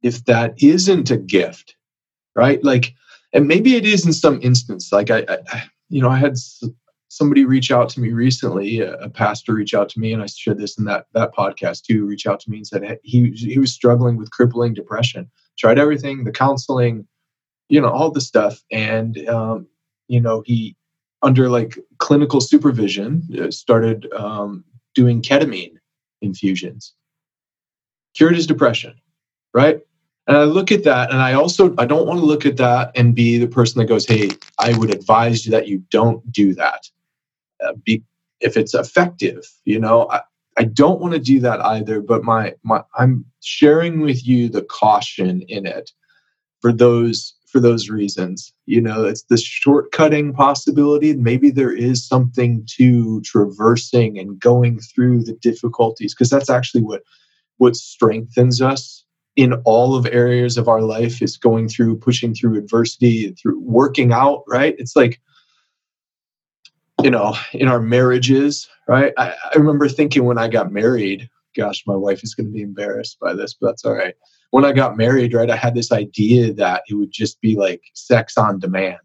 [0.02, 1.76] if that isn't a gift,
[2.36, 2.64] right?
[2.64, 2.94] Like,
[3.34, 4.92] and maybe it is in some instance.
[4.92, 6.36] Like I, I you know, I had
[7.10, 10.28] somebody reach out to me recently, a, a, pastor reach out to me, and I
[10.28, 12.06] shared this in that that podcast too.
[12.06, 15.30] Reach out to me and said he he was struggling with crippling depression.
[15.58, 17.06] Tried everything, the counseling,
[17.68, 19.68] you know, all the stuff, and um,
[20.08, 20.78] you know he
[21.22, 24.64] under like clinical supervision uh, started um,
[24.96, 25.74] doing ketamine
[26.22, 26.94] infusions.
[28.16, 28.94] Cured his depression,
[29.54, 29.82] right?
[30.28, 32.92] And I look at that, and I also I don't want to look at that
[32.96, 34.30] and be the person that goes, "Hey,
[34.60, 36.88] I would advise you that you don't do that."
[37.64, 38.04] Uh, be,
[38.40, 40.22] if it's effective, you know, I,
[40.58, 42.02] I don't want to do that either.
[42.02, 45.92] But my my I'm sharing with you the caution in it
[46.62, 48.54] for those for those reasons.
[48.66, 51.16] You know, it's the shortcutting possibility.
[51.16, 57.02] Maybe there is something to traversing and going through the difficulties because that's actually what
[57.58, 59.04] what strengthens us
[59.36, 64.12] in all of areas of our life is going through pushing through adversity through working
[64.12, 65.22] out right it's like
[67.04, 71.84] you know in our marriages right i, I remember thinking when i got married gosh
[71.88, 74.16] my wife is going to be embarrassed by this but that's all right
[74.52, 77.82] when i got married right i had this idea that it would just be like
[77.94, 78.98] sex on demand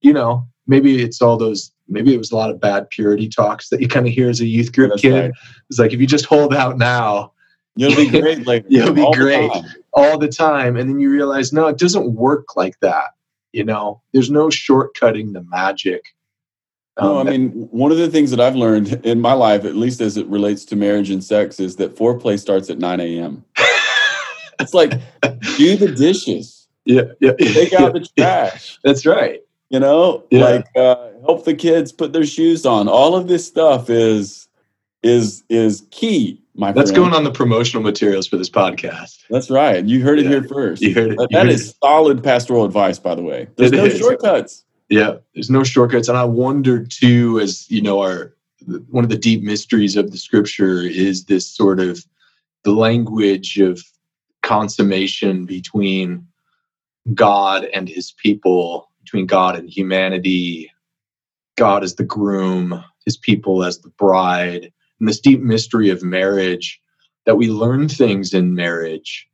[0.00, 3.68] you know maybe it's all those maybe it was a lot of bad purity talks
[3.68, 5.32] that you kind of hear as a youth group kid right.
[5.68, 7.32] it's like if you just hold out now
[7.74, 8.46] You'll be great.
[8.46, 12.14] Like you'll be great the all the time, and then you realize no, it doesn't
[12.14, 13.10] work like that.
[13.52, 16.02] You know, there's no shortcutting the magic.
[16.98, 19.76] Um, no, I mean, one of the things that I've learned in my life, at
[19.76, 23.44] least as it relates to marriage and sex, is that foreplay starts at 9 a.m.
[24.60, 24.90] it's like
[25.56, 26.68] do the dishes.
[26.84, 27.32] Yeah, yeah.
[27.32, 28.78] Take out the trash.
[28.84, 29.40] That's right.
[29.70, 30.44] You know, yeah.
[30.44, 32.88] like uh, help the kids put their shoes on.
[32.88, 34.48] All of this stuff is
[35.02, 37.04] is is key my That's friend.
[37.04, 39.24] going on the promotional materials for this podcast.
[39.30, 39.84] That's right.
[39.84, 40.82] You heard it here first.
[40.82, 41.18] You heard it.
[41.30, 41.76] That heard is it.
[41.82, 43.48] solid pastoral advice, by the way.
[43.56, 43.98] There's it no is.
[43.98, 44.64] shortcuts.
[44.92, 46.08] Yeah, there's no shortcuts.
[46.08, 48.34] And I wonder too, as you know, our
[48.90, 52.04] one of the deep mysteries of the scripture is this sort of
[52.64, 53.82] the language of
[54.42, 56.26] consummation between
[57.14, 60.70] God and his people, between God and humanity,
[61.56, 64.70] God as the groom, his people as the bride
[65.00, 66.78] and this deep mystery of marriage
[67.24, 69.26] that we learn things in marriage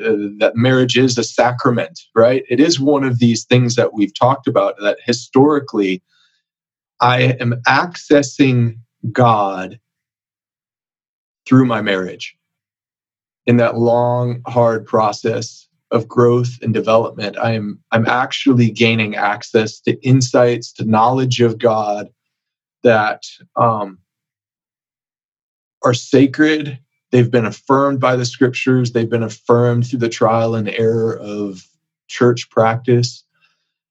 [0.00, 4.14] uh, that marriage is a sacrament right it is one of these things that we've
[4.14, 6.02] talked about that historically
[7.00, 8.78] i am accessing
[9.12, 9.78] god
[11.46, 12.36] through my marriage
[13.46, 19.80] in that long hard process of growth and development i am i'm actually gaining access
[19.80, 22.08] to insights to knowledge of god
[22.82, 23.22] that
[23.56, 23.98] um,
[25.82, 26.78] are sacred.
[27.10, 28.92] They've been affirmed by the scriptures.
[28.92, 31.66] They've been affirmed through the trial and error of
[32.08, 33.24] church practice.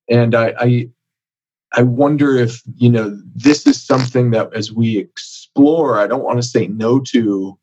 [0.09, 0.89] And I, I,
[1.73, 6.37] I wonder if you know this is something that as we explore, I don't want
[6.37, 7.57] to say no to,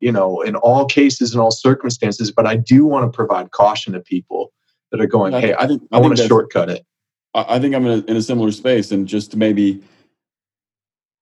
[0.00, 3.92] you know, in all cases and all circumstances, but I do want to provide caution
[3.94, 4.52] to people
[4.92, 6.86] that are going, "Hey, I, think, I, I want to shortcut it."
[7.34, 9.82] I think I'm in a, in a similar space, and just maybe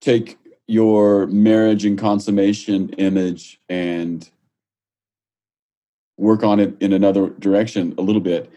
[0.02, 0.36] take
[0.72, 4.30] your marriage and consummation image and
[6.16, 8.50] work on it in another direction a little bit.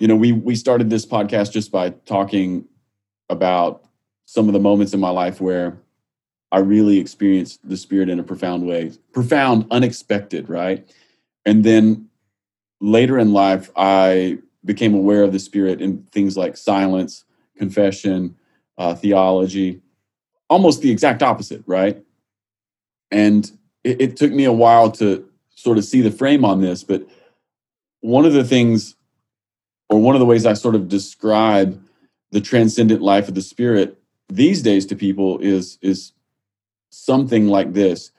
[0.00, 2.64] You know, we we started this podcast just by talking
[3.28, 3.84] about
[4.24, 5.78] some of the moments in my life where
[6.50, 10.84] I really experienced the spirit in a profound way, profound, unexpected, right?
[11.46, 12.08] And then
[12.80, 17.24] later in life, I became aware of the spirit in things like silence,
[17.56, 18.34] confession,
[18.76, 19.82] uh, theology,
[20.50, 22.04] almost the exact opposite, right?
[23.10, 23.50] And
[23.84, 27.06] it, it took me a while to sort of see the frame on this, but
[28.00, 28.96] one of the things,
[29.88, 31.82] or one of the ways I sort of describe
[32.32, 33.96] the transcendent life of the spirit
[34.28, 36.12] these days to people is is
[36.90, 38.12] something like this.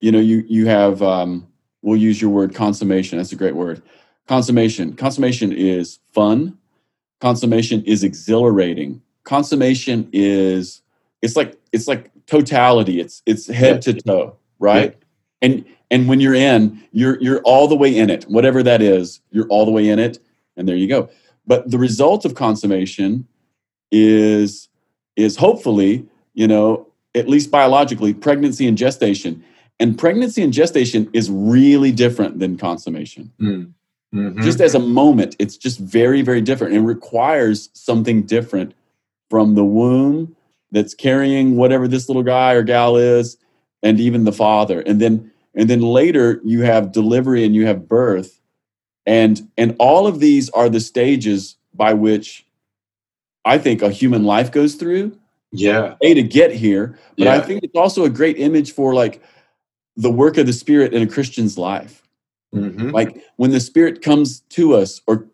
[0.00, 1.46] You know, you you have um,
[1.82, 3.18] we'll use your word consummation.
[3.18, 3.82] That's a great word.
[4.26, 4.94] Consummation.
[4.94, 6.58] Consummation is fun.
[7.20, 9.02] Consummation is exhilarating.
[9.24, 10.82] Consummation is
[11.24, 13.00] it's like it's like totality.
[13.00, 14.90] It's it's head to toe, right?
[14.92, 15.48] Yeah.
[15.48, 18.24] And and when you're in, you're you're all the way in it.
[18.24, 20.18] Whatever that is, you're all the way in it,
[20.56, 21.08] and there you go.
[21.46, 23.26] But the result of consummation
[23.90, 24.68] is
[25.16, 29.42] is hopefully, you know, at least biologically, pregnancy and gestation.
[29.80, 33.32] And pregnancy and gestation is really different than consummation.
[33.40, 33.72] Mm.
[34.14, 34.42] Mm-hmm.
[34.42, 38.72] Just as a moment, it's just very, very different and requires something different
[39.28, 40.36] from the womb
[40.74, 43.38] that's carrying whatever this little guy or gal is
[43.82, 47.88] and even the father and then and then later you have delivery and you have
[47.88, 48.40] birth
[49.06, 52.44] and and all of these are the stages by which
[53.46, 55.16] i think a human life goes through
[55.56, 55.94] Yeah.
[56.02, 59.22] A to get here, but I think it's also a great image for like
[59.96, 62.02] the work of the Spirit in a Christian's life.
[62.52, 62.90] Mhm.
[62.92, 65.28] Like when the Spirit comes to us or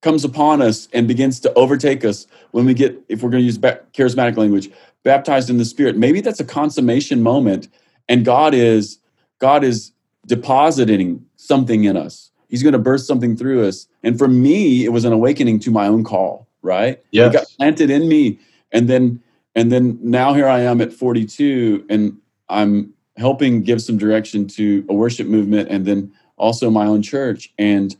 [0.00, 3.46] comes upon us and begins to overtake us, when we get, if we're going to
[3.46, 4.70] use charismatic language,
[5.02, 7.68] baptized in the Spirit, maybe that's a consummation moment,
[8.08, 8.98] and God is
[9.38, 9.92] God is
[10.26, 12.30] depositing something in us.
[12.48, 13.86] He's going to burst something through us.
[14.02, 16.48] And for me, it was an awakening to my own call.
[16.62, 17.02] Right?
[17.12, 17.26] Yeah.
[17.26, 18.38] It got planted in me,
[18.72, 19.22] and then
[19.54, 22.18] and then now here I am at 42, and
[22.48, 27.52] I'm helping give some direction to a worship movement, and then also my own church,
[27.58, 27.96] and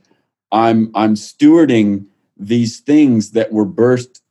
[0.51, 2.05] I'm I'm stewarding
[2.37, 4.21] these things that were birthed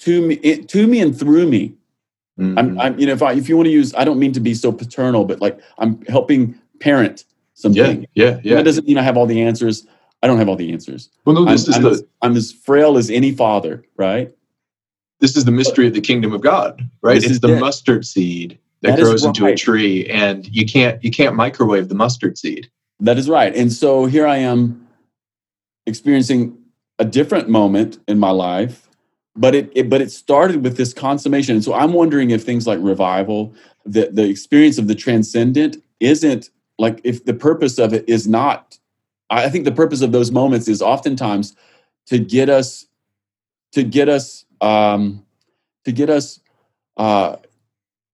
[0.00, 1.74] to me it, to me and through me.
[2.38, 2.58] Mhm.
[2.58, 4.40] I'm, I'm you know if I if you want to use I don't mean to
[4.40, 7.24] be so paternal, but like I'm helping parent
[7.54, 8.02] something.
[8.02, 8.06] yeah.
[8.14, 8.36] Yeah.
[8.36, 8.54] And Yeah.
[8.56, 9.86] That doesn't mean I have all the answers.
[10.22, 11.10] I don't have all the answers.
[11.24, 14.32] Well, no, I'm, this is I'm the as, I'm as frail as any father, right?
[15.20, 17.14] this is the mystery of the kingdom of God, right?
[17.14, 17.60] This it's is the it.
[17.60, 21.94] mustard seed that, That grows into a tree, and you can't you can't microwave the
[21.94, 22.70] mustard seed.
[23.00, 23.54] That is right.
[23.54, 24.86] And so here I am
[25.86, 26.56] experiencing
[26.98, 28.88] a different moment in my life,
[29.36, 31.54] but it, it but it started with this consummation.
[31.56, 33.54] And so I'm wondering if things like revival,
[33.84, 38.78] the the experience of the transcendent isn't like if the purpose of it is not
[39.30, 41.54] I think the purpose of those moments is oftentimes
[42.06, 42.86] to get us
[43.72, 45.24] to get us um
[45.84, 46.40] to get us
[46.96, 47.36] uh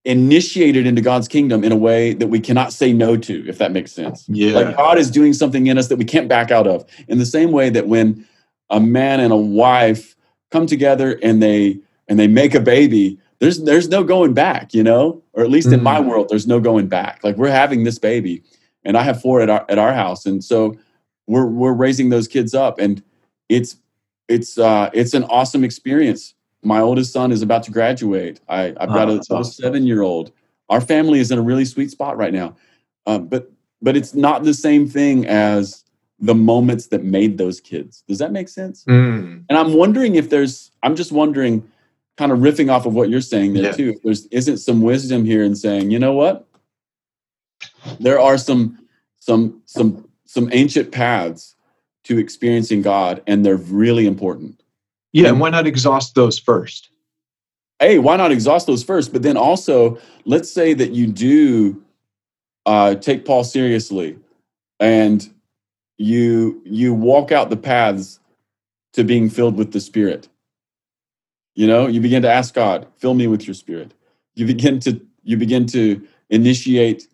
[0.06, 3.72] initiated into God's kingdom in a way that we cannot say no to, if that
[3.72, 4.24] makes sense.
[4.28, 4.54] Yeah.
[4.54, 6.86] Like God is doing something in us that we can't back out of.
[7.08, 8.24] In the same way that when
[8.70, 10.14] a man and a wife
[10.52, 14.84] come together and they and they make a baby, there's there's no going back, you
[14.84, 15.22] know?
[15.32, 16.06] Or at least in my Mhm.
[16.08, 17.24] world, there's no going back.
[17.24, 18.42] Like we're having this baby,
[18.84, 20.76] and I have four at our at our house, and so
[21.26, 23.02] we're we're raising those kids up, and
[23.48, 23.76] it's
[24.28, 26.34] it's uh it's an awesome experience.
[26.66, 28.40] My oldest son is about to graduate.
[28.48, 29.44] I, I've got Oh, a awesome.
[29.44, 30.32] seven year old.
[30.68, 32.56] Our family is in a really sweet spot right now,
[33.06, 35.84] um, but but it's not the same thing as
[36.18, 38.02] the moments that made those kids.
[38.08, 38.84] Does that make sense?
[38.86, 39.44] Mm.
[39.48, 41.62] And I'm wondering if there's, I'm just wondering,
[42.16, 43.72] kind of riffing off of what you're saying there Yeah.
[43.72, 46.48] too, if there's isn't some wisdom here in saying, you know what?
[48.00, 48.78] There are some
[49.20, 51.54] some some some ancient paths
[52.04, 54.62] to experiencing God, and they're really important.
[55.12, 56.90] Yeah, and why not exhaust those first?
[57.78, 59.12] Hey, why not exhaust those first?
[59.12, 61.82] But then also, let's say that you do
[62.64, 64.18] uh, take Paul seriously,
[64.80, 65.28] and
[65.98, 68.20] you you walk out the paths
[68.94, 70.28] to being filled with the Spirit.
[71.54, 73.92] You know, you begin to ask God, "Fill me with your Spirit."
[74.34, 77.08] You begin to you begin to initiate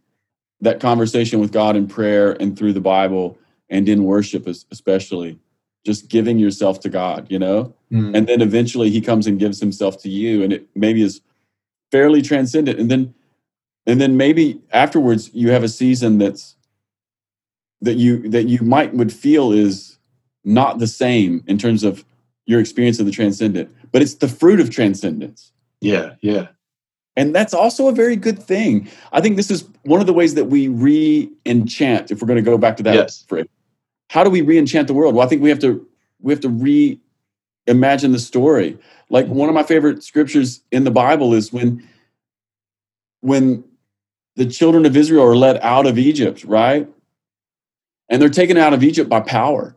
[0.61, 3.39] that conversation with God in prayer and through the Bible
[3.69, 5.39] and in worship, especially
[5.85, 7.27] just giving yourself to God.
[7.31, 8.17] You know, Mm.
[8.17, 11.21] and then eventually he comes and gives himself to you and it maybe is
[11.91, 13.13] fairly transcendent and then
[13.87, 16.57] and then maybe afterwards you have a season that's
[17.83, 19.99] that you that you might would feel is
[20.43, 22.03] not the same in terms of
[22.47, 25.53] your experience of the transcendent but it's the fruit of transcendence
[25.83, 26.47] yeah, yeah.
[27.15, 30.33] and that's also a very good thing i think this is one of the ways
[30.35, 33.25] that we re-enchant if we're going to go back to that Yes.
[33.29, 33.45] phrase
[34.13, 35.15] how do we re-enchant the world?
[35.15, 35.87] Well i think we have to
[36.21, 38.79] we have to reimagine the story.
[39.09, 41.89] Like one of my favorite scriptures in the bible is when
[43.21, 43.65] when
[44.37, 46.87] the children of israel are led out of egypt right?
[48.11, 49.75] And they're taken out of egypt by power.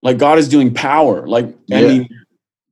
[0.00, 1.26] Like god is doing power.
[1.26, 2.08] Like i mean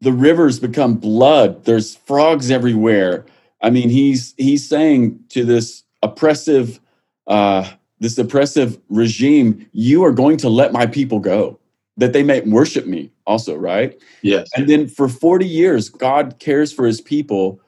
[0.03, 1.65] the rivers become blood.
[1.65, 3.27] There's frogs everywhere.
[3.61, 6.79] I mean he's he's saying to this oppressive
[7.27, 7.69] uh
[8.01, 11.59] this oppressive regime you are going to let my people go
[11.97, 14.49] that they may worship me also right Yes.
[14.57, 17.61] and then for 40 years god cares for his people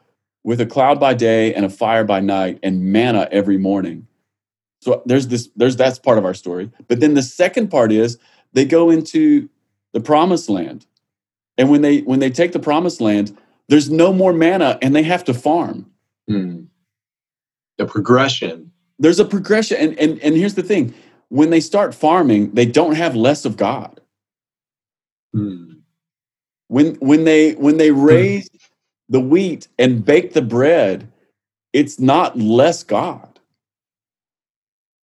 [0.45, 4.07] with a cloud by day and a fire by night and manna every morning
[4.81, 8.19] so there's this there's that's part of our story but then the second part is
[8.53, 9.49] they go into
[9.93, 10.87] the promised land
[11.57, 13.37] and when they when they take the promised land
[13.69, 15.91] there's no more manna and they have to farm
[16.31, 16.67] Mm.
[17.79, 18.71] The progression.
[18.99, 20.93] There's a progression and, and and here's the thing
[21.29, 24.01] when they start farming they don't have less of god
[25.37, 25.83] Mm.
[26.69, 28.49] when when they when they raise
[29.11, 31.07] the wheat and bake the bread
[31.75, 33.39] it's not less god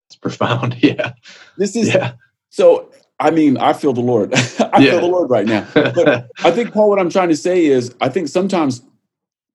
[0.10, 0.78] It's profound.
[0.84, 1.14] Yeah.
[1.58, 2.14] this is Yeah.
[2.50, 4.34] so i mean i feel the lord
[4.74, 4.92] i Yeah.
[4.92, 7.94] feel the lord right now but i think paul what i'm trying to say is
[8.02, 8.82] i think sometimes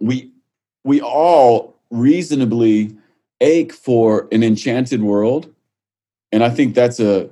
[0.01, 0.31] we
[0.85, 2.97] we all reasonably
[3.41, 5.53] ache for an enchanted world
[6.33, 7.29] and i think that's a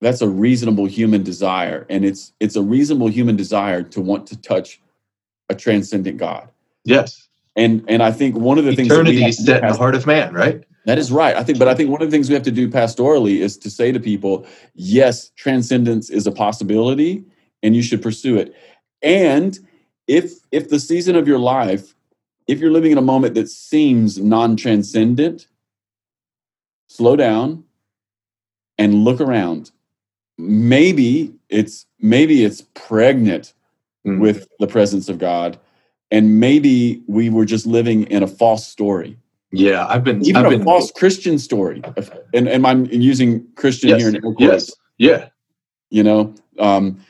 [0.00, 4.36] that's a reasonable human desire and it's it's a reasonable human desire to want to
[4.36, 4.80] touch
[5.48, 6.48] a transcendent god
[6.84, 7.28] Yes.
[7.56, 10.06] And and I think one of the things eternity is set in the heart of
[10.06, 10.64] man, right?
[10.86, 11.34] That is right.
[11.34, 13.56] I think, but I think one of the things we have to do pastorally is
[13.58, 17.24] to say to people, yes, transcendence is a possibility,
[17.62, 18.54] and you should pursue it.
[19.02, 19.58] And
[20.08, 21.93] if if the season of your life,
[22.46, 25.46] if you're living in a moment that seems non-transcendent,
[26.88, 27.64] slow down
[28.78, 29.70] and look around.
[30.36, 33.54] Maybe it's maybe it's pregnant
[34.06, 34.18] mm.
[34.18, 35.58] with the presence of God,
[36.10, 39.16] and maybe we were just living in a false story.
[39.52, 41.82] Yeah, I've been even I've a been, false Christian story,
[42.34, 45.28] and and I'm using Christian yes, here in air Yes, yeah.
[45.90, 47.00] You know, um,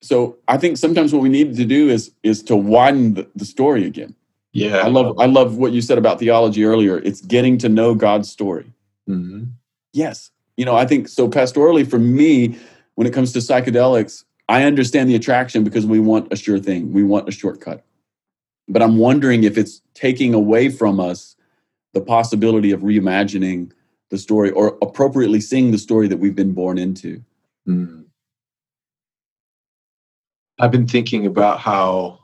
[0.00, 3.44] so I think sometimes what we need to do is is to widen the, the
[3.44, 4.14] story again.
[4.52, 6.98] Yeah, I love I love what you said about theology earlier.
[6.98, 8.72] It's getting to know God's story.
[9.08, 9.44] Mm-hmm.
[9.92, 11.28] Yes, you know, I think so.
[11.28, 12.58] Pastorally, for me,
[12.94, 16.92] when it comes to psychedelics, I understand the attraction because we want a sure thing.
[16.92, 17.84] We want a shortcut.
[18.68, 21.36] But I'm wondering if it's taking away from us
[21.94, 23.72] the possibility of reimagining
[24.10, 27.22] the story or appropriately seeing the story that we've been born into.
[27.66, 28.04] Mm.
[30.58, 32.20] I've been thinking about how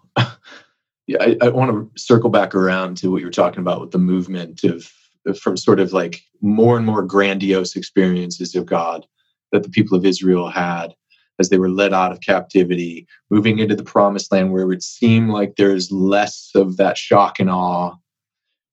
[1.09, 3.91] yeah, I, I want to circle back around to what you were talking about with
[3.91, 4.93] the movement of
[5.41, 9.07] from sort of like more and more grandiose experiences of God
[9.51, 10.95] that the people of Israel had
[11.39, 14.83] as they were led out of captivity, moving into the promised land where it would
[14.83, 17.95] seem like there's less of that shock and awe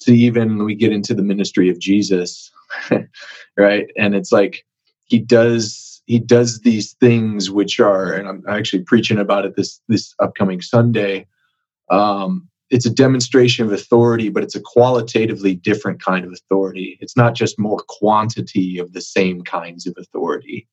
[0.01, 2.51] to even we get into the ministry of Jesus,
[3.57, 3.87] right?
[3.97, 4.65] And it's like
[5.05, 9.79] he does he does these things which are, and I'm actually preaching about it this
[9.87, 11.27] this upcoming Sunday.
[11.89, 16.97] Um, it's a demonstration of authority, but it's a qualitatively different kind of authority.
[16.99, 20.67] It's not just more quantity of the same kinds of authority.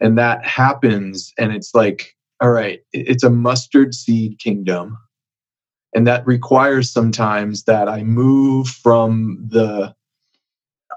[0.00, 4.96] And that happens, and it's like, all right, it's a mustard seed kingdom.
[5.94, 9.94] And that requires sometimes that I move from the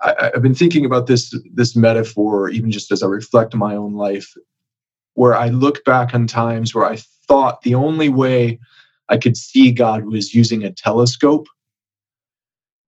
[0.02, 3.76] I, have been thinking about this this metaphor even just as I reflect on my
[3.76, 4.34] own life,
[5.14, 6.98] where I look back on times where I
[7.28, 8.60] thought the only way
[9.14, 11.46] I could see God was using a telescope.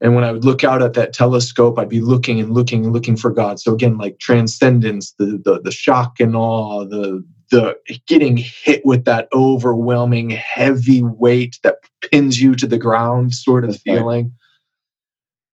[0.02, 2.94] And when I would look out at that telescope, I'd be looking and looking and
[2.94, 3.60] looking for God.
[3.60, 7.78] So again, like transcendence, the the, the shock and awe, the the
[8.08, 11.76] getting hit with that overwhelming heavy weight that
[12.10, 14.26] pins you to the ground sort of That's feeling.
[14.26, 14.32] Right.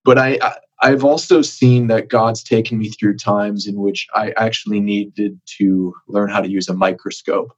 [0.05, 4.31] But I, I I've also seen that God's taken me through times in which I
[4.37, 7.53] actually needed to learn how to use a microscope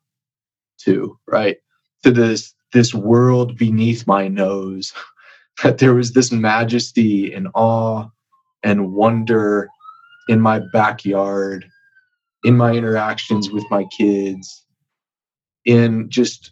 [0.77, 1.57] too, right?
[2.03, 4.93] To this this world beneath my nose,
[5.63, 8.05] that there was this majesty and awe
[8.61, 9.69] and wonder
[10.27, 11.65] in my backyard,
[12.43, 14.65] in my interactions with my kids,
[15.63, 16.51] in just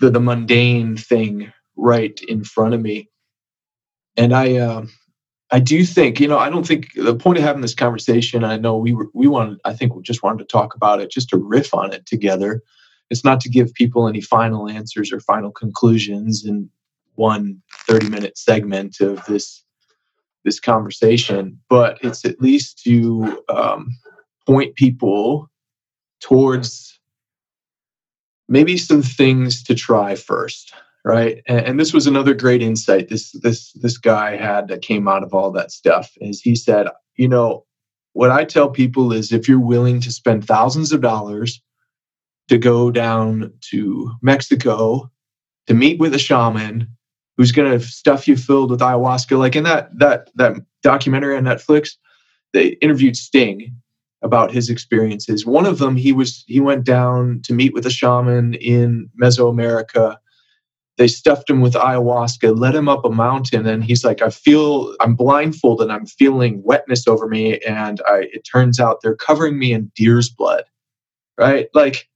[0.00, 3.08] the, the mundane thing right in front of me.
[4.16, 4.86] And I, uh,
[5.52, 8.42] I do think, you know, I don't think the point of having this conversation.
[8.42, 11.12] I know we were, we wanted, I think we just wanted to talk about it,
[11.12, 12.62] just to riff on it together
[13.10, 16.68] it's not to give people any final answers or final conclusions in
[17.14, 19.64] one 30 minute segment of this
[20.44, 23.88] this conversation but it's at least to um,
[24.46, 25.50] point people
[26.20, 26.98] towards
[28.48, 30.74] maybe some things to try first
[31.04, 31.42] right?
[31.46, 35.22] And, and, this was another great insight this this this guy had that came out
[35.22, 37.64] of all that stuff is he said you know
[38.12, 41.62] what i tell people is if you're willing to spend thousands of dollars
[42.48, 45.10] to go down to Mexico
[45.66, 46.88] to meet with a shaman
[47.36, 49.38] who's going to stuff you filled with ayahuasca.
[49.38, 51.90] Like in that that that documentary on Netflix,
[52.52, 53.74] they interviewed Sting
[54.22, 55.46] about his experiences.
[55.46, 60.16] One of them, he was he went down to meet with a shaman in Mesoamerica.
[60.96, 64.96] They stuffed him with ayahuasca, led him up a mountain, and he's like, "I feel
[65.00, 65.90] I'm blindfolded.
[65.90, 70.28] I'm feeling wetness over me, and I, it turns out they're covering me in deer's
[70.28, 70.64] blood."
[71.38, 71.68] Right?
[71.72, 72.08] Like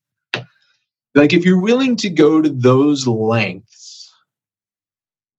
[1.14, 4.12] like if you're willing to go to those lengths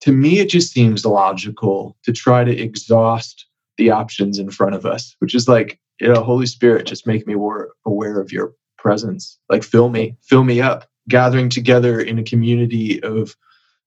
[0.02, 3.46] to me it just seems logical to try to exhaust
[3.78, 7.26] the options in front of us which is like you know holy spirit just make
[7.28, 9.40] me more aware of your presence.
[9.50, 10.88] Like fill me fill me up.
[11.10, 13.36] Gathering together in a community of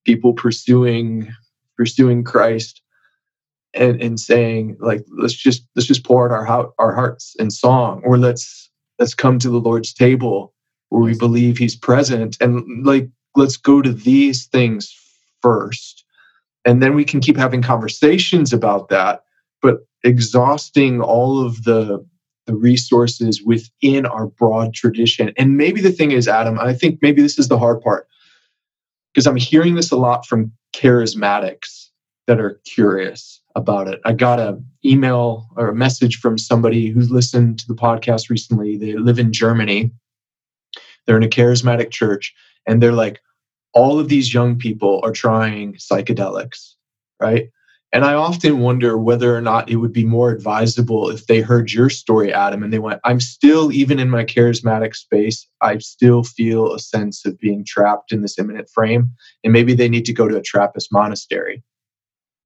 [0.05, 1.33] people pursuing
[1.77, 2.83] pursuing christ
[3.73, 8.03] and, and saying like let's just let's just pour out our our hearts in song
[8.05, 10.53] or let's let's come to the lord's table
[10.91, 14.95] we believe he's present and like let's go to these things
[15.43, 16.05] first
[16.65, 19.23] and then we can keep having conversations about that
[19.63, 22.05] but exhausting all of the
[22.47, 27.21] the resources within our broad tradition and maybe the thing is adam i think maybe
[27.21, 28.09] this is the hard part
[29.17, 31.89] because I'm hearing this a lot from charismatics
[32.27, 33.99] that are curious about it.
[34.05, 38.77] I got a email or a message from somebody who's listened to the podcast recently.
[38.77, 39.91] They live in Germany.
[41.07, 42.35] They're in a charismatic church
[42.67, 43.21] and they're like
[43.73, 46.75] all of these young people are trying psychedelics,
[47.21, 47.51] right?
[47.93, 51.73] And I often wonder whether or not it would be more advisable if they heard
[51.73, 56.23] your story, Adam, and they went, I'm still, even in my charismatic space, I still
[56.23, 59.11] feel a sense of being trapped in this immanent frame.
[59.45, 61.63] And maybe they need to go to a Trappist monastery.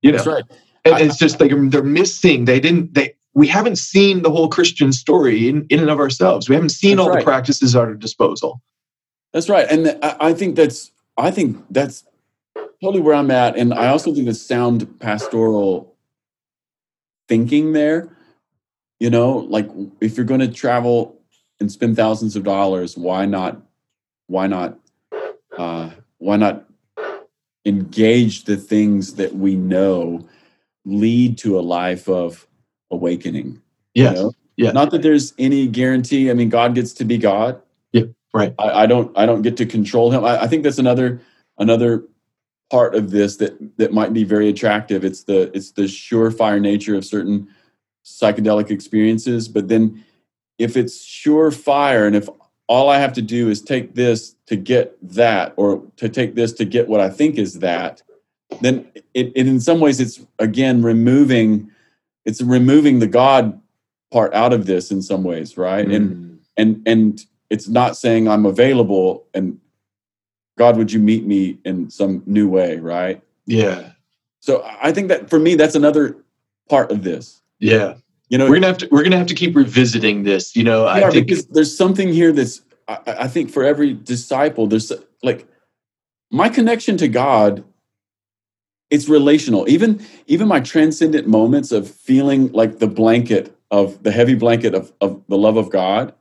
[0.03, 0.45] You know, That's right.
[0.85, 4.93] and it's just like they're missing, they didn't, they, we haven't seen the whole Christian
[4.93, 6.49] story in, in and of ourselves.
[6.49, 7.21] We haven't seen That's all right.
[7.21, 8.61] the practices at our disposal.
[9.33, 12.05] That's right, and th- I, I think that's I think that's
[12.83, 15.95] totally where I'm at, and I also think the sound pastoral
[17.29, 18.17] thinking there.
[18.99, 19.69] You know, like
[20.01, 21.21] if you're going to travel
[21.61, 23.63] and spend thousands of dollars, why not?
[24.27, 24.79] Why not?
[25.57, 26.67] Uh, why not
[27.65, 30.27] engage the things that we know
[30.85, 32.47] lead to a life of
[32.91, 33.61] awakening?
[33.95, 34.33] you know?
[34.57, 34.73] Yeah.
[34.73, 36.31] Not that there's any guarantee.
[36.31, 37.61] I mean, God gets to be God.
[37.93, 38.05] Yeah,
[38.35, 38.55] right.
[38.59, 39.17] I, I don't.
[39.17, 40.25] I don't get to control him.
[40.25, 41.21] I, I think that's another
[41.59, 42.05] another
[42.71, 45.05] part of this that that might be very attractive.
[45.05, 47.49] It's the it's the surefire nature of certain
[48.05, 49.49] psychedelic experiences.
[49.49, 50.05] But then,
[50.59, 52.29] if it's surefire, and if
[52.69, 56.53] all I have to do is take this to get that, or to take this
[56.55, 58.03] to get what I think is that,
[58.61, 61.71] then it, it in some ways it's again removing
[62.31, 63.61] it's removing the God
[64.13, 65.87] part out of this in some ways, right?
[65.87, 66.39] And Mm.
[66.57, 69.59] and and it's not saying I'm available and
[70.57, 73.21] God, would you meet me in some new way, right?
[73.47, 73.93] yeah.
[74.43, 76.17] So I think that for me, that's another
[76.69, 77.43] part of this.
[77.59, 77.95] Yeah.
[78.31, 80.55] You know, We're gonna have to we're gonna have to keep revisiting this.
[80.57, 83.93] You know, Yeah, I think because there's something here that's I, I think for every
[83.93, 84.91] disciple, there's
[85.23, 85.47] like
[86.31, 87.65] my connection to God.
[88.91, 89.69] It's relational.
[89.69, 94.93] Even even my transcendent moments of feeling like the blanket of the heavy blanket of,
[95.01, 96.13] of the love of God.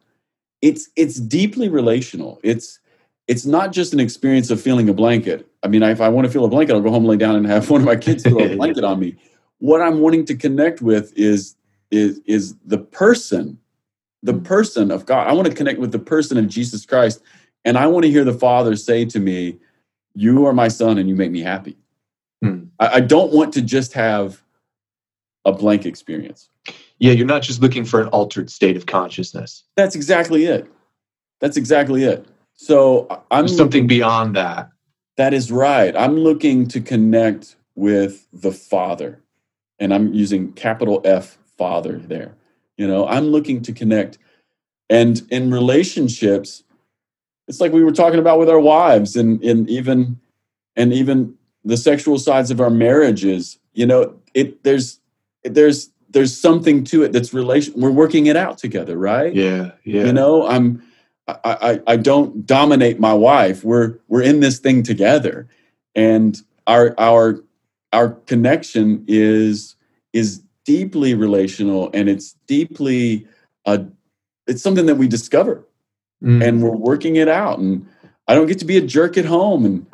[0.62, 2.40] It's it's deeply relational.
[2.44, 2.80] It's
[3.28, 5.48] it's not just an experience of feeling a blanket.
[5.64, 7.46] I mean, if I want to feel a blanket, I'll go home, lay down, and
[7.48, 9.16] have one of my kids throw a blanket on me.
[9.60, 11.56] What I'm wanting to connect with is
[11.92, 13.58] is is the person
[14.24, 14.44] the mm.
[14.44, 15.28] person of God.
[15.28, 17.22] I want to connect with the person of Jesus Christ.
[17.66, 19.58] And I want to hear the Father say to me,
[20.14, 21.78] You are my son and you make me happy.
[22.80, 24.42] I, I don't want to just have
[25.46, 26.50] a blank experience.
[27.00, 29.64] yeah, you're not just looking for an altered state of consciousness.
[29.76, 30.70] That's exactly it.
[31.40, 32.26] That's exactly it.
[32.54, 34.70] So I'm There's something beyond that.
[35.16, 35.96] That is right.
[35.96, 39.22] I'm looking to connect with the Father.
[39.80, 42.36] And I'm using capital F Father there.
[42.78, 44.18] You know, I'm looking to connect.
[44.90, 46.64] And in relationships,
[47.48, 50.20] it's like we were talking about with our wives and, and even
[50.76, 51.36] and even
[51.70, 55.00] the sexual sides of our marriages, you know, it there's
[55.44, 59.34] there's there's something to it that's relation we're working it out together, right?
[59.34, 60.06] Yeah, yeah.
[60.06, 60.82] you know i'm
[61.28, 65.48] I, I i don't dominate my wife we're we're in this thing together
[65.96, 66.36] and
[66.66, 67.40] our our
[67.94, 69.76] our connection is
[70.12, 73.28] is deeply relational and it's deeply
[73.66, 73.84] uh
[74.48, 75.64] it's something that we discover
[76.22, 76.46] Mm.
[76.46, 77.88] and we're working it out and
[78.28, 79.86] i don't get to be a jerk at home and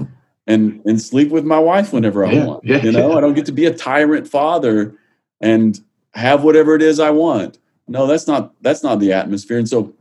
[0.48, 3.18] and and sleep with my wife whenever i Yeah, want yeah, you know yeah.
[3.18, 4.96] i don't get to be a tyrant father
[5.42, 5.80] and
[6.14, 7.58] have whatever it is i want
[7.88, 9.94] no that's not that's not the atmosphere and so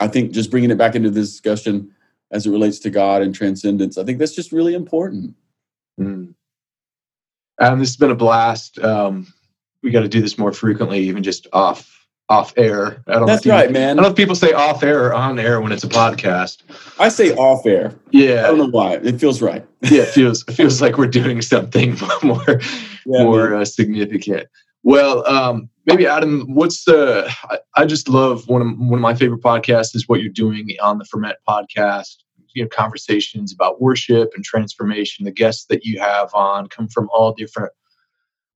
[0.00, 1.90] i think just bringing it back into this discussion
[2.30, 5.34] as it relates to god and transcendence i think that's just really important
[6.00, 6.34] Mm.
[7.60, 8.78] Adam, this has been a blast.
[8.78, 9.26] Um,
[9.82, 12.01] we got to do this more frequently, even just off
[12.32, 13.02] off air.
[13.06, 15.06] I don't know that's if you- right I don't know if people say off air
[15.06, 16.62] or on air when it's a podcast.
[16.98, 18.44] i say off air Yeah.
[18.44, 21.42] i don't know why it feels right yeah, it feels it feels like we're doing
[21.42, 22.60] something more
[23.06, 24.46] Yeah, more uh, significant.
[24.84, 27.32] Well, um, maybe Adam, what's the?
[27.52, 30.64] I, I just love one of one of my favorite podcasts is what you're doing
[30.82, 32.16] on the Ferment podcast.
[32.54, 35.24] You know, conversations about worship and transformation.
[35.24, 37.72] The guests that you have on come from all different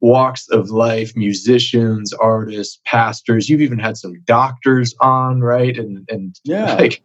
[0.00, 3.48] walks of life: musicians, artists, pastors.
[3.48, 5.76] You've even had some doctors on, right?
[5.76, 7.02] And and yeah like,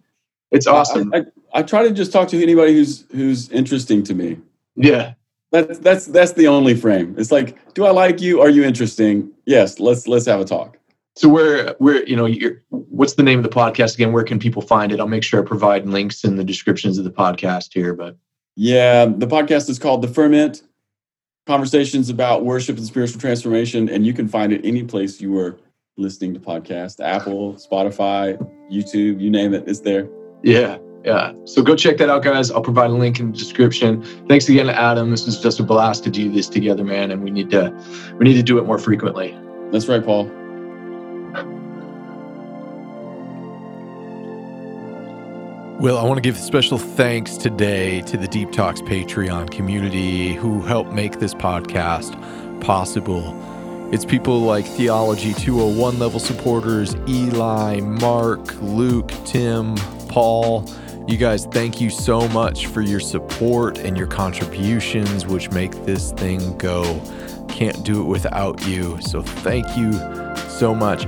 [0.52, 1.12] it's awesome.
[1.14, 1.24] I, I,
[1.60, 4.38] I try to just talk to anybody who's who's interesting to me
[4.76, 5.14] yeah,
[5.52, 7.16] That's that's that's the only frame.
[7.18, 8.42] It's like, do I like you?
[8.42, 9.32] Are you interesting?
[9.46, 10.78] Yes, let's let's have a talk.
[11.16, 14.14] So where where you know you're, what's the name of the podcast again?
[14.14, 15.00] Where can people find it?
[15.00, 17.94] I'll make sure I provide links in the descriptions of the podcast here.
[17.94, 18.16] But
[18.56, 20.64] Yeah, the podcast is called The Ferment
[21.48, 25.58] Conversations about Worship and Spiritual Transformation, and you can find it any place you are
[25.98, 28.38] listening to podcast Apple, Spotify,
[28.72, 30.08] YouTube, you name it, it's there.
[30.44, 31.34] yeah, yeah.
[31.46, 32.52] So go check that out, guys.
[32.52, 34.04] I'll provide a link in the description.
[34.28, 35.10] Thanks again to Adam.
[35.10, 37.10] This was just a blast to do this together, man.
[37.10, 37.74] And we need to
[38.20, 39.36] we need to do it more frequently.
[39.72, 40.30] That's right, Paul.
[45.82, 50.62] Well, I want to give special thanks today to the Deep Talks Patreon community who
[50.62, 52.14] helped make this podcast
[52.62, 53.36] possible.
[53.92, 59.76] It's people like Theology 201 level supporters, Eli, Mark, Luke, Tim,
[60.08, 60.70] Paul.
[61.08, 66.12] You guys, thank you so much for your support and your contributions, which make this
[66.12, 66.84] thing go.
[67.48, 69.02] Can't do it without you.
[69.02, 69.94] So thank you
[70.48, 71.08] so much.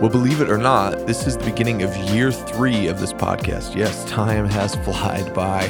[0.00, 3.76] Well, believe it or not, this is the beginning of year three of this podcast.
[3.76, 5.66] Yes, time has flied by.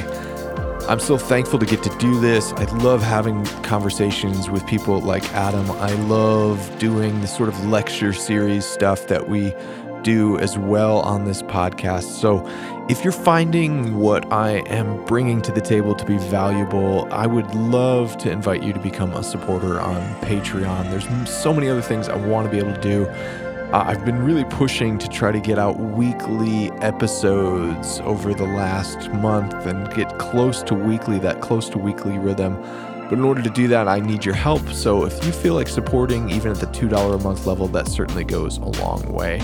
[0.87, 2.53] I'm so thankful to get to do this.
[2.53, 5.69] I love having conversations with people like Adam.
[5.71, 9.53] I love doing the sort of lecture series stuff that we
[10.01, 12.03] do as well on this podcast.
[12.03, 12.47] So,
[12.89, 17.53] if you're finding what I am bringing to the table to be valuable, I would
[17.53, 20.89] love to invite you to become a supporter on Patreon.
[20.89, 23.50] There's so many other things I want to be able to do.
[23.71, 29.09] Uh, I've been really pushing to try to get out weekly episodes over the last
[29.11, 32.61] month and get close to weekly, that close to weekly rhythm.
[33.07, 34.67] But in order to do that, I need your help.
[34.71, 38.25] So if you feel like supporting even at the $2 a month level, that certainly
[38.25, 39.39] goes a long way.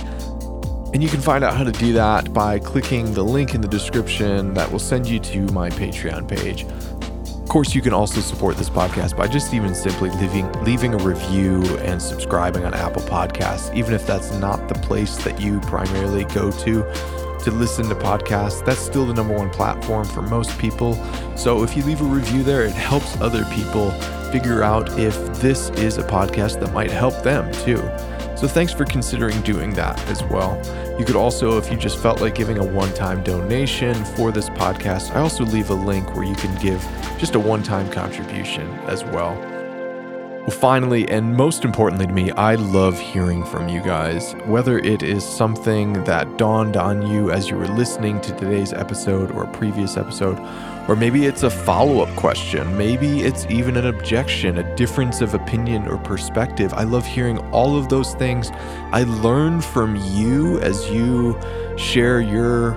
[0.94, 3.68] And you can find out how to do that by clicking the link in the
[3.70, 6.66] description that will send you to my Patreon page.
[7.48, 10.98] Of course, you can also support this podcast by just even simply leaving leaving a
[10.98, 16.26] review and subscribing on Apple Podcasts, even if that's not the place that you primarily
[16.26, 16.84] go to
[17.46, 18.66] to listen to podcasts.
[18.66, 20.96] That's still the number one platform for most people.
[21.38, 23.92] So if you leave a review there, it helps other people
[24.30, 27.82] figure out if this is a podcast that might help them too.
[28.38, 30.62] So thanks for considering doing that as well.
[31.00, 34.48] You could also, if you just felt like giving a one time donation for this
[34.50, 36.80] podcast, I also leave a link where you can give
[37.18, 39.36] just a one time contribution as well.
[40.48, 44.34] Well, finally, and most importantly to me, I love hearing from you guys.
[44.46, 49.32] Whether it is something that dawned on you as you were listening to today's episode
[49.32, 50.38] or a previous episode,
[50.88, 52.78] or maybe it's a follow up question.
[52.78, 56.74] Maybe it's even an objection, a difference of opinion or perspective.
[56.74, 58.52] I love hearing all of those things.
[58.92, 61.40] I learn from you as you
[61.78, 62.76] share your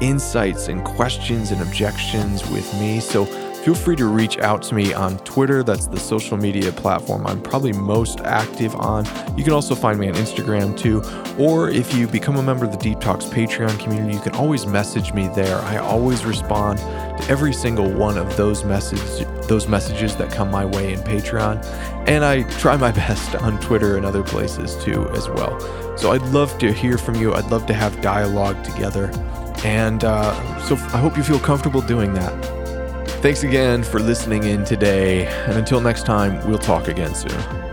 [0.00, 3.00] insights and questions and objections with me.
[3.00, 3.26] So
[3.64, 5.62] feel free to reach out to me on Twitter.
[5.62, 9.06] That's the social media platform I'm probably most active on.
[9.36, 11.02] You can also find me on Instagram too.
[11.38, 14.66] Or if you become a member of the Deep Talks Patreon community, you can always
[14.66, 15.58] message me there.
[15.58, 20.64] I always respond to every single one of those messages those messages that come my
[20.64, 21.64] way in Patreon.
[22.06, 25.58] And I try my best on Twitter and other places too as well.
[25.98, 27.34] So I'd love to hear from you.
[27.34, 29.10] I'd love to have dialogue together.
[29.64, 32.59] And uh, so I hope you feel comfortable doing that.
[33.22, 37.69] Thanks again for listening in today, and until next time, we'll talk again soon.